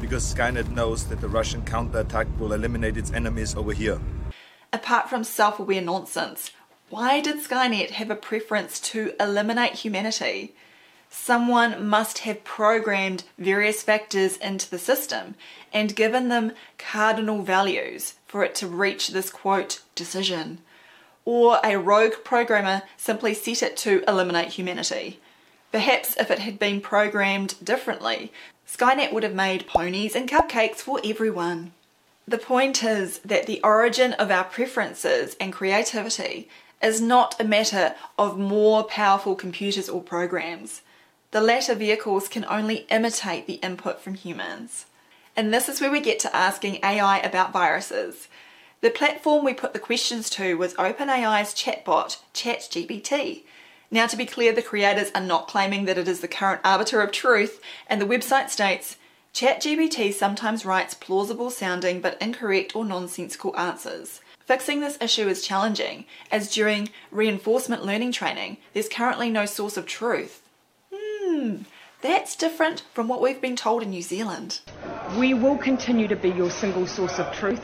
Because 0.00 0.32
Skynet 0.32 0.70
knows 0.70 1.06
that 1.06 1.20
the 1.20 1.28
Russian 1.28 1.62
counterattack 1.62 2.28
will 2.38 2.52
eliminate 2.52 2.96
its 2.96 3.12
enemies 3.12 3.56
over 3.56 3.72
here. 3.72 3.98
Apart 4.72 5.10
from 5.10 5.24
self 5.24 5.58
aware 5.58 5.82
nonsense, 5.82 6.52
why 6.88 7.20
did 7.20 7.42
Skynet 7.42 7.90
have 7.90 8.10
a 8.10 8.14
preference 8.14 8.78
to 8.92 9.12
eliminate 9.18 9.72
humanity? 9.72 10.54
someone 11.14 11.86
must 11.86 12.18
have 12.18 12.42
programmed 12.42 13.22
various 13.38 13.82
factors 13.82 14.36
into 14.38 14.68
the 14.68 14.78
system 14.78 15.36
and 15.72 15.94
given 15.94 16.28
them 16.28 16.52
cardinal 16.76 17.40
values 17.42 18.14
for 18.26 18.42
it 18.42 18.52
to 18.52 18.66
reach 18.66 19.08
this 19.08 19.30
quote 19.30 19.80
decision. 19.94 20.58
Or 21.24 21.58
a 21.64 21.76
rogue 21.76 22.24
programmer 22.24 22.82
simply 22.96 23.34
set 23.34 23.62
it 23.62 23.76
to 23.78 24.04
eliminate 24.06 24.52
humanity. 24.52 25.20
Perhaps 25.72 26.16
if 26.18 26.30
it 26.30 26.40
had 26.40 26.58
been 26.58 26.80
programmed 26.80 27.56
differently, 27.64 28.32
Skynet 28.66 29.12
would 29.12 29.22
have 29.22 29.34
made 29.34 29.66
ponies 29.66 30.14
and 30.14 30.28
cupcakes 30.28 30.76
for 30.76 31.00
everyone. 31.04 31.72
The 32.26 32.38
point 32.38 32.82
is 32.82 33.18
that 33.18 33.46
the 33.46 33.60
origin 33.62 34.14
of 34.14 34.30
our 34.30 34.44
preferences 34.44 35.36
and 35.38 35.52
creativity 35.52 36.48
is 36.82 37.00
not 37.00 37.38
a 37.40 37.44
matter 37.44 37.94
of 38.18 38.38
more 38.38 38.84
powerful 38.84 39.34
computers 39.34 39.88
or 39.88 40.02
programs. 40.02 40.82
The 41.30 41.40
latter 41.40 41.74
vehicles 41.74 42.28
can 42.28 42.44
only 42.46 42.86
imitate 42.90 43.46
the 43.46 43.54
input 43.54 44.00
from 44.00 44.14
humans. 44.14 44.86
And 45.36 45.52
this 45.52 45.68
is 45.68 45.80
where 45.80 45.90
we 45.90 46.00
get 46.00 46.18
to 46.20 46.36
asking 46.36 46.78
AI 46.84 47.18
about 47.18 47.52
viruses. 47.52 48.28
The 48.84 48.90
platform 48.90 49.46
we 49.46 49.54
put 49.54 49.72
the 49.72 49.78
questions 49.78 50.28
to 50.28 50.58
was 50.58 50.74
OpenAI's 50.74 51.54
chatbot, 51.54 52.18
ChatGPT. 52.34 53.44
Now, 53.90 54.06
to 54.06 54.14
be 54.14 54.26
clear, 54.26 54.52
the 54.52 54.60
creators 54.60 55.10
are 55.14 55.22
not 55.22 55.48
claiming 55.48 55.86
that 55.86 55.96
it 55.96 56.06
is 56.06 56.20
the 56.20 56.28
current 56.28 56.60
arbiter 56.62 57.00
of 57.00 57.10
truth, 57.10 57.62
and 57.86 57.98
the 57.98 58.04
website 58.04 58.50
states 58.50 58.98
ChatGPT 59.32 60.12
sometimes 60.12 60.66
writes 60.66 60.92
plausible 60.92 61.48
sounding 61.48 62.02
but 62.02 62.20
incorrect 62.20 62.76
or 62.76 62.84
nonsensical 62.84 63.56
answers. 63.56 64.20
Fixing 64.44 64.80
this 64.80 64.98
issue 65.00 65.28
is 65.28 65.40
challenging, 65.40 66.04
as 66.30 66.52
during 66.52 66.90
reinforcement 67.10 67.86
learning 67.86 68.12
training, 68.12 68.58
there's 68.74 68.90
currently 68.90 69.30
no 69.30 69.46
source 69.46 69.78
of 69.78 69.86
truth 69.86 70.42
hmm, 70.94 71.62
that's 72.02 72.36
different 72.36 72.82
from 72.92 73.08
what 73.08 73.22
we've 73.22 73.40
been 73.40 73.56
told 73.56 73.82
in 73.82 73.88
New 73.88 74.02
Zealand. 74.02 74.60
We 75.16 75.32
will 75.32 75.56
continue 75.56 76.06
to 76.06 76.16
be 76.16 76.28
your 76.28 76.50
single 76.50 76.86
source 76.86 77.18
of 77.18 77.32
truth. 77.32 77.63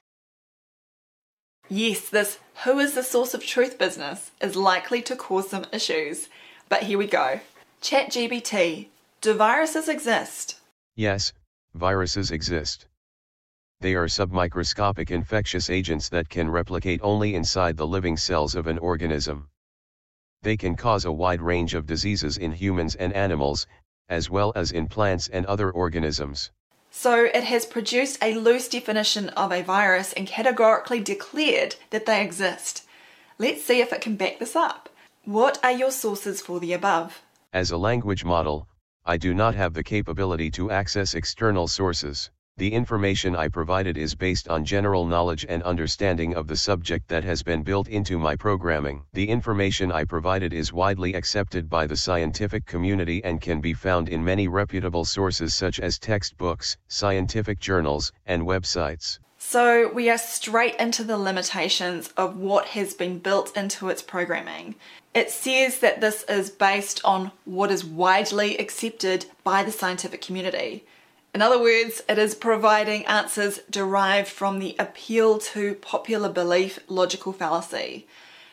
Yes, 1.73 2.09
this 2.09 2.41
who 2.65 2.81
is 2.81 2.95
the 2.95 3.05
source 3.05 3.33
of 3.33 3.47
truth 3.47 3.79
business 3.79 4.33
is 4.41 4.57
likely 4.57 5.01
to 5.03 5.15
cause 5.15 5.49
some 5.49 5.67
issues. 5.73 6.29
But 6.69 6.83
here 6.83 6.99
we 6.99 7.07
go. 7.07 7.39
ChatGPT. 7.81 8.89
Do 9.21 9.35
viruses 9.35 9.89
exist? 9.89 10.59
Yes, 10.97 11.33
viruses 11.75 12.33
exist. 12.33 12.87
They 13.81 13.95
are 13.95 14.07
submicroscopic 14.07 15.13
infectious 15.13 15.71
agents 15.71 16.09
that 16.09 16.29
can 16.29 16.51
replicate 16.51 17.01
only 17.05 17.37
inside 17.37 17.77
the 17.77 17.87
living 17.87 18.17
cells 18.17 18.57
of 18.57 18.67
an 18.67 18.79
organism. 18.79 19.49
They 20.43 20.57
can 20.57 20.75
cause 20.75 21.05
a 21.05 21.13
wide 21.13 21.41
range 21.41 21.75
of 21.75 21.87
diseases 21.87 22.37
in 22.37 22.51
humans 22.51 22.97
and 22.97 23.13
animals, 23.13 23.69
as 24.09 24.29
well 24.29 24.53
as 24.57 24.73
in 24.73 24.89
plants 24.89 25.29
and 25.29 25.47
other 25.47 25.71
organisms. 25.71 26.51
So 26.91 27.25
it 27.25 27.45
has 27.45 27.65
produced 27.67 28.19
a 28.21 28.35
loose 28.35 28.69
definition 28.69 29.29
of 29.31 29.53
a 29.53 29.63
virus 29.63 30.13
and 30.13 30.27
categorically 30.27 31.01
declared 31.01 31.77
that 31.91 32.05
they 32.05 32.23
exist. 32.23 32.85
Let's 33.39 33.65
see 33.65 33.81
if 33.81 33.93
it 33.93 34.01
can 34.01 34.17
back 34.17 34.39
this 34.39 34.57
up. 34.57 34.89
What 35.25 35.59
are 35.63 35.73
your 35.73 35.93
sources 35.93 36.41
for 36.41 36.61
the 36.61 36.73
above? 36.73 37.23
As 37.53 37.71
a 37.71 37.77
language 37.77 38.25
model, 38.25 38.67
I 39.07 39.17
do 39.17 39.33
not 39.33 39.55
have 39.55 39.75
the 39.75 39.85
capability 39.85 40.51
to 40.53 40.71
access 40.71 41.15
external 41.15 41.69
sources. 41.69 42.31
The 42.61 42.75
information 42.75 43.35
I 43.35 43.49
provided 43.49 43.97
is 43.97 44.15
based 44.15 44.47
on 44.47 44.67
general 44.67 45.07
knowledge 45.07 45.47
and 45.49 45.63
understanding 45.63 46.35
of 46.35 46.47
the 46.47 46.59
subject 46.59 47.09
that 47.09 47.25
has 47.25 47.43
been 47.43 47.63
built 47.63 47.89
into 47.89 48.19
my 48.19 48.37
programming. 48.37 49.03
The 49.15 49.31
information 49.31 49.91
I 49.91 50.05
provided 50.05 50.53
is 50.53 50.71
widely 50.71 51.15
accepted 51.15 51.71
by 51.71 51.87
the 51.87 51.97
scientific 51.97 52.67
community 52.67 53.25
and 53.25 53.41
can 53.41 53.63
be 53.63 53.73
found 53.73 54.11
in 54.11 54.23
many 54.23 54.47
reputable 54.47 55.07
sources 55.07 55.55
such 55.55 55.81
as 55.81 55.99
textbooks, 55.99 56.77
scientific 56.87 57.61
journals, 57.61 58.13
and 58.27 58.43
websites. 58.43 59.19
So 59.39 59.91
we 59.95 60.11
are 60.11 60.19
straight 60.19 60.75
into 60.75 61.03
the 61.03 61.17
limitations 61.17 62.13
of 62.19 62.37
what 62.37 62.67
has 62.67 62.93
been 62.93 63.21
built 63.21 63.57
into 63.57 63.89
its 63.89 64.03
programming. 64.03 64.75
It 65.15 65.31
says 65.31 65.79
that 65.79 66.03
this 66.03 66.25
is 66.25 66.51
based 66.51 67.01
on 67.07 67.33
what 67.47 67.71
is 67.71 67.87
widely 67.87 68.59
accepted 68.59 69.25
by 69.45 69.63
the 69.63 69.73
scientific 69.73 70.21
community. 70.21 70.85
In 71.33 71.43
other 71.43 71.61
words, 71.61 72.03
it 72.09 72.19
is 72.19 72.35
providing 72.35 73.07
answers 73.07 73.61
derived 73.71 74.29
from 74.29 74.59
the 74.59 74.75
appeal 74.79 75.39
to 75.39 75.77
popular 75.77 76.29
belief 76.29 76.81
logical 76.89 77.33
fallacy. 77.33 78.07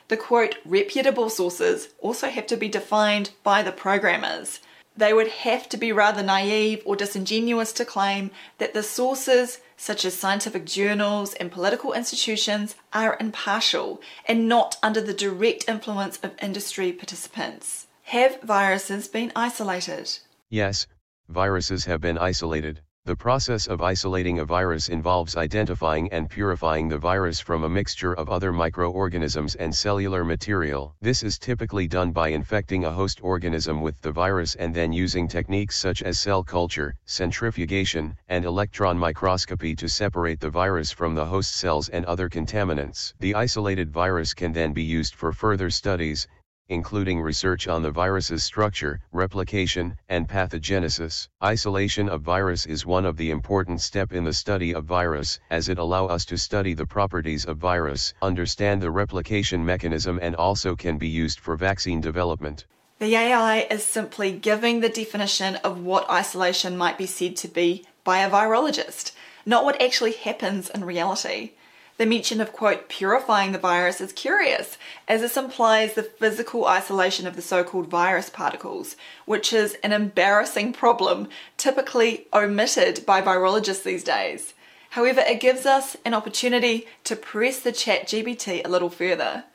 The 0.10 0.18
quote, 0.18 0.58
reputable 0.64 1.30
sources 1.30 1.90
also 2.00 2.30
have 2.30 2.48
to 2.48 2.56
be 2.56 2.70
defined 2.70 3.32
by 3.44 3.64
the 3.64 3.72
programmers. 3.72 4.60
They 4.96 5.14
would 5.14 5.28
have 5.28 5.68
to 5.70 5.78
be 5.78 5.92
rather 5.92 6.24
naive 6.24 6.82
or 6.86 6.96
disingenuous 6.96 7.74
to 7.74 7.86
claim 7.86 8.32
that 8.58 8.74
the 8.74 8.84
sources, 8.84 9.60
such 9.76 10.06
as 10.06 10.16
scientific 10.16 10.66
journals 10.66 11.34
and 11.36 11.52
political 11.52 11.94
institutions, 11.94 12.76
are 12.94 13.18
impartial 13.20 14.02
and 14.26 14.48
not 14.48 14.78
under 14.82 15.02
the 15.02 15.14
direct 15.14 15.68
influence 15.68 16.18
of 16.24 16.32
industry 16.42 16.92
participants. 16.92 17.88
Have 18.04 18.42
viruses 18.42 19.08
been 19.08 19.32
isolated? 19.36 20.20
Yes, 20.50 20.88
viruses 21.30 21.86
have 21.86 22.02
been 22.02 22.18
isolated. 22.18 22.82
The 23.08 23.16
process 23.16 23.68
of 23.68 23.82
isolating 23.82 24.40
a 24.40 24.46
virus 24.46 24.90
involves 24.90 25.38
identifying 25.38 26.12
and 26.12 26.30
purifying 26.30 26.90
the 26.90 26.98
virus 26.98 27.40
from 27.40 27.64
a 27.64 27.70
mixture 27.70 28.14
of 28.14 28.28
other 28.28 28.52
microorganisms 28.52 29.56
and 29.56 29.74
cellular 29.74 30.26
material. 30.26 30.94
This 31.00 31.24
is 31.24 31.40
typically 31.40 31.88
done 31.88 32.12
by 32.12 32.28
infecting 32.28 32.84
a 32.84 32.92
host 32.92 33.20
organism 33.24 33.80
with 33.80 34.02
the 34.02 34.12
virus 34.12 34.56
and 34.56 34.76
then 34.76 34.92
using 34.92 35.26
techniques 35.26 35.78
such 35.78 36.04
as 36.04 36.20
cell 36.20 36.44
culture, 36.44 36.96
centrifugation, 37.06 38.18
and 38.28 38.44
electron 38.44 38.98
microscopy 38.98 39.74
to 39.76 39.88
separate 39.88 40.42
the 40.42 40.50
virus 40.50 40.92
from 40.92 41.16
the 41.16 41.26
host 41.26 41.56
cells 41.56 41.88
and 41.88 42.04
other 42.08 42.28
contaminants. 42.28 43.14
The 43.22 43.36
isolated 43.36 43.90
virus 43.90 44.34
can 44.34 44.52
then 44.52 44.74
be 44.74 44.84
used 44.84 45.16
for 45.16 45.32
further 45.32 45.70
studies, 45.70 46.28
including 46.70 47.22
research 47.22 47.68
on 47.68 47.82
the 47.82 47.92
virus's 47.92 48.44
structure, 48.44 49.00
replication, 49.12 49.98
and 50.10 50.28
pathogenesis. 50.28 51.28
Isolation 51.44 52.10
of 52.10 52.22
virus 52.22 52.66
is 52.66 52.86
one 52.86 53.06
of 53.06 53.18
the 53.18 53.32
important 53.32 53.82
step 53.82 54.12
in 54.14 54.24
the 54.24 54.34
study 54.34 54.74
of 54.74 54.86
virus, 54.86 55.40
as 55.50 55.70
it 55.70 55.78
allow 55.78 56.06
us 56.08 56.26
to 56.26 56.38
study 56.38 56.74
the 56.74 56.86
properties 56.86 57.46
of 57.46 57.58
virus, 57.58 58.14
understand 58.22 58.82
the 58.82 58.92
replication 58.92 59.66
mechanism 59.66 60.20
and 60.22 60.36
also 60.36 60.76
can 60.76 60.98
be 60.98 61.08
used 61.08 61.40
for 61.40 61.56
vaccine 61.56 62.02
development. 62.02 62.66
The 63.00 63.16
AI 63.16 63.68
is 63.70 63.84
simply 63.84 64.32
giving 64.32 64.80
the 64.80 64.90
definition 64.90 65.58
of 65.58 65.80
what 65.80 66.10
isolation 66.10 66.76
might 66.76 66.98
be 66.98 67.06
said 67.06 67.36
to 67.38 67.48
be 67.48 67.86
by 68.04 68.20
a 68.20 68.30
virologist, 68.30 69.12
not 69.46 69.64
what 69.64 69.80
actually 69.80 70.14
happens 70.14 70.70
in 70.70 70.84
reality. 70.84 71.52
The 71.98 72.06
mention 72.06 72.40
of, 72.42 72.54
quote, 72.54 72.90
purifying 72.90 73.54
the 73.54 73.58
virus 73.58 74.00
is 74.02 74.14
curious, 74.14 74.78
as 75.08 75.22
this 75.22 75.36
implies 75.36 75.96
the 75.96 76.04
physical 76.04 76.68
isolation 76.68 77.26
of 77.26 77.36
the 77.36 77.42
so 77.42 77.64
called 77.64 77.88
virus 77.88 78.30
particles, 78.30 78.96
which 79.26 79.52
is 79.52 79.76
an 79.84 79.94
embarrassing 79.94 80.74
problem 80.74 81.28
typically 81.58 82.28
omitted 82.32 83.04
by 83.08 83.20
virologists 83.20 83.82
these 83.82 84.04
days. 84.04 84.54
However, 84.92 85.22
it 85.22 85.40
gives 85.40 85.66
us 85.66 85.98
an 86.06 86.14
opportunity 86.14 86.86
to 87.04 87.16
press 87.16 87.60
the 87.60 87.72
chat 87.72 88.08
GPT 88.08 88.64
a 88.64 88.70
little 88.70 88.92
further. 88.92 89.46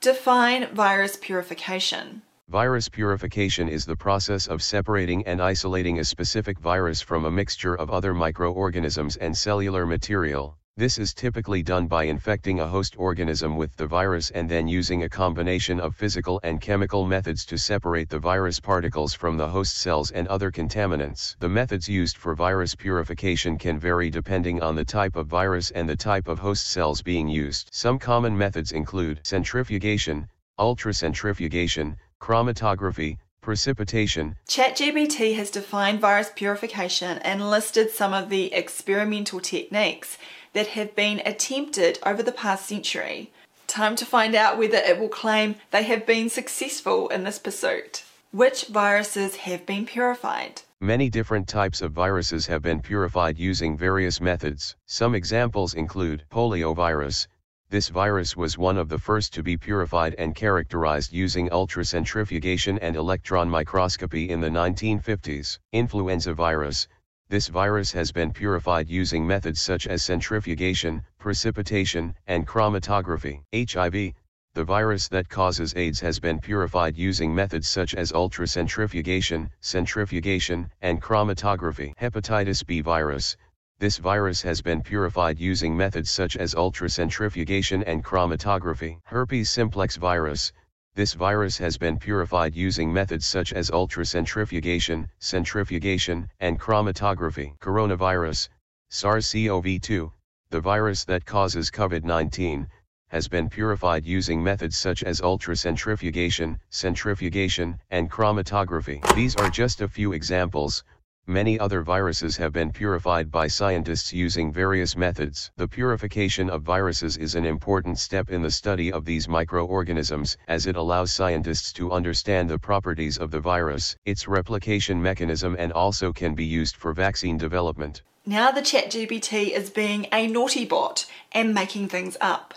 Define 0.00 0.74
virus 0.74 1.18
purification. 1.20 2.22
Virus 2.48 2.88
purification 2.88 3.68
is 3.68 3.84
the 3.84 3.94
process 3.94 4.46
of 4.46 4.62
separating 4.62 5.26
and 5.26 5.42
isolating 5.42 5.98
a 5.98 6.04
specific 6.04 6.58
virus 6.58 7.02
from 7.02 7.26
a 7.26 7.30
mixture 7.30 7.74
of 7.74 7.90
other 7.90 8.14
microorganisms 8.14 9.16
and 9.18 9.36
cellular 9.36 9.84
material. 9.84 10.56
This 10.80 10.96
is 10.96 11.12
typically 11.12 11.62
done 11.62 11.88
by 11.88 12.04
infecting 12.04 12.60
a 12.60 12.66
host 12.66 12.94
organism 12.96 13.58
with 13.58 13.76
the 13.76 13.86
virus 13.86 14.30
and 14.30 14.48
then 14.48 14.66
using 14.66 15.02
a 15.02 15.10
combination 15.10 15.78
of 15.78 15.94
physical 15.94 16.40
and 16.42 16.58
chemical 16.58 17.04
methods 17.04 17.44
to 17.46 17.58
separate 17.58 18.08
the 18.08 18.18
virus 18.18 18.58
particles 18.58 19.12
from 19.12 19.36
the 19.36 19.46
host 19.46 19.76
cells 19.76 20.10
and 20.10 20.26
other 20.28 20.50
contaminants. 20.50 21.36
The 21.38 21.50
methods 21.50 21.86
used 21.86 22.16
for 22.16 22.34
virus 22.34 22.74
purification 22.74 23.58
can 23.58 23.78
vary 23.78 24.08
depending 24.08 24.62
on 24.62 24.74
the 24.74 24.82
type 24.82 25.16
of 25.16 25.26
virus 25.26 25.70
and 25.72 25.86
the 25.86 25.96
type 25.96 26.28
of 26.28 26.38
host 26.38 26.68
cells 26.68 27.02
being 27.02 27.28
used. 27.28 27.68
Some 27.72 27.98
common 27.98 28.38
methods 28.38 28.72
include 28.72 29.20
centrifugation, 29.22 30.30
ultracentrifugation, 30.58 31.94
chromatography, 32.22 33.18
precipitation. 33.42 34.34
ChatGPT 34.48 35.34
has 35.36 35.50
defined 35.50 36.00
virus 36.00 36.30
purification 36.34 37.18
and 37.18 37.50
listed 37.50 37.90
some 37.90 38.14
of 38.14 38.30
the 38.30 38.52
experimental 38.54 39.40
techniques 39.40 40.16
that 40.52 40.68
have 40.68 40.94
been 40.94 41.22
attempted 41.24 41.98
over 42.04 42.22
the 42.22 42.32
past 42.32 42.66
century. 42.66 43.30
Time 43.66 43.94
to 43.96 44.04
find 44.04 44.34
out 44.34 44.58
whether 44.58 44.78
it 44.78 44.98
will 44.98 45.08
claim 45.08 45.54
they 45.70 45.84
have 45.84 46.04
been 46.04 46.28
successful 46.28 47.08
in 47.08 47.24
this 47.24 47.38
pursuit. 47.38 48.04
Which 48.32 48.66
viruses 48.66 49.36
have 49.36 49.66
been 49.66 49.86
purified? 49.86 50.62
Many 50.80 51.10
different 51.10 51.46
types 51.46 51.82
of 51.82 51.92
viruses 51.92 52.46
have 52.46 52.62
been 52.62 52.80
purified 52.80 53.38
using 53.38 53.76
various 53.76 54.20
methods. 54.20 54.76
Some 54.86 55.14
examples 55.14 55.74
include 55.74 56.24
poliovirus. 56.30 57.26
This 57.68 57.88
virus 57.88 58.36
was 58.36 58.58
one 58.58 58.78
of 58.78 58.88
the 58.88 58.98
first 58.98 59.32
to 59.34 59.42
be 59.44 59.56
purified 59.56 60.14
and 60.18 60.34
characterized 60.34 61.12
using 61.12 61.48
ultracentrifugation 61.50 62.78
and 62.82 62.96
electron 62.96 63.48
microscopy 63.48 64.30
in 64.30 64.40
the 64.40 64.48
1950s. 64.48 65.58
Influenza 65.72 66.34
virus. 66.34 66.88
This 67.30 67.46
virus 67.46 67.92
has 67.92 68.10
been 68.10 68.32
purified 68.32 68.88
using 68.88 69.24
methods 69.24 69.62
such 69.62 69.86
as 69.86 70.02
centrifugation, 70.02 71.04
precipitation, 71.16 72.12
and 72.26 72.44
chromatography. 72.44 73.44
HIV, 73.54 74.14
the 74.54 74.64
virus 74.64 75.06
that 75.06 75.28
causes 75.28 75.72
AIDS 75.76 76.00
has 76.00 76.18
been 76.18 76.40
purified 76.40 76.98
using 76.98 77.32
methods 77.32 77.68
such 77.68 77.94
as 77.94 78.10
ultracentrifugation, 78.10 79.48
centrifugation, 79.60 80.72
and 80.82 81.00
chromatography. 81.00 81.94
Hepatitis 82.00 82.66
B 82.66 82.80
virus, 82.80 83.36
this 83.78 83.98
virus 83.98 84.42
has 84.42 84.60
been 84.60 84.82
purified 84.82 85.38
using 85.38 85.76
methods 85.76 86.10
such 86.10 86.36
as 86.36 86.56
ultracentrifugation 86.56 87.84
and 87.86 88.04
chromatography. 88.04 88.98
Herpes 89.04 89.50
simplex 89.50 89.94
virus, 89.94 90.52
this 90.94 91.14
virus 91.14 91.56
has 91.56 91.78
been 91.78 91.98
purified 91.98 92.54
using 92.54 92.92
methods 92.92 93.26
such 93.26 93.52
as 93.52 93.70
ultracentrifugation, 93.70 95.08
centrifugation, 95.18 96.28
and 96.40 96.58
chromatography. 96.60 97.56
Coronavirus, 97.58 98.48
SARS-CoV-2, 98.90 100.10
the 100.50 100.60
virus 100.60 101.04
that 101.04 101.24
causes 101.24 101.70
COVID-19, 101.70 102.66
has 103.08 103.28
been 103.28 103.48
purified 103.48 104.04
using 104.04 104.42
methods 104.42 104.76
such 104.76 105.02
as 105.04 105.20
ultracentrifugation, 105.20 106.58
centrifugation, 106.70 107.78
and 107.90 108.10
chromatography. 108.10 109.00
These 109.14 109.36
are 109.36 109.48
just 109.48 109.80
a 109.80 109.88
few 109.88 110.12
examples, 110.12 110.84
Many 111.30 111.60
other 111.60 111.82
viruses 111.82 112.36
have 112.38 112.52
been 112.52 112.72
purified 112.72 113.30
by 113.30 113.46
scientists 113.46 114.12
using 114.12 114.52
various 114.52 114.96
methods. 114.96 115.52
The 115.56 115.68
purification 115.68 116.50
of 116.50 116.64
viruses 116.64 117.16
is 117.18 117.36
an 117.36 117.44
important 117.44 118.00
step 118.00 118.30
in 118.30 118.42
the 118.42 118.50
study 118.50 118.90
of 118.90 119.04
these 119.04 119.28
microorganisms 119.28 120.36
as 120.48 120.66
it 120.66 120.74
allows 120.74 121.12
scientists 121.12 121.72
to 121.74 121.92
understand 121.92 122.50
the 122.50 122.58
properties 122.58 123.16
of 123.16 123.30
the 123.30 123.38
virus, 123.38 123.94
its 124.04 124.26
replication 124.26 125.00
mechanism 125.00 125.54
and 125.56 125.72
also 125.72 126.12
can 126.12 126.34
be 126.34 126.44
used 126.44 126.74
for 126.74 126.92
vaccine 126.92 127.38
development. 127.38 128.02
Now 128.26 128.50
the 128.50 128.60
ChatGPT 128.60 129.50
is 129.52 129.70
being 129.70 130.08
a 130.12 130.26
naughty 130.26 130.64
bot 130.64 131.06
and 131.30 131.54
making 131.54 131.90
things 131.90 132.16
up. 132.20 132.54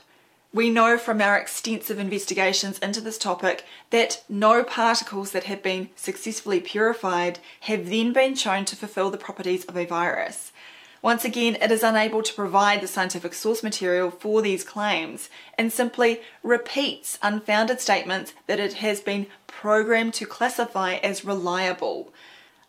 We 0.56 0.70
know 0.70 1.00
from 1.00 1.20
our 1.20 1.36
extensive 1.36 1.98
investigations 1.98 2.78
into 2.78 3.02
this 3.02 3.18
topic 3.18 3.66
that 3.90 4.24
no 4.30 4.64
particles 4.64 5.32
that 5.32 5.46
have 5.46 5.64
been 5.64 5.90
successfully 5.96 6.60
purified 6.60 7.40
have 7.62 7.90
then 7.90 8.14
been 8.14 8.36
shown 8.36 8.66
to 8.66 8.76
fulfill 8.76 9.10
the 9.10 9.18
properties 9.18 9.66
of 9.66 9.76
a 9.76 9.86
virus. 9.86 10.52
Once 11.02 11.26
again, 11.26 11.56
it 11.56 11.72
is 11.72 11.82
unable 11.82 12.22
to 12.22 12.36
provide 12.36 12.82
the 12.82 12.88
scientific 12.88 13.34
source 13.34 13.64
material 13.64 14.12
for 14.12 14.44
these 14.44 14.64
claims 14.64 15.28
and 15.58 15.74
simply 15.74 16.22
repeats 16.44 17.18
unfounded 17.24 17.82
statements 17.82 18.36
that 18.46 18.60
it 18.60 18.74
has 18.74 19.02
been 19.02 19.26
programmed 19.48 20.14
to 20.14 20.28
classify 20.28 20.94
as 20.98 21.26
reliable. 21.26 22.14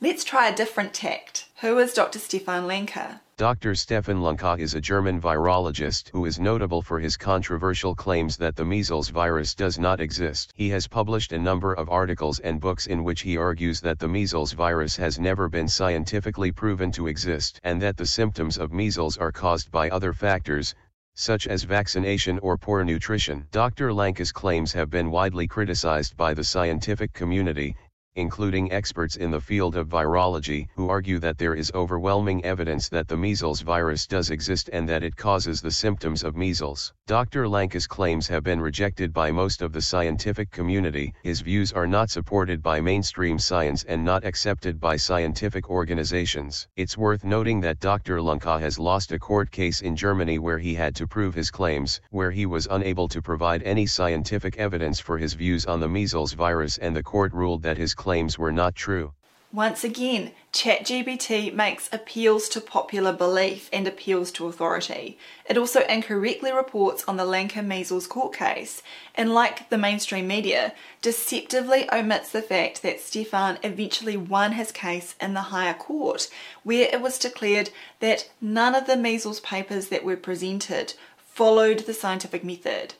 Let's 0.00 0.24
try 0.24 0.48
a 0.48 0.56
different 0.56 0.94
tact. 0.94 1.48
Who 1.64 1.78
is 1.78 1.94
Dr. 1.94 2.18
Stefan 2.18 2.66
Lanka? 2.66 3.22
Dr. 3.38 3.74
Stefan 3.74 4.20
Lanka 4.20 4.54
is 4.58 4.74
a 4.74 4.82
German 4.82 5.18
virologist 5.18 6.10
who 6.10 6.26
is 6.26 6.38
notable 6.38 6.82
for 6.82 7.00
his 7.00 7.16
controversial 7.16 7.94
claims 7.94 8.36
that 8.36 8.54
the 8.54 8.66
measles 8.66 9.08
virus 9.08 9.54
does 9.54 9.78
not 9.78 9.98
exist. 9.98 10.52
He 10.54 10.68
has 10.68 10.86
published 10.86 11.32
a 11.32 11.38
number 11.38 11.72
of 11.72 11.88
articles 11.88 12.38
and 12.40 12.60
books 12.60 12.86
in 12.86 13.02
which 13.02 13.22
he 13.22 13.38
argues 13.38 13.80
that 13.80 13.98
the 13.98 14.06
measles 14.06 14.52
virus 14.52 14.94
has 14.96 15.18
never 15.18 15.48
been 15.48 15.66
scientifically 15.66 16.52
proven 16.52 16.92
to 16.92 17.06
exist 17.06 17.62
and 17.64 17.80
that 17.80 17.96
the 17.96 18.04
symptoms 18.04 18.58
of 18.58 18.70
measles 18.70 19.16
are 19.16 19.32
caused 19.32 19.70
by 19.70 19.88
other 19.88 20.12
factors, 20.12 20.74
such 21.14 21.46
as 21.46 21.62
vaccination 21.62 22.38
or 22.40 22.58
poor 22.58 22.84
nutrition. 22.84 23.46
Dr. 23.52 23.90
Lanka's 23.90 24.32
claims 24.32 24.72
have 24.72 24.90
been 24.90 25.10
widely 25.10 25.46
criticized 25.46 26.14
by 26.14 26.34
the 26.34 26.44
scientific 26.44 27.14
community, 27.14 27.74
including 28.16 28.70
experts 28.70 29.16
in 29.16 29.30
the 29.30 29.40
field 29.40 29.76
of 29.76 29.88
virology, 29.88 30.68
who 30.76 30.88
argue 30.88 31.18
that 31.18 31.36
there 31.36 31.54
is 31.54 31.72
overwhelming 31.74 32.44
evidence 32.44 32.88
that 32.88 33.08
the 33.08 33.16
measles 33.16 33.60
virus 33.60 34.06
does 34.06 34.30
exist 34.30 34.70
and 34.72 34.88
that 34.88 35.02
it 35.02 35.16
causes 35.16 35.60
the 35.60 35.70
symptoms 35.70 36.22
of 36.22 36.36
measles. 36.36 36.92
Dr. 37.06 37.48
Lanka's 37.48 37.86
claims 37.86 38.28
have 38.28 38.44
been 38.44 38.60
rejected 38.60 39.12
by 39.12 39.32
most 39.32 39.62
of 39.62 39.72
the 39.72 39.80
scientific 39.80 40.50
community. 40.50 41.12
His 41.22 41.40
views 41.40 41.72
are 41.72 41.86
not 41.86 42.08
supported 42.08 42.62
by 42.62 42.80
mainstream 42.80 43.38
science 43.38 43.84
and 43.84 44.04
not 44.04 44.24
accepted 44.24 44.80
by 44.80 44.96
scientific 44.96 45.68
organizations. 45.68 46.68
It's 46.76 46.96
worth 46.96 47.24
noting 47.24 47.60
that 47.62 47.80
Dr. 47.80 48.22
Lanka 48.22 48.60
has 48.60 48.78
lost 48.78 49.10
a 49.10 49.18
court 49.18 49.50
case 49.50 49.80
in 49.80 49.96
Germany 49.96 50.38
where 50.38 50.58
he 50.58 50.74
had 50.74 50.94
to 50.96 51.06
prove 51.06 51.34
his 51.34 51.50
claims, 51.50 52.00
where 52.10 52.30
he 52.30 52.46
was 52.46 52.68
unable 52.70 53.08
to 53.08 53.20
provide 53.20 53.62
any 53.64 53.86
scientific 53.86 54.56
evidence 54.56 55.00
for 55.00 55.18
his 55.18 55.34
views 55.34 55.66
on 55.66 55.80
the 55.80 55.88
measles 55.88 56.32
virus 56.32 56.78
and 56.78 56.94
the 56.94 57.02
court 57.02 57.32
ruled 57.32 57.62
that 57.62 57.76
his 57.76 57.94
claims 58.04 58.38
were 58.38 58.52
not 58.52 58.74
true. 58.74 59.14
Once 59.50 59.82
again, 59.82 60.30
ChatGPT 60.52 61.54
makes 61.54 61.88
appeals 61.90 62.50
to 62.50 62.60
popular 62.60 63.14
belief 63.14 63.70
and 63.72 63.86
appeals 63.88 64.30
to 64.32 64.46
authority. 64.46 65.16
It 65.48 65.56
also 65.56 65.80
incorrectly 65.86 66.52
reports 66.52 67.02
on 67.08 67.16
the 67.16 67.24
Lanka 67.24 67.62
measles 67.62 68.06
court 68.06 68.34
case, 68.36 68.82
and 69.14 69.32
like 69.32 69.70
the 69.70 69.78
mainstream 69.78 70.26
media, 70.26 70.74
deceptively 71.00 71.88
omits 71.90 72.30
the 72.30 72.42
fact 72.42 72.82
that 72.82 73.00
Stefan 73.00 73.58
eventually 73.62 74.18
won 74.18 74.52
his 74.52 74.70
case 74.70 75.14
in 75.18 75.32
the 75.32 75.48
higher 75.54 75.72
court, 75.72 76.28
where 76.62 76.90
it 76.92 77.00
was 77.00 77.18
declared 77.18 77.70
that 78.00 78.28
none 78.38 78.74
of 78.74 78.86
the 78.86 78.98
measles 78.98 79.40
papers 79.40 79.88
that 79.88 80.04
were 80.04 80.28
presented 80.28 80.92
followed 81.16 81.78
the 81.78 81.94
scientific 81.94 82.44
method. 82.44 82.92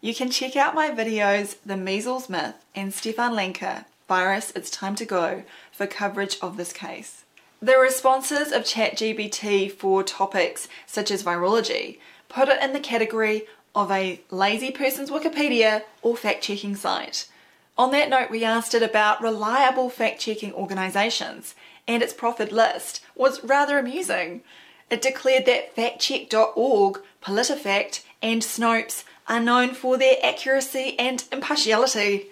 You 0.00 0.16
can 0.16 0.30
check 0.30 0.56
out 0.56 0.74
my 0.74 0.90
videos, 0.90 1.56
The 1.64 1.76
Measles 1.76 2.28
Myth 2.28 2.56
and 2.74 2.92
Stefan 2.92 3.36
Lanka 3.36 3.86
Virus 4.08 4.52
It's 4.56 4.70
Time 4.70 4.94
to 4.96 5.04
Go, 5.04 5.42
for 5.70 5.86
coverage 5.86 6.38
of 6.40 6.56
this 6.56 6.72
case. 6.72 7.24
The 7.60 7.76
responses 7.78 8.52
of 8.52 8.62
ChatGPT 8.62 9.70
for 9.70 10.02
topics 10.02 10.66
such 10.86 11.10
as 11.10 11.22
virology 11.22 11.98
put 12.30 12.48
it 12.48 12.62
in 12.62 12.72
the 12.72 12.80
category 12.80 13.46
of 13.74 13.90
a 13.90 14.20
lazy 14.30 14.70
person's 14.70 15.10
Wikipedia 15.10 15.82
or 16.00 16.16
fact 16.16 16.42
checking 16.42 16.74
site. 16.74 17.28
On 17.76 17.90
that 17.90 18.08
note, 18.08 18.30
we 18.30 18.44
asked 18.44 18.74
it 18.74 18.82
about 18.82 19.22
reliable 19.22 19.90
fact 19.90 20.20
checking 20.20 20.54
organisations, 20.54 21.54
and 21.86 22.02
its 22.02 22.14
proffered 22.14 22.50
list 22.50 23.02
was 23.14 23.44
rather 23.44 23.78
amusing. 23.78 24.42
It 24.90 25.02
declared 25.02 25.44
that 25.46 25.76
factcheck.org, 25.76 27.00
PolitiFact, 27.22 28.02
and 28.22 28.40
Snopes 28.42 29.04
are 29.28 29.38
known 29.38 29.74
for 29.74 29.98
their 29.98 30.16
accuracy 30.22 30.98
and 30.98 31.24
impartiality. 31.30 32.30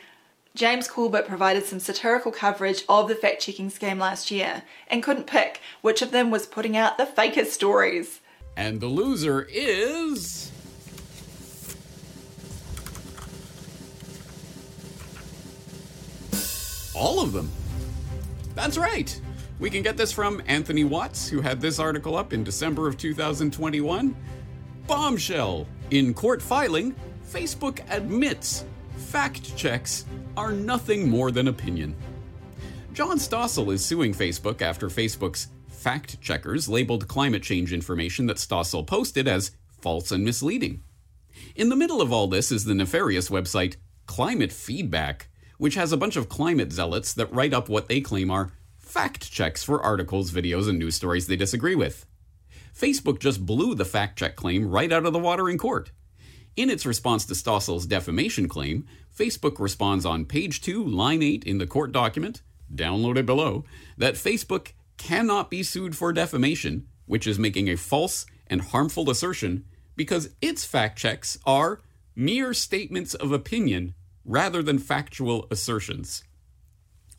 James 0.56 0.88
Corbett 0.88 1.28
provided 1.28 1.66
some 1.66 1.78
satirical 1.78 2.32
coverage 2.32 2.82
of 2.88 3.08
the 3.08 3.14
fact 3.14 3.42
checking 3.42 3.70
scam 3.70 3.98
last 3.98 4.30
year 4.30 4.62
and 4.88 5.02
couldn't 5.02 5.26
pick 5.26 5.60
which 5.82 6.00
of 6.00 6.12
them 6.12 6.30
was 6.30 6.46
putting 6.46 6.74
out 6.74 6.96
the 6.96 7.04
fakest 7.04 7.48
stories. 7.48 8.22
And 8.56 8.80
the 8.80 8.86
loser 8.86 9.46
is. 9.50 10.50
All 16.94 17.20
of 17.20 17.34
them. 17.34 17.50
That's 18.54 18.78
right. 18.78 19.20
We 19.58 19.68
can 19.68 19.82
get 19.82 19.98
this 19.98 20.10
from 20.10 20.42
Anthony 20.46 20.84
Watts, 20.84 21.28
who 21.28 21.42
had 21.42 21.60
this 21.60 21.78
article 21.78 22.16
up 22.16 22.32
in 22.32 22.42
December 22.42 22.88
of 22.88 22.96
2021. 22.96 24.16
Bombshell. 24.86 25.66
In 25.90 26.14
court 26.14 26.40
filing, 26.40 26.94
Facebook 27.30 27.80
admits 27.90 28.64
fact 28.96 29.54
checks 29.54 30.06
are 30.36 30.52
nothing 30.52 31.08
more 31.08 31.30
than 31.30 31.48
opinion. 31.48 31.94
John 32.92 33.18
Stossel 33.18 33.72
is 33.72 33.84
suing 33.84 34.14
Facebook 34.14 34.62
after 34.62 34.88
Facebook's 34.88 35.48
fact 35.68 36.20
checkers 36.20 36.68
labeled 36.68 37.08
climate 37.08 37.42
change 37.42 37.72
information 37.72 38.26
that 38.26 38.38
Stossel 38.38 38.86
posted 38.86 39.28
as 39.28 39.52
false 39.80 40.10
and 40.10 40.24
misleading. 40.24 40.82
In 41.54 41.68
the 41.68 41.76
middle 41.76 42.00
of 42.00 42.12
all 42.12 42.26
this 42.26 42.50
is 42.50 42.64
the 42.64 42.74
nefarious 42.74 43.28
website 43.28 43.76
Climate 44.06 44.52
Feedback, 44.52 45.28
which 45.58 45.74
has 45.74 45.92
a 45.92 45.96
bunch 45.96 46.16
of 46.16 46.28
climate 46.28 46.72
zealots 46.72 47.12
that 47.14 47.32
write 47.32 47.52
up 47.52 47.68
what 47.68 47.88
they 47.88 48.00
claim 48.00 48.30
are 48.30 48.52
fact 48.78 49.30
checks 49.30 49.62
for 49.62 49.82
articles, 49.82 50.30
videos, 50.30 50.68
and 50.68 50.78
news 50.78 50.94
stories 50.94 51.26
they 51.26 51.36
disagree 51.36 51.74
with. 51.74 52.06
Facebook 52.74 53.18
just 53.18 53.44
blew 53.44 53.74
the 53.74 53.84
fact 53.84 54.18
check 54.18 54.36
claim 54.36 54.68
right 54.68 54.92
out 54.92 55.06
of 55.06 55.12
the 55.12 55.18
water 55.18 55.48
in 55.48 55.58
court. 55.58 55.90
In 56.56 56.70
its 56.70 56.86
response 56.86 57.26
to 57.26 57.34
Stossel's 57.34 57.86
defamation 57.86 58.48
claim, 58.48 58.86
Facebook 59.14 59.60
responds 59.60 60.06
on 60.06 60.24
page 60.24 60.62
2, 60.62 60.82
line 60.82 61.22
8 61.22 61.44
in 61.44 61.58
the 61.58 61.66
court 61.66 61.92
document, 61.92 62.40
downloaded 62.74 63.26
below, 63.26 63.64
that 63.98 64.14
Facebook 64.14 64.72
cannot 64.96 65.50
be 65.50 65.62
sued 65.62 65.94
for 65.94 66.12
defamation, 66.14 66.86
which 67.04 67.26
is 67.26 67.38
making 67.38 67.68
a 67.68 67.76
false 67.76 68.24
and 68.46 68.62
harmful 68.62 69.10
assertion, 69.10 69.64
because 69.96 70.30
its 70.40 70.64
fact 70.64 70.98
checks 70.98 71.38
are 71.44 71.82
mere 72.14 72.54
statements 72.54 73.12
of 73.12 73.32
opinion 73.32 73.94
rather 74.24 74.62
than 74.62 74.78
factual 74.78 75.46
assertions. 75.50 76.24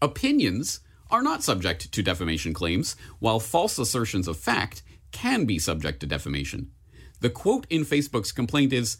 Opinions 0.02 0.80
are 1.12 1.22
not 1.22 1.44
subject 1.44 1.92
to 1.92 2.04
defamation 2.04 2.54
claims, 2.54 2.96
while 3.20 3.40
false 3.40 3.78
assertions 3.78 4.28
of 4.28 4.38
fact 4.38 4.82
can 5.12 5.46
be 5.46 5.60
subject 5.60 6.00
to 6.00 6.08
defamation. 6.08 6.72
The 7.20 7.30
quote 7.30 7.66
in 7.70 7.86
Facebook's 7.86 8.32
complaint 8.32 8.74
is 8.74 8.98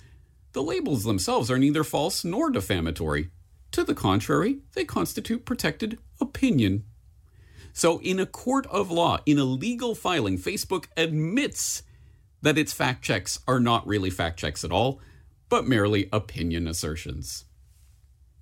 the 0.58 0.64
labels 0.64 1.04
themselves 1.04 1.52
are 1.52 1.60
neither 1.60 1.84
false 1.84 2.26
nor 2.26 2.50
defamatory. 2.50 3.30
To 3.74 3.84
the 3.84 3.94
contrary, 3.94 4.62
they 4.74 4.86
constitute 4.86 5.46
protected 5.46 6.00
opinion. 6.20 6.84
So, 7.74 8.02
in 8.02 8.20
a 8.20 8.26
court 8.26 8.66
of 8.66 8.90
law, 8.90 9.20
in 9.28 9.38
a 9.38 9.44
legal 9.44 9.94
filing, 9.94 10.40
Facebook 10.40 10.86
admits 10.98 11.84
that 12.42 12.58
its 12.58 12.74
fact 12.74 13.04
checks 13.04 13.40
are 13.48 13.60
not 13.60 13.86
really 13.86 14.10
fact 14.10 14.40
checks 14.40 14.64
at 14.64 14.72
all, 14.72 15.00
but 15.48 15.68
merely 15.68 16.10
opinion 16.12 16.68
assertions. 16.68 17.46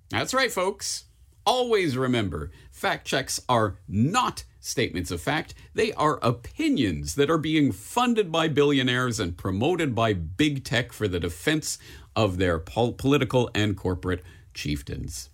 That's 0.08 0.32
right, 0.32 0.50
folks. 0.50 1.04
Always 1.44 1.98
remember 1.98 2.50
fact 2.70 3.06
checks 3.06 3.42
are 3.46 3.76
not 3.86 4.44
statements 4.66 5.12
of 5.12 5.20
fact, 5.20 5.54
they 5.74 5.92
are 5.92 6.18
opinions 6.22 7.14
that 7.14 7.30
are 7.30 7.38
being 7.38 7.70
funded 7.70 8.32
by 8.32 8.48
billionaires 8.48 9.20
and 9.20 9.36
promoted 9.36 9.94
by 9.94 10.12
big 10.12 10.64
tech 10.64 10.92
for 10.92 11.06
the 11.06 11.20
defense 11.20 11.78
of 12.16 12.38
their 12.38 12.58
pol- 12.58 12.94
political 12.94 13.50
and 13.54 13.76
corporate 13.76 14.24
chieftains. 14.54 15.28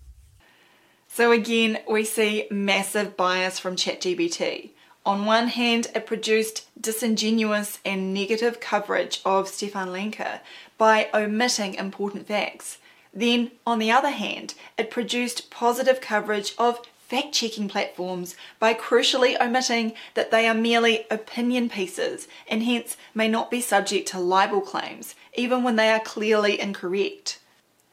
So, 1.07 1.31
again, 1.31 1.79
we 1.89 2.03
see 2.03 2.47
massive 2.51 3.15
bias 3.15 3.57
from 3.59 3.75
ChatGPT. 3.75 4.71
On 5.05 5.25
one 5.25 5.47
hand, 5.47 5.87
it 5.95 6.05
produced 6.05 6.67
disingenuous 6.79 7.79
and 7.85 8.13
negative 8.13 8.59
coverage 8.59 9.21
of 9.25 9.47
Stefan 9.47 9.91
Lanka 9.91 10.41
by 10.77 11.09
omitting 11.13 11.75
important 11.75 12.27
facts. 12.27 12.77
Then, 13.13 13.51
on 13.65 13.79
the 13.79 13.91
other 13.91 14.09
hand, 14.09 14.55
it 14.77 14.89
produced 14.89 15.51
positive 15.51 16.01
coverage 16.01 16.55
of 16.57 16.81
fact 17.13 17.31
checking 17.31 17.67
platforms 17.67 18.35
by 18.57 18.73
crucially 18.73 19.39
omitting 19.39 19.93
that 20.15 20.31
they 20.31 20.47
are 20.47 20.55
merely 20.55 21.05
opinion 21.11 21.69
pieces 21.69 22.27
and 22.47 22.63
hence 22.63 22.97
may 23.13 23.27
not 23.27 23.51
be 23.51 23.61
subject 23.61 24.07
to 24.07 24.19
libel 24.19 24.61
claims, 24.61 25.13
even 25.35 25.61
when 25.61 25.75
they 25.75 25.91
are 25.91 25.99
clearly 25.99 26.59
incorrect. 26.59 27.37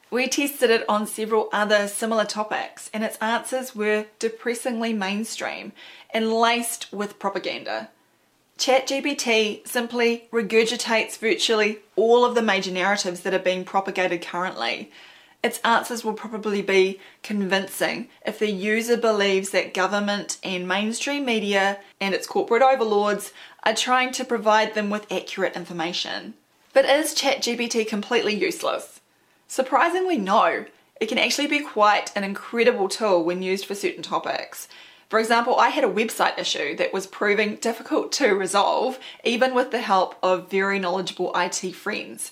We 0.09 0.27
tested 0.27 0.71
it 0.71 0.83
on 0.89 1.05
several 1.05 1.49
other 1.53 1.87
similar 1.87 2.25
topics, 2.25 2.89
and 2.93 3.03
its 3.03 3.17
answers 3.17 3.75
were 3.75 4.07
depressingly 4.17 4.91
mainstream 4.91 5.71
and 6.09 6.33
laced 6.33 6.91
with 6.91 7.19
propaganda. 7.19 7.89
ChatGPT 8.57 9.67
simply 9.67 10.29
regurgitates 10.33 11.17
virtually 11.19 11.77
all 11.95 12.25
of 12.25 12.33
the 12.33 12.41
major 12.41 12.71
narratives 12.71 13.21
that 13.21 13.35
are 13.35 13.39
being 13.39 13.65
propagated 13.65 14.23
currently, 14.23 14.91
its 15.43 15.59
answers 15.59 16.03
will 16.03 16.13
probably 16.13 16.61
be 16.61 16.99
convincing 17.23 18.09
if 18.25 18.37
the 18.37 18.51
user 18.51 18.95
believes 18.95 19.49
that 19.49 19.73
government 19.73 20.37
and 20.43 20.67
mainstream 20.67 21.25
media 21.25 21.79
and 21.99 22.13
its 22.13 22.27
corporate 22.27 22.61
overlords 22.61 23.33
are 23.63 23.73
trying 23.73 24.11
to 24.11 24.25
provide 24.25 24.73
them 24.73 24.89
with 24.89 25.11
accurate 25.11 25.55
information. 25.55 26.35
But 26.73 26.85
is 26.85 27.15
ChatGPT 27.15 27.87
completely 27.87 28.35
useless? 28.35 29.01
Surprisingly, 29.47 30.17
no. 30.17 30.65
It 30.99 31.09
can 31.09 31.17
actually 31.17 31.47
be 31.47 31.59
quite 31.59 32.11
an 32.15 32.23
incredible 32.23 32.87
tool 32.87 33.23
when 33.23 33.41
used 33.41 33.65
for 33.65 33.73
certain 33.73 34.03
topics. 34.03 34.67
For 35.09 35.19
example, 35.19 35.57
I 35.57 35.69
had 35.69 35.83
a 35.83 35.89
website 35.89 36.37
issue 36.37 36.73
that 36.77 36.93
was 36.93 37.05
proving 37.05 37.55
difficult 37.55 38.13
to 38.13 38.29
resolve, 38.29 38.97
even 39.25 39.53
with 39.53 39.71
the 39.71 39.81
help 39.81 40.15
of 40.23 40.49
very 40.49 40.79
knowledgeable 40.79 41.33
IT 41.35 41.75
friends. 41.75 42.31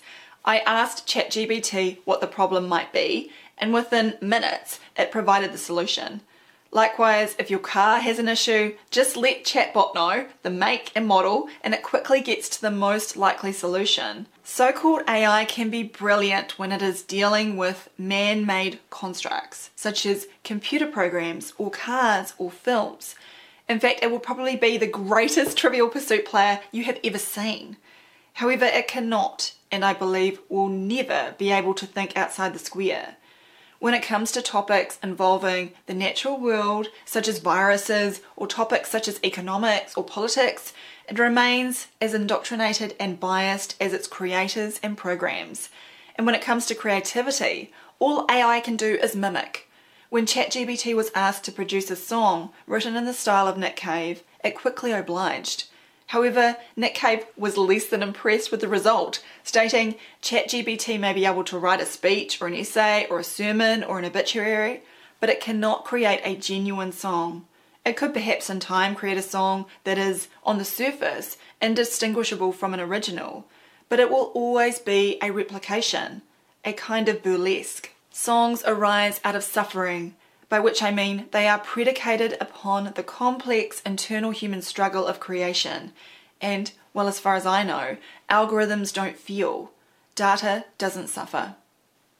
I 0.50 0.64
asked 0.66 1.06
ChatGPT 1.06 2.00
what 2.06 2.22
the 2.22 2.26
problem 2.26 2.68
might 2.68 2.92
be, 2.92 3.32
and 3.60 3.72
within 3.72 4.18
minutes 4.20 4.80
it 4.98 5.12
provided 5.12 5.54
the 5.54 5.60
solution. 5.60 6.22
Likewise, 6.72 7.36
if 7.38 7.52
your 7.52 7.60
car 7.60 8.00
has 8.00 8.18
an 8.18 8.28
issue, 8.28 8.76
just 8.90 9.16
let 9.16 9.44
Chatbot 9.44 9.94
know 9.94 10.26
the 10.42 10.50
make 10.50 10.92
and 10.96 11.06
model, 11.06 11.50
and 11.64 11.76
it 11.76 11.84
quickly 11.84 12.20
gets 12.20 12.50
to 12.50 12.62
the 12.62 12.72
most 12.72 13.16
likely 13.16 13.54
solution. 13.54 14.26
So 14.44 14.72
called 14.72 15.04
AI 15.08 15.46
can 15.46 15.70
be 15.70 15.84
brilliant 15.84 16.58
when 16.58 16.72
it 16.72 16.82
is 16.82 17.04
dealing 17.04 17.56
with 17.56 17.88
man 17.96 18.44
made 18.44 18.80
constructs, 18.90 19.70
such 19.76 20.04
as 20.08 20.28
computer 20.44 20.88
programs, 20.88 21.54
or 21.60 21.70
cars, 21.70 22.34
or 22.40 22.50
films. 22.50 23.14
In 23.68 23.80
fact, 23.80 24.00
it 24.02 24.10
will 24.10 24.18
probably 24.18 24.56
be 24.56 24.80
the 24.80 24.88
greatest 24.88 25.56
Trivial 25.60 25.90
Pursuit 25.90 26.26
player 26.26 26.60
you 26.72 26.86
have 26.86 26.98
ever 27.04 27.20
seen. 27.20 27.78
However, 28.34 28.66
it 28.66 28.88
cannot 28.88 29.54
and 29.72 29.86
I 29.86 29.94
believe 29.94 30.40
will 30.50 30.70
never 30.70 31.36
be 31.38 31.52
able 31.52 31.74
to 31.76 31.86
think 31.86 32.18
outside 32.18 32.54
the 32.54 32.60
square. 32.60 33.18
When 33.80 33.94
it 33.94 34.04
comes 34.04 34.34
to 34.34 34.42
topics 34.42 35.00
involving 35.02 35.72
the 35.86 35.94
natural 35.94 36.38
world, 36.38 36.90
such 37.06 37.30
as 37.30 37.40
viruses, 37.40 38.20
or 38.36 38.46
topics 38.46 38.90
such 38.90 39.08
as 39.08 39.22
economics 39.24 39.96
or 39.96 40.04
politics, 40.04 40.74
it 41.08 41.18
remains 41.18 41.88
as 42.02 42.14
indoctrinated 42.14 42.94
and 43.00 43.22
biased 43.22 43.76
as 43.80 43.94
its 43.94 44.06
creators 44.06 44.82
and 44.84 44.98
programs. 44.98 45.70
And 46.16 46.26
when 46.26 46.36
it 46.36 46.42
comes 46.42 46.66
to 46.66 46.76
creativity, 46.76 47.72
all 48.00 48.26
AI 48.30 48.60
can 48.60 48.76
do 48.76 48.96
is 49.02 49.16
mimic. 49.16 49.70
When 50.10 50.26
ChatGPT 50.26 50.94
was 50.94 51.12
asked 51.16 51.46
to 51.46 51.52
produce 51.52 51.90
a 51.90 51.96
song 51.96 52.50
written 52.68 52.98
in 52.98 53.06
the 53.06 53.14
style 53.14 53.48
of 53.48 53.58
Nick 53.58 53.78
Cave, 53.78 54.24
it 54.44 54.56
quickly 54.58 54.92
obliged. 54.92 55.69
However, 56.10 56.58
Nick 56.76 56.96
Cave 56.96 57.24
was 57.38 57.56
less 57.56 57.86
than 57.86 58.02
impressed 58.02 58.50
with 58.50 58.62
the 58.62 58.68
result, 58.68 59.22
stating 59.44 59.94
ChatGPT 60.24 61.00
may 61.00 61.14
be 61.14 61.24
able 61.24 61.44
to 61.44 61.60
write 61.60 61.82
a 61.82 61.86
speech 61.86 62.42
or 62.42 62.48
an 62.48 62.56
essay 62.56 63.06
or 63.12 63.20
a 63.20 63.24
sermon 63.24 63.84
or 63.84 64.00
an 64.00 64.06
obituary, 64.06 64.82
but 65.20 65.30
it 65.30 65.40
cannot 65.40 65.86
create 65.86 66.22
a 66.24 66.36
genuine 66.36 66.92
song. 66.92 67.46
It 67.86 67.96
could 67.96 68.12
perhaps 68.12 68.50
in 68.50 68.60
time 68.60 68.96
create 68.96 69.20
a 69.20 69.22
song 69.22 69.68
that 69.84 70.00
is, 70.00 70.30
on 70.44 70.58
the 70.58 70.66
surface, 70.66 71.38
indistinguishable 71.62 72.54
from 72.54 72.74
an 72.74 72.80
original, 72.80 73.46
but 73.88 74.00
it 74.00 74.10
will 74.10 74.32
always 74.34 74.80
be 74.80 75.20
a 75.22 75.30
replication, 75.30 76.24
a 76.66 76.74
kind 76.74 77.08
of 77.08 77.22
burlesque. 77.22 77.92
Songs 78.10 78.64
arise 78.66 79.20
out 79.24 79.36
of 79.36 79.44
suffering, 79.44 80.16
by 80.50 80.60
which 80.60 80.84
I 80.84 80.92
mean 80.92 81.28
they 81.32 81.48
are 81.48 81.60
predicated 81.60 82.36
upon 82.42 82.92
the 82.96 83.04
complex 83.04 83.82
internal 83.86 84.32
human 84.32 84.62
struggle 84.62 85.08
of 85.08 85.20
creation. 85.20 85.94
And, 86.42 86.72
well, 86.94 87.08
as 87.08 87.20
far 87.20 87.36
as 87.36 87.46
I 87.46 87.64
know, 87.64 87.98
algorithms 88.30 88.94
don't 88.94 89.18
feel. 89.18 89.72
Data 90.16 90.66
doesn't 90.78 91.08
suffer. 91.08 91.56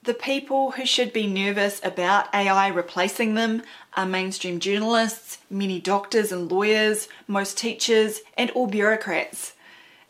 The 0.04 0.14
people 0.14 0.72
who 0.72 0.86
should 0.86 1.12
be 1.12 1.28
nervous 1.28 1.82
about 1.84 2.34
AI 2.34 2.70
replacing 2.70 3.34
them 3.34 3.64
are 3.98 4.06
mainstream 4.06 4.62
journalists, 4.62 5.40
many 5.50 5.82
doctors 5.82 6.32
and 6.32 6.50
lawyers, 6.50 7.10
most 7.28 7.58
teachers, 7.58 8.22
and 8.38 8.50
all 8.52 8.68
bureaucrats. 8.68 9.54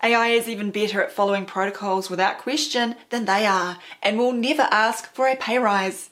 AI 0.03 0.27
is 0.27 0.47
even 0.47 0.69
better 0.69 1.01
at 1.01 1.11
following 1.11 1.45
protocols 1.45 2.09
without 2.09 2.37
question 2.37 2.95
than 3.09 3.25
they 3.25 3.45
are 3.45 3.79
and 4.03 4.17
will 4.17 4.31
never 4.31 4.67
ask 4.71 5.11
for 5.13 5.27
a 5.27 5.35
pay 5.35 5.57
rise. 5.57 6.11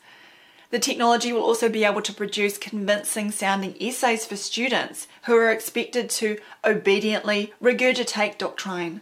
The 0.70 0.80
technology 0.80 1.32
will 1.32 1.44
also 1.44 1.70
be 1.70 1.86
able 1.86 2.02
to 2.02 2.14
produce 2.14 2.58
convincing 2.58 3.32
sounding 3.32 3.76
essays 3.82 4.26
for 4.26 4.36
students 4.36 5.08
who 5.24 5.36
are 5.36 5.50
expected 5.50 6.10
to 6.12 6.40
obediently 6.66 7.54
regurgitate 7.64 8.38
doctrine. 8.38 9.02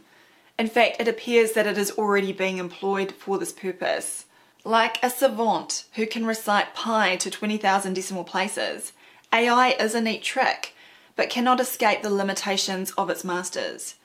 In 0.59 0.67
fact, 0.67 0.97
it 0.99 1.07
appears 1.07 1.53
that 1.53 1.65
it 1.65 1.77
is 1.77 1.91
already 1.91 2.31
being 2.31 2.59
employed 2.59 3.13
for 3.13 3.39
this 3.39 3.51
purpose. 3.51 4.25
Like 4.63 5.03
a 5.03 5.09
savant 5.09 5.85
who 5.93 6.05
can 6.05 6.25
recite 6.25 6.75
pi 6.75 7.15
to 7.17 7.31
20,000 7.31 7.93
decimal 7.93 8.23
places, 8.23 8.93
AI 9.33 9.69
is 9.71 9.95
a 9.95 10.01
neat 10.01 10.23
trick, 10.23 10.75
but 11.15 11.29
cannot 11.29 11.59
escape 11.59 12.03
the 12.03 12.09
limitations 12.09 12.91
of 12.91 13.09
its 13.09 13.23
masters. 13.23 13.95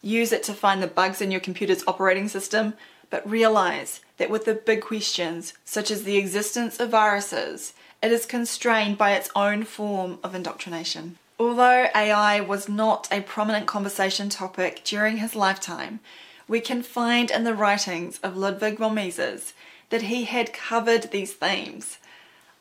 Use 0.00 0.32
it 0.32 0.44
to 0.44 0.54
find 0.54 0.82
the 0.82 0.86
bugs 0.86 1.20
in 1.20 1.30
your 1.30 1.40
computer's 1.40 1.84
operating 1.86 2.28
system, 2.28 2.74
but 3.10 3.28
realize 3.28 4.00
that 4.18 4.30
with 4.30 4.44
the 4.44 4.54
big 4.54 4.82
questions, 4.82 5.54
such 5.64 5.90
as 5.90 6.02
the 6.02 6.16
existence 6.16 6.78
of 6.78 6.90
viruses, 6.90 7.74
it 8.02 8.12
is 8.12 8.26
constrained 8.26 8.98
by 8.98 9.12
its 9.12 9.30
own 9.34 9.64
form 9.64 10.18
of 10.22 10.34
indoctrination. 10.34 11.18
Although 11.38 11.88
AI 11.94 12.40
was 12.40 12.68
not 12.68 13.08
a 13.12 13.20
prominent 13.20 13.66
conversation 13.66 14.28
topic 14.28 14.82
during 14.84 15.18
his 15.18 15.36
lifetime, 15.36 16.00
we 16.48 16.60
can 16.60 16.82
find 16.82 17.30
in 17.30 17.44
the 17.44 17.54
writings 17.54 18.18
of 18.22 18.36
Ludwig 18.36 18.78
von 18.78 18.94
Mises 18.94 19.52
that 19.90 20.02
he 20.02 20.24
had 20.24 20.52
covered 20.52 21.10
these 21.10 21.32
themes. 21.32 21.98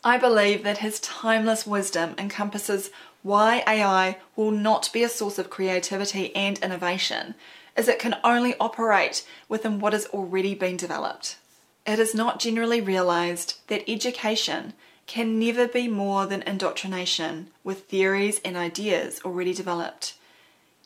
I 0.03 0.17
believe 0.17 0.63
that 0.63 0.77
his 0.79 0.99
timeless 0.99 1.65
wisdom 1.65 2.13
encompasses 2.17 2.91
why 3.23 3.63
AI 3.67 4.17
will 4.35 4.51
not 4.51 4.89
be 4.93 5.03
a 5.03 5.09
source 5.09 5.39
of 5.39 5.49
creativity 5.49 6.33
and 6.35 6.59
innovation, 6.59 7.35
as 7.77 7.87
it 7.87 7.99
can 7.99 8.17
only 8.23 8.55
operate 8.59 9.25
within 9.47 9.79
what 9.79 9.93
has 9.93 10.07
already 10.07 10.55
been 10.55 10.75
developed. 10.75 11.37
It 11.85 11.99
is 11.99 12.13
not 12.13 12.39
generally 12.39 12.81
realized 12.81 13.59
that 13.67 13.89
education 13.89 14.73
can 15.05 15.39
never 15.39 15.67
be 15.67 15.87
more 15.87 16.25
than 16.25 16.41
indoctrination 16.41 17.49
with 17.63 17.85
theories 17.85 18.41
and 18.43 18.57
ideas 18.57 19.21
already 19.23 19.53
developed. 19.53 20.15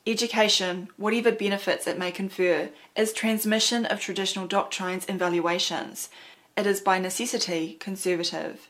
Education, 0.06 0.90
whatever 0.98 1.32
benefits 1.32 1.88
it 1.88 1.98
may 1.98 2.12
confer, 2.12 2.70
is 2.96 3.14
transmission 3.14 3.86
of 3.86 4.00
traditional 4.00 4.46
doctrines 4.46 5.06
and 5.08 5.18
valuations. 5.18 6.10
It 6.58 6.68
is 6.68 6.82
by 6.82 7.00
necessity 7.00 7.78
conservative. 7.80 8.70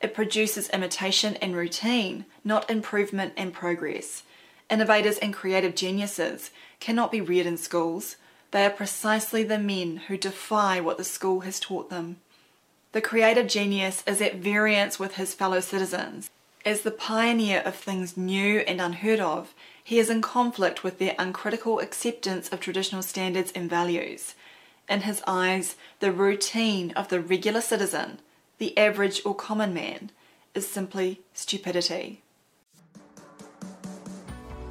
It 0.00 0.14
produces 0.14 0.68
imitation 0.70 1.36
and 1.36 1.56
routine, 1.56 2.26
not 2.44 2.68
improvement 2.68 3.32
and 3.36 3.52
progress. 3.52 4.24
Innovators 4.72 5.18
and 5.18 5.34
creative 5.34 5.74
geniuses 5.74 6.50
cannot 6.80 7.12
be 7.12 7.20
reared 7.20 7.44
in 7.46 7.58
schools. 7.58 8.16
They 8.52 8.64
are 8.64 8.70
precisely 8.70 9.42
the 9.42 9.58
men 9.58 9.98
who 10.08 10.16
defy 10.16 10.80
what 10.80 10.96
the 10.96 11.04
school 11.04 11.40
has 11.40 11.60
taught 11.60 11.90
them. 11.90 12.16
The 12.92 13.02
creative 13.02 13.48
genius 13.48 14.02
is 14.06 14.22
at 14.22 14.36
variance 14.36 14.98
with 14.98 15.16
his 15.16 15.34
fellow 15.34 15.60
citizens. 15.60 16.30
As 16.64 16.80
the 16.80 16.90
pioneer 16.90 17.60
of 17.66 17.76
things 17.76 18.16
new 18.16 18.60
and 18.60 18.80
unheard 18.80 19.20
of, 19.20 19.52
he 19.84 19.98
is 19.98 20.08
in 20.08 20.22
conflict 20.22 20.82
with 20.82 20.98
their 20.98 21.16
uncritical 21.18 21.78
acceptance 21.78 22.48
of 22.48 22.60
traditional 22.60 23.02
standards 23.02 23.52
and 23.54 23.68
values. 23.68 24.36
In 24.88 25.02
his 25.02 25.22
eyes, 25.26 25.76
the 26.00 26.12
routine 26.12 26.92
of 26.92 27.08
the 27.08 27.20
regular 27.20 27.60
citizen 27.60 28.20
the 28.56 28.78
average 28.78 29.20
or 29.26 29.34
common 29.34 29.74
man 29.74 30.08
is 30.54 30.66
simply 30.66 31.20
stupidity. 31.34 32.21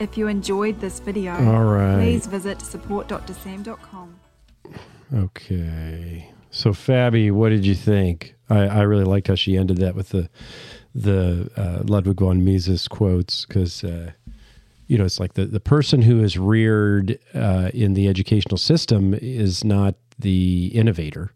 If 0.01 0.17
you 0.17 0.27
enjoyed 0.27 0.81
this 0.81 0.99
video, 0.99 1.33
All 1.33 1.63
right. 1.63 1.93
please 1.95 2.25
visit 2.25 2.57
supportdrsam.com. 2.57 4.19
Okay. 5.13 6.27
So 6.49 6.71
Fabi, 6.71 7.31
what 7.31 7.49
did 7.49 7.67
you 7.67 7.75
think? 7.75 8.33
I, 8.49 8.61
I 8.61 8.81
really 8.81 9.03
liked 9.03 9.27
how 9.27 9.35
she 9.35 9.55
ended 9.55 9.77
that 9.77 9.93
with 9.93 10.09
the 10.09 10.27
the 10.95 11.51
uh, 11.55 11.83
Ludwig 11.85 12.19
von 12.19 12.43
Mises 12.43 12.87
quotes 12.87 13.45
because 13.45 13.83
uh, 13.83 14.13
you 14.87 14.97
know 14.97 15.05
it's 15.05 15.19
like 15.19 15.35
the 15.35 15.45
the 15.45 15.59
person 15.59 16.01
who 16.01 16.23
is 16.23 16.35
reared 16.35 17.19
uh, 17.35 17.69
in 17.71 17.93
the 17.93 18.07
educational 18.07 18.57
system 18.57 19.13
is 19.13 19.63
not 19.63 19.93
the 20.17 20.71
innovator 20.73 21.31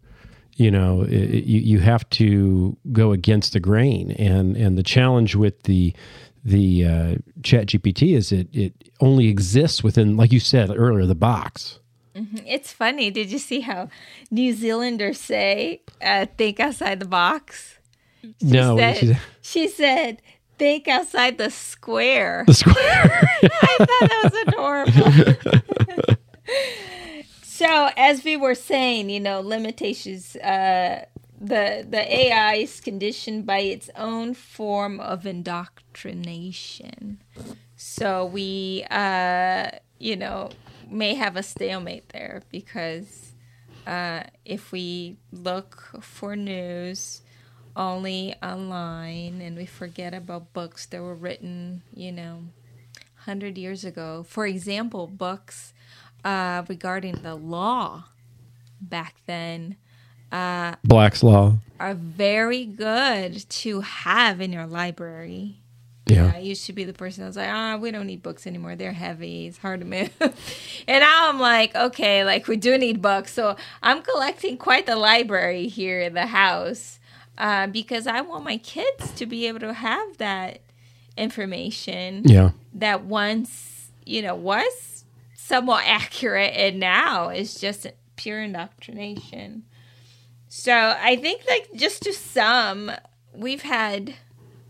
you 0.56 0.72
know 0.72 1.04
it, 1.04 1.44
you, 1.44 1.60
you 1.60 1.80
have 1.80 2.10
to 2.10 2.76
go 2.92 3.12
against 3.12 3.54
the 3.54 3.60
grain 3.60 4.12
and 4.12 4.56
and 4.56 4.78
the 4.78 4.84
challenge 4.84 5.36
with 5.36 5.64
the 5.64 5.94
the 6.46 6.86
uh, 6.86 7.16
chat 7.42 7.68
GPT 7.68 8.16
is 8.16 8.32
it 8.32 8.48
it 8.54 8.74
only 9.02 9.28
exists 9.28 9.84
within 9.84 10.16
like 10.16 10.32
you 10.32 10.40
said 10.40 10.70
earlier 10.70 11.06
the 11.06 11.16
box. 11.16 11.80
Mm-hmm. 12.16 12.38
it's 12.46 12.72
funny. 12.72 13.12
Did 13.12 13.30
you 13.30 13.40
see 13.40 13.60
how 13.60 13.90
new 14.32 14.54
zealanders 14.54 15.20
say 15.20 15.82
uh, 16.02 16.28
think 16.38 16.62
outside 16.62 17.02
the 17.02 17.08
box 17.08 17.78
she 18.22 18.34
no 18.42 18.78
said, 18.78 18.98
she, 18.98 19.16
she 19.42 19.68
said 19.68 20.22
think 20.58 20.88
outside 20.88 21.38
the 21.38 21.50
square. 21.50 22.46
The 22.48 22.54
square. 22.54 22.76
I 23.44 23.76
thought 23.80 24.10
that 24.10 24.22
was 24.24 24.34
adorable. 24.48 26.16
So 27.56 27.90
as 27.96 28.26
we 28.26 28.36
were 28.36 28.54
saying, 28.54 29.10
you 29.10 29.22
know, 29.22 29.40
limitations. 29.40 30.36
Uh, 30.36 31.06
the 31.40 31.86
the 31.88 32.02
AI 32.16 32.56
is 32.56 32.80
conditioned 32.80 33.46
by 33.46 33.60
its 33.60 33.90
own 33.96 34.34
form 34.34 35.00
of 35.00 35.26
indoctrination. 35.26 37.22
So 37.76 38.26
we, 38.26 38.86
uh, 38.90 39.70
you 40.00 40.16
know, 40.16 40.50
may 40.90 41.16
have 41.16 41.36
a 41.36 41.44
stalemate 41.44 42.10
there 42.10 42.42
because 42.52 43.34
uh, 43.86 44.24
if 44.46 44.72
we 44.72 45.18
look 45.32 46.02
for 46.02 46.36
news 46.36 47.22
only 47.76 48.34
online 48.42 49.42
and 49.42 49.58
we 49.58 49.66
forget 49.66 50.14
about 50.14 50.54
books 50.54 50.86
that 50.88 51.02
were 51.02 51.16
written, 51.16 51.82
you 51.94 52.12
know, 52.12 52.46
hundred 53.26 53.58
years 53.58 53.84
ago. 53.84 54.26
For 54.28 54.46
example, 54.46 55.08
books 55.08 55.74
uh, 56.24 56.64
regarding 56.68 57.22
the 57.22 57.36
law 57.36 58.06
back 58.80 59.16
then 59.26 59.78
uh, 60.32 60.76
Black's 60.84 61.24
Law 61.24 61.58
are 61.80 61.94
very 61.94 62.66
good 62.66 63.48
to 63.50 63.82
have 63.82 64.42
in 64.42 64.52
your 64.52 64.66
library. 64.66 65.58
Yeah. 66.08 66.32
I 66.36 66.40
used 66.40 66.66
to 66.68 66.74
be 66.74 66.84
the 66.84 66.94
person 66.94 67.24
that 67.24 67.28
was 67.28 67.38
like, 67.38 67.50
ah, 67.50 67.74
oh, 67.74 67.78
we 67.78 67.90
don't 67.90 68.06
need 68.06 68.22
books 68.22 68.46
anymore. 68.46 68.76
They're 68.76 68.94
heavy. 68.94 69.48
It's 69.48 69.58
hard 69.58 69.80
to 69.80 69.86
move. 69.86 70.12
and 70.88 71.02
now 71.02 71.30
I'm 71.30 71.40
like, 71.40 71.76
okay, 71.76 72.24
like 72.24 72.48
we 72.48 72.58
do 72.58 72.78
need 72.78 73.02
books. 73.02 73.34
So 73.34 73.56
I'm 73.82 74.04
collecting 74.04 74.58
quite 74.58 74.86
the 74.86 74.96
library 74.96 75.68
here 75.68 76.02
in 76.02 76.14
the 76.14 76.28
house 76.28 77.00
uh, 77.38 77.68
because 77.68 78.06
I 78.06 78.22
want 78.22 78.44
my 78.44 78.58
kids 78.58 79.12
to 79.14 79.26
be 79.26 79.48
able 79.48 79.62
to 79.62 79.74
have 79.74 80.18
that 80.18 80.62
information. 81.18 82.22
Yeah. 82.26 82.52
That 82.74 83.06
once, 83.06 83.90
you 84.06 84.22
know, 84.22 84.36
was 84.36 85.06
somewhat 85.36 85.84
accurate 85.88 86.54
and 86.56 86.80
now 86.80 87.30
is 87.30 87.56
just 87.56 87.88
pure 88.16 88.44
indoctrination. 88.44 89.64
So 90.58 90.74
I 90.74 91.18
think 91.18 91.42
like 91.50 91.68
just 91.76 92.04
to 92.04 92.14
sum, 92.14 92.90
we've 93.34 93.62
had 93.62 94.16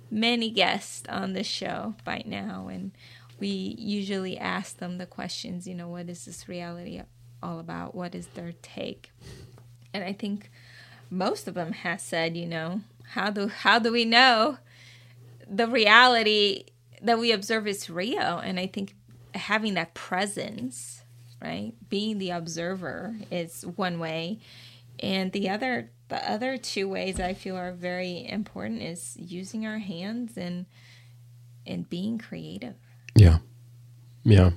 many 0.09 0.49
guests 0.49 1.03
on 1.07 1.33
the 1.33 1.43
show 1.43 1.93
by 2.03 2.23
now 2.25 2.69
and 2.71 2.91
we 3.39 3.75
usually 3.77 4.35
ask 4.35 4.77
them 4.77 4.97
the 4.97 5.05
questions, 5.05 5.67
you 5.67 5.75
know, 5.75 5.87
what 5.87 6.09
is 6.09 6.25
this 6.25 6.49
reality 6.49 7.03
all 7.43 7.59
about? 7.59 7.93
What 7.93 8.15
is 8.15 8.25
their 8.27 8.53
take? 8.63 9.11
And 9.93 10.03
I 10.03 10.11
think 10.11 10.49
most 11.11 11.47
of 11.47 11.53
them 11.53 11.71
has 11.71 12.01
said, 12.01 12.35
you 12.35 12.47
know, 12.47 12.81
how 13.11 13.29
do 13.29 13.47
how 13.47 13.77
do 13.77 13.91
we 13.91 14.05
know 14.05 14.57
the 15.47 15.67
reality 15.67 16.63
that 17.03 17.19
we 17.19 17.31
observe 17.31 17.67
is 17.67 17.91
real. 17.91 18.39
And 18.39 18.59
I 18.59 18.65
think 18.65 18.95
having 19.35 19.75
that 19.75 19.93
presence, 19.93 21.03
right, 21.39 21.73
being 21.89 22.17
the 22.17 22.31
observer 22.31 23.17
is 23.29 23.61
one 23.75 23.99
way. 23.99 24.39
And 24.99 25.31
the 25.31 25.49
other, 25.49 25.91
the 26.07 26.31
other 26.31 26.57
two 26.57 26.87
ways 26.87 27.19
I 27.19 27.33
feel 27.33 27.55
are 27.55 27.73
very 27.73 28.27
important 28.27 28.81
is 28.81 29.15
using 29.19 29.65
our 29.65 29.79
hands 29.79 30.37
and 30.37 30.65
and 31.67 31.89
being 31.89 32.19
creative. 32.19 32.75
Yeah, 33.15 33.39
yeah. 34.23 34.51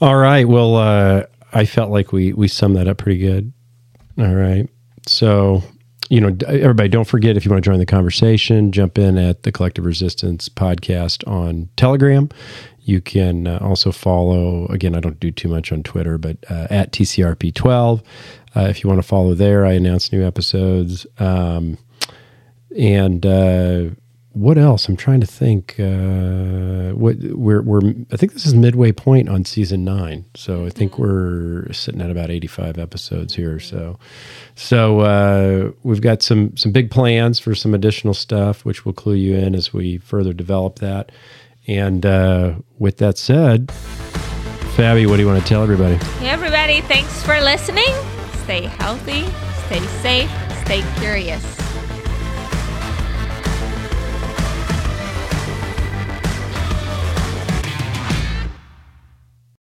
All 0.00 0.16
right. 0.16 0.46
Well, 0.46 0.76
uh, 0.76 1.24
I 1.52 1.64
felt 1.64 1.90
like 1.90 2.12
we 2.12 2.32
we 2.32 2.48
summed 2.48 2.76
that 2.76 2.88
up 2.88 2.98
pretty 2.98 3.18
good. 3.18 3.52
All 4.18 4.34
right. 4.34 4.68
So, 5.06 5.62
you 6.08 6.20
know, 6.20 6.36
everybody, 6.46 6.88
don't 6.88 7.06
forget 7.06 7.36
if 7.36 7.44
you 7.44 7.50
want 7.50 7.62
to 7.64 7.70
join 7.70 7.78
the 7.78 7.86
conversation, 7.86 8.72
jump 8.72 8.98
in 8.98 9.18
at 9.18 9.42
the 9.42 9.52
Collective 9.52 9.84
Resistance 9.84 10.48
podcast 10.48 11.26
on 11.28 11.68
Telegram. 11.76 12.28
You 12.84 13.00
can 13.00 13.46
uh, 13.46 13.58
also 13.62 13.90
follow, 13.90 14.66
again, 14.66 14.94
I 14.94 15.00
don't 15.00 15.18
do 15.18 15.30
too 15.30 15.48
much 15.48 15.72
on 15.72 15.82
Twitter, 15.82 16.18
but 16.18 16.36
uh, 16.50 16.66
at 16.70 16.92
TCRP12. 16.92 18.02
Uh, 18.56 18.60
if 18.60 18.84
you 18.84 18.88
want 18.88 18.98
to 19.00 19.06
follow 19.06 19.34
there, 19.34 19.64
I 19.64 19.72
announce 19.72 20.12
new 20.12 20.24
episodes. 20.24 21.06
Um, 21.18 21.78
and 22.76 23.24
uh, 23.24 23.90
what 24.34 24.58
else? 24.58 24.88
I'm 24.88 24.96
trying 24.96 25.20
to 25.20 25.26
think. 25.26 25.78
Uh, 25.78 26.92
what 26.94 27.16
we're 27.18 27.62
we're 27.62 27.80
I 28.12 28.16
think 28.16 28.32
this 28.32 28.44
is 28.46 28.54
midway 28.54 28.90
point 28.90 29.28
on 29.28 29.44
season 29.44 29.84
nine, 29.84 30.24
so 30.34 30.66
I 30.66 30.70
think 30.70 30.92
mm-hmm. 30.92 31.02
we're 31.02 31.72
sitting 31.72 32.00
at 32.00 32.10
about 32.10 32.30
85 32.30 32.78
episodes 32.78 33.34
here. 33.34 33.60
So, 33.60 33.98
so 34.56 35.00
uh, 35.00 35.70
we've 35.84 36.00
got 36.00 36.22
some 36.22 36.56
some 36.56 36.72
big 36.72 36.90
plans 36.90 37.38
for 37.38 37.54
some 37.54 37.74
additional 37.74 38.12
stuff, 38.12 38.64
which 38.64 38.84
will 38.84 38.92
clue 38.92 39.14
you 39.14 39.36
in 39.36 39.54
as 39.54 39.72
we 39.72 39.98
further 39.98 40.32
develop 40.32 40.80
that. 40.80 41.12
And 41.66 42.04
uh, 42.04 42.56
with 42.78 42.98
that 42.98 43.16
said, 43.16 43.68
Fabi, 44.76 45.06
what 45.06 45.16
do 45.16 45.22
you 45.22 45.28
want 45.28 45.40
to 45.40 45.48
tell 45.48 45.62
everybody? 45.62 45.94
Hey, 46.18 46.28
everybody! 46.28 46.80
Thanks 46.82 47.22
for 47.22 47.40
listening. 47.40 47.94
Stay 48.42 48.66
healthy, 48.66 49.24
stay 49.66 49.80
safe, 50.02 50.30
stay 50.64 50.82
curious. 51.00 51.63